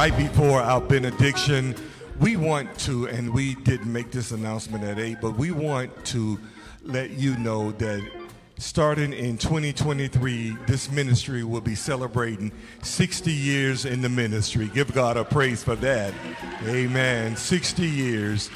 Right 0.08 0.18
before 0.18 0.62
our 0.62 0.80
benediction, 0.80 1.76
we 2.22 2.38
want 2.38 2.80
to, 2.80 3.10
and 3.10 3.34
we 3.34 3.56
didn't 3.56 3.92
make 3.92 4.10
this 4.10 4.32
announcement 4.32 4.86
at 4.86 5.00
8, 5.00 5.18
but 5.22 5.32
we 5.32 5.52
want 5.52 6.06
to 6.06 6.40
let 6.84 7.10
you 7.10 7.38
know 7.40 7.74
that 7.74 8.10
starting 8.58 9.12
in 9.12 9.38
2023, 9.38 10.56
this 10.66 10.90
ministry 10.90 11.44
will 11.44 11.60
be 11.60 11.76
celebrating 11.76 12.54
60 12.84 13.34
years 13.34 13.84
in 13.84 14.02
the 14.02 14.08
ministry. 14.08 14.72
Give 14.74 14.90
God 14.94 15.18
a 15.18 15.26
praise 15.26 15.62
for 15.62 15.76
that. 15.76 16.14
Amen. 16.64 17.36
60 17.36 17.86
years. 17.86 18.50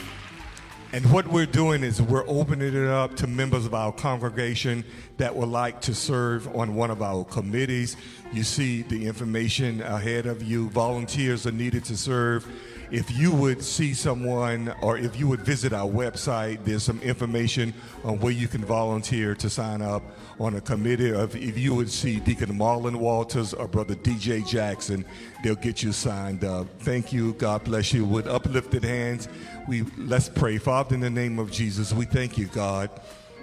And 0.94 1.10
what 1.10 1.26
we're 1.26 1.46
doing 1.46 1.84
is 1.84 2.02
we're 2.02 2.28
opening 2.28 2.76
it 2.76 2.88
up 2.90 3.16
to 3.18 3.28
members 3.28 3.66
of 3.66 3.74
our 3.74 3.94
congregation 3.94 4.84
that 5.16 5.34
would 5.34 5.48
like 5.48 5.80
to 5.82 5.96
serve 5.96 6.54
on 6.54 6.76
one 6.76 6.92
of 6.92 7.02
our 7.02 7.24
committees. 7.24 7.96
You 8.34 8.44
see 8.44 8.82
the 8.82 9.08
information 9.08 9.82
ahead 9.82 10.26
of 10.26 10.44
you. 10.44 10.70
Volunteers 10.70 11.48
are 11.48 11.54
needed 11.54 11.86
to 11.86 11.96
serve. 11.96 12.46
If 12.92 13.18
you 13.18 13.32
would 13.32 13.64
see 13.64 13.94
someone 13.94 14.74
or 14.82 14.98
if 14.98 15.18
you 15.18 15.26
would 15.30 15.40
visit 15.42 15.72
our 15.72 15.90
website, 15.90 16.66
there's 16.66 16.84
some 16.84 17.00
information 17.02 17.74
on 18.04 18.20
where 18.20 18.34
you 18.34 18.50
can 18.50 18.66
volunteer 18.66 19.34
to 19.36 19.50
sign 19.50 19.82
up 19.82 20.04
on 20.42 20.56
a 20.56 20.62
committee. 20.62 21.12
Or 21.12 21.24
if, 21.24 21.58
you 21.58 21.74
would 21.74 21.90
see 21.90 22.20
Deacon 22.20 22.50
Marlon 22.58 22.98
Walters 22.98 23.54
or 23.54 23.70
Brother 23.70 23.96
DJ 23.96 24.46
Jackson, 24.46 25.06
they'll 25.42 25.56
get 25.56 25.82
you 25.82 25.94
signed 25.94 26.44
up. 26.44 26.68
Thank 26.80 27.14
you. 27.14 27.32
God 27.34 27.64
bless 27.64 27.94
you. 27.94 28.04
With 28.04 28.28
uplifted 28.28 28.84
hands, 28.84 29.30
we 29.70 29.84
let's 29.98 30.28
pray. 30.28 30.58
Father, 30.58 30.96
in 30.96 31.00
the 31.00 31.10
name 31.10 31.40
of 31.40 31.50
Jesus, 31.50 31.94
we 31.94 32.04
thank 32.04 32.38
you, 32.38 32.48
God, 32.48 32.90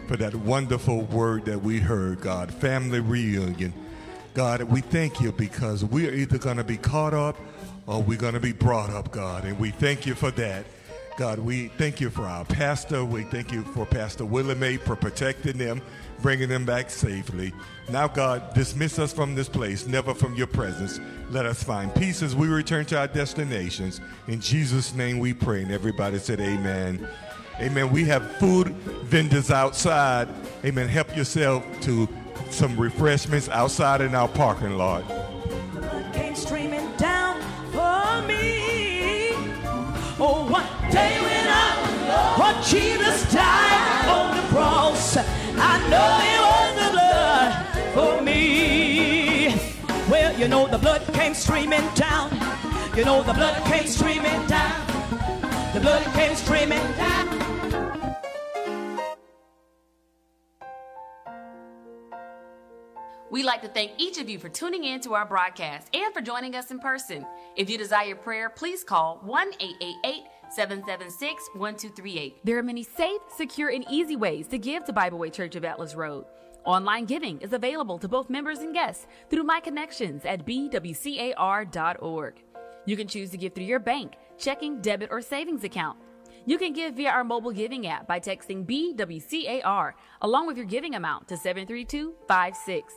for 0.09 0.19
that 0.19 0.35
wonderful 0.35 1.03
word 1.05 1.47
that 1.47 1.63
we 1.63 1.79
heard, 1.79 2.21
God. 2.21 2.53
Family 2.53 3.01
reunion. 3.01 3.73
God, 4.35 4.63
we 4.65 4.83
thank 4.83 5.23
you 5.23 5.33
because 5.33 5.85
we're 5.87 6.13
either 6.13 6.37
going 6.37 6.59
to 6.59 6.65
be 6.65 6.77
caught 6.77 7.15
up 7.15 7.37
or 7.89 8.03
we're 8.03 8.19
going 8.19 8.35
to 8.35 8.41
be 8.41 8.53
brought 8.53 8.91
up, 8.91 9.11
God. 9.11 9.45
And 9.45 9.59
we 9.59 9.71
thank 9.71 10.07
you 10.07 10.15
for 10.15 10.31
that. 10.33 10.67
God, 11.17 11.41
we 11.41 11.67
thank 11.67 12.01
you 12.01 12.11
for 12.11 12.23
our 12.23 12.45
pastor. 12.45 13.05
We 13.05 13.25
thank 13.25 13.51
you 13.51 13.65
for 13.65 13.85
Pastor 13.85 14.25
Willie 14.25 14.77
for 14.77 14.95
protecting 14.95 15.59
them, 15.59 15.83
bringing 16.21 16.49
them 16.49 16.65
back 16.65 16.91
safely. 16.91 17.53
Now, 17.91 18.07
God, 18.07 18.55
dismiss 18.55 19.01
us 19.01 19.13
from 19.13 19.35
this 19.35 19.49
place, 19.49 19.87
never 19.89 20.15
from 20.15 20.35
your 20.35 20.47
presence. 20.47 21.01
Let 21.31 21.45
us 21.45 21.61
find 21.65 21.93
peace 21.95 22.23
as 22.23 22.37
we 22.37 22.47
return 22.47 22.85
to 22.87 22.99
our 22.99 23.09
destinations. 23.09 24.01
In 24.29 24.41
Jesus' 24.41 24.95
name 24.95 25.19
we 25.19 25.33
pray. 25.33 25.63
And 25.63 25.73
everybody 25.73 26.19
said, 26.19 26.41
Amen. 26.41 27.09
Amen. 27.59 27.91
We 27.91 28.05
have 28.05 28.37
food 28.37 28.69
vendors 29.07 29.51
outside. 29.51 30.29
Amen. 30.65 30.89
Help 30.89 31.17
yourself 31.17 31.65
to 31.81 32.09
some 32.51 32.79
refreshments 32.79 33.49
outside 33.49 34.03
in 34.03 34.15
our 34.15 34.29
parking 34.29 34.79
lot. 34.79 35.03
When 42.39 42.63
Jesus 42.63 43.33
died 43.33 44.09
on 44.09 44.37
the 44.37 44.43
cross, 44.49 45.17
I 45.17 45.79
know 45.91 46.09
it 46.25 46.41
was 46.49 46.75
the 46.83 46.91
blood 46.93 47.53
for 47.95 48.23
me. 48.23 49.55
Well, 50.09 50.39
you 50.39 50.49
know 50.49 50.67
the 50.67 50.79
blood 50.79 51.03
came 51.13 51.35
streaming 51.35 51.87
down. 51.95 52.31
You 52.97 53.05
know 53.05 53.23
the 53.23 53.35
blood 53.35 53.63
came 53.65 53.87
streaming 53.87 54.47
down. 54.47 54.87
The 55.75 55.81
blood 55.81 56.05
came 56.15 56.35
streaming 56.35 56.93
down. 56.93 57.29
We'd 63.31 63.45
like 63.45 63.61
to 63.63 63.69
thank 63.69 63.93
each 63.99 64.19
of 64.19 64.29
you 64.31 64.39
for 64.39 64.49
tuning 64.49 64.85
in 64.85 65.01
to 65.03 65.15
our 65.15 65.27
broadcast 65.27 65.95
and 65.95 66.15
for 66.15 66.23
joining 66.23 66.55
us 66.57 66.71
in 66.71 66.79
person. 66.79 67.27
If 67.57 67.69
you 67.69 67.77
desire 67.77 68.15
prayer, 68.15 68.49
please 68.49 68.83
call 68.83 69.21
1 69.23 69.53
888 69.61 70.25
776 70.51 71.51
1238. 71.55 72.37
There 72.45 72.59
are 72.59 72.63
many 72.63 72.83
safe, 72.83 73.21
secure, 73.37 73.71
and 73.71 73.85
easy 73.91 74.17
ways 74.17 74.47
to 74.49 74.59
give 74.59 74.85
to 74.85 74.93
Bible 74.93 75.19
Way 75.19 75.31
Church 75.31 75.57
of 75.57 75.65
Atlas 75.65 75.95
Road. 75.95 76.25
Online 76.65 77.05
giving 77.05 77.41
is 77.41 77.53
available 77.53 77.99
to 77.99 78.09
both 78.09 78.29
members 78.29 78.59
and 78.59 78.75
guests 78.75 79.07
through 79.31 79.45
My 79.45 79.61
Connections 79.61 80.25
at 80.25 80.45
bwcar.org. 80.45 82.35
You 82.85 82.97
can 82.97 83.09
choose 83.09 83.31
to 83.31 83.37
give 83.37 83.55
through 83.55 83.65
your 83.65 83.79
bank, 83.79 84.15
checking, 84.39 84.81
debit, 84.81 85.09
or 85.11 85.21
savings 85.21 85.65
account. 85.65 85.99
You 86.47 86.57
can 86.57 86.73
give 86.73 86.95
via 86.95 87.11
our 87.11 87.25
mobile 87.25 87.53
giving 87.53 87.87
app 87.87 88.07
by 88.07 88.21
texting 88.21 88.65
BWCAR 88.65 89.93
along 90.23 90.47
with 90.47 90.57
your 90.57 90.67
giving 90.67 90.95
amount 90.95 91.29
to 91.29 91.37
73256. 91.37 92.95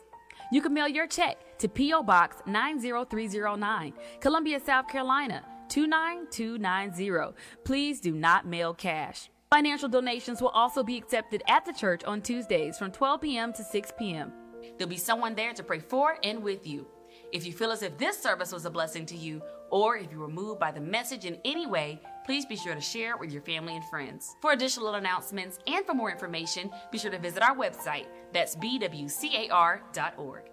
You 0.52 0.62
can 0.62 0.74
mail 0.74 0.88
your 0.88 1.08
check 1.08 1.58
to 1.60 1.68
P.O. 1.68 2.04
Box 2.04 2.38
90309, 2.46 3.94
Columbia, 4.20 4.60
South 4.60 4.88
Carolina 4.88 5.44
29290. 5.72 7.36
Please 7.64 8.00
do 8.02 8.12
not 8.12 8.46
mail 8.46 8.74
cash. 8.74 9.30
Financial 9.50 9.90
donations 9.90 10.42
will 10.42 10.50
also 10.50 10.84
be 10.84 10.98
accepted 10.98 11.42
at 11.48 11.66
the 11.66 11.74
church 11.74 12.04
on 12.04 12.22
Tuesdays 12.22 12.78
from 12.78 12.92
12 12.92 13.22
p.m. 13.22 13.54
to 13.54 13.64
6 13.64 13.92
p.m. 13.98 14.32
There'll 14.78 14.90
be 14.90 14.98
someone 14.98 15.34
there 15.34 15.54
to 15.54 15.64
pray 15.64 15.80
for 15.80 16.18
and 16.24 16.44
with 16.44 16.68
you. 16.68 16.88
If 17.32 17.46
you 17.46 17.54
feel 17.54 17.72
as 17.72 17.82
if 17.84 17.98
this 17.98 18.22
service 18.22 18.52
was 18.52 18.66
a 18.66 18.70
blessing 18.70 19.06
to 19.08 19.16
you, 19.16 19.42
or 19.70 19.98
if 19.98 20.12
you 20.12 20.20
were 20.20 20.28
moved 20.28 20.60
by 20.60 20.72
the 20.72 20.82
message 20.82 21.26
in 21.26 21.38
any 21.46 21.66
way, 21.66 22.02
please 22.26 22.46
be 22.46 22.58
sure 22.58 22.76
to 22.76 22.82
share 22.82 23.12
it 23.12 23.20
with 23.20 23.32
your 23.32 23.42
family 23.42 23.76
and 23.76 23.86
friends. 23.86 24.36
For 24.42 24.52
additional 24.52 24.96
announcements 24.96 25.60
and 25.68 25.86
for 25.86 25.94
more 25.94 26.12
information, 26.12 26.70
be 26.92 26.98
sure 26.98 27.12
to 27.12 27.18
visit 27.18 27.42
our 27.42 27.56
website. 27.56 28.08
That's 28.34 28.56
bwcar.org. 28.56 30.52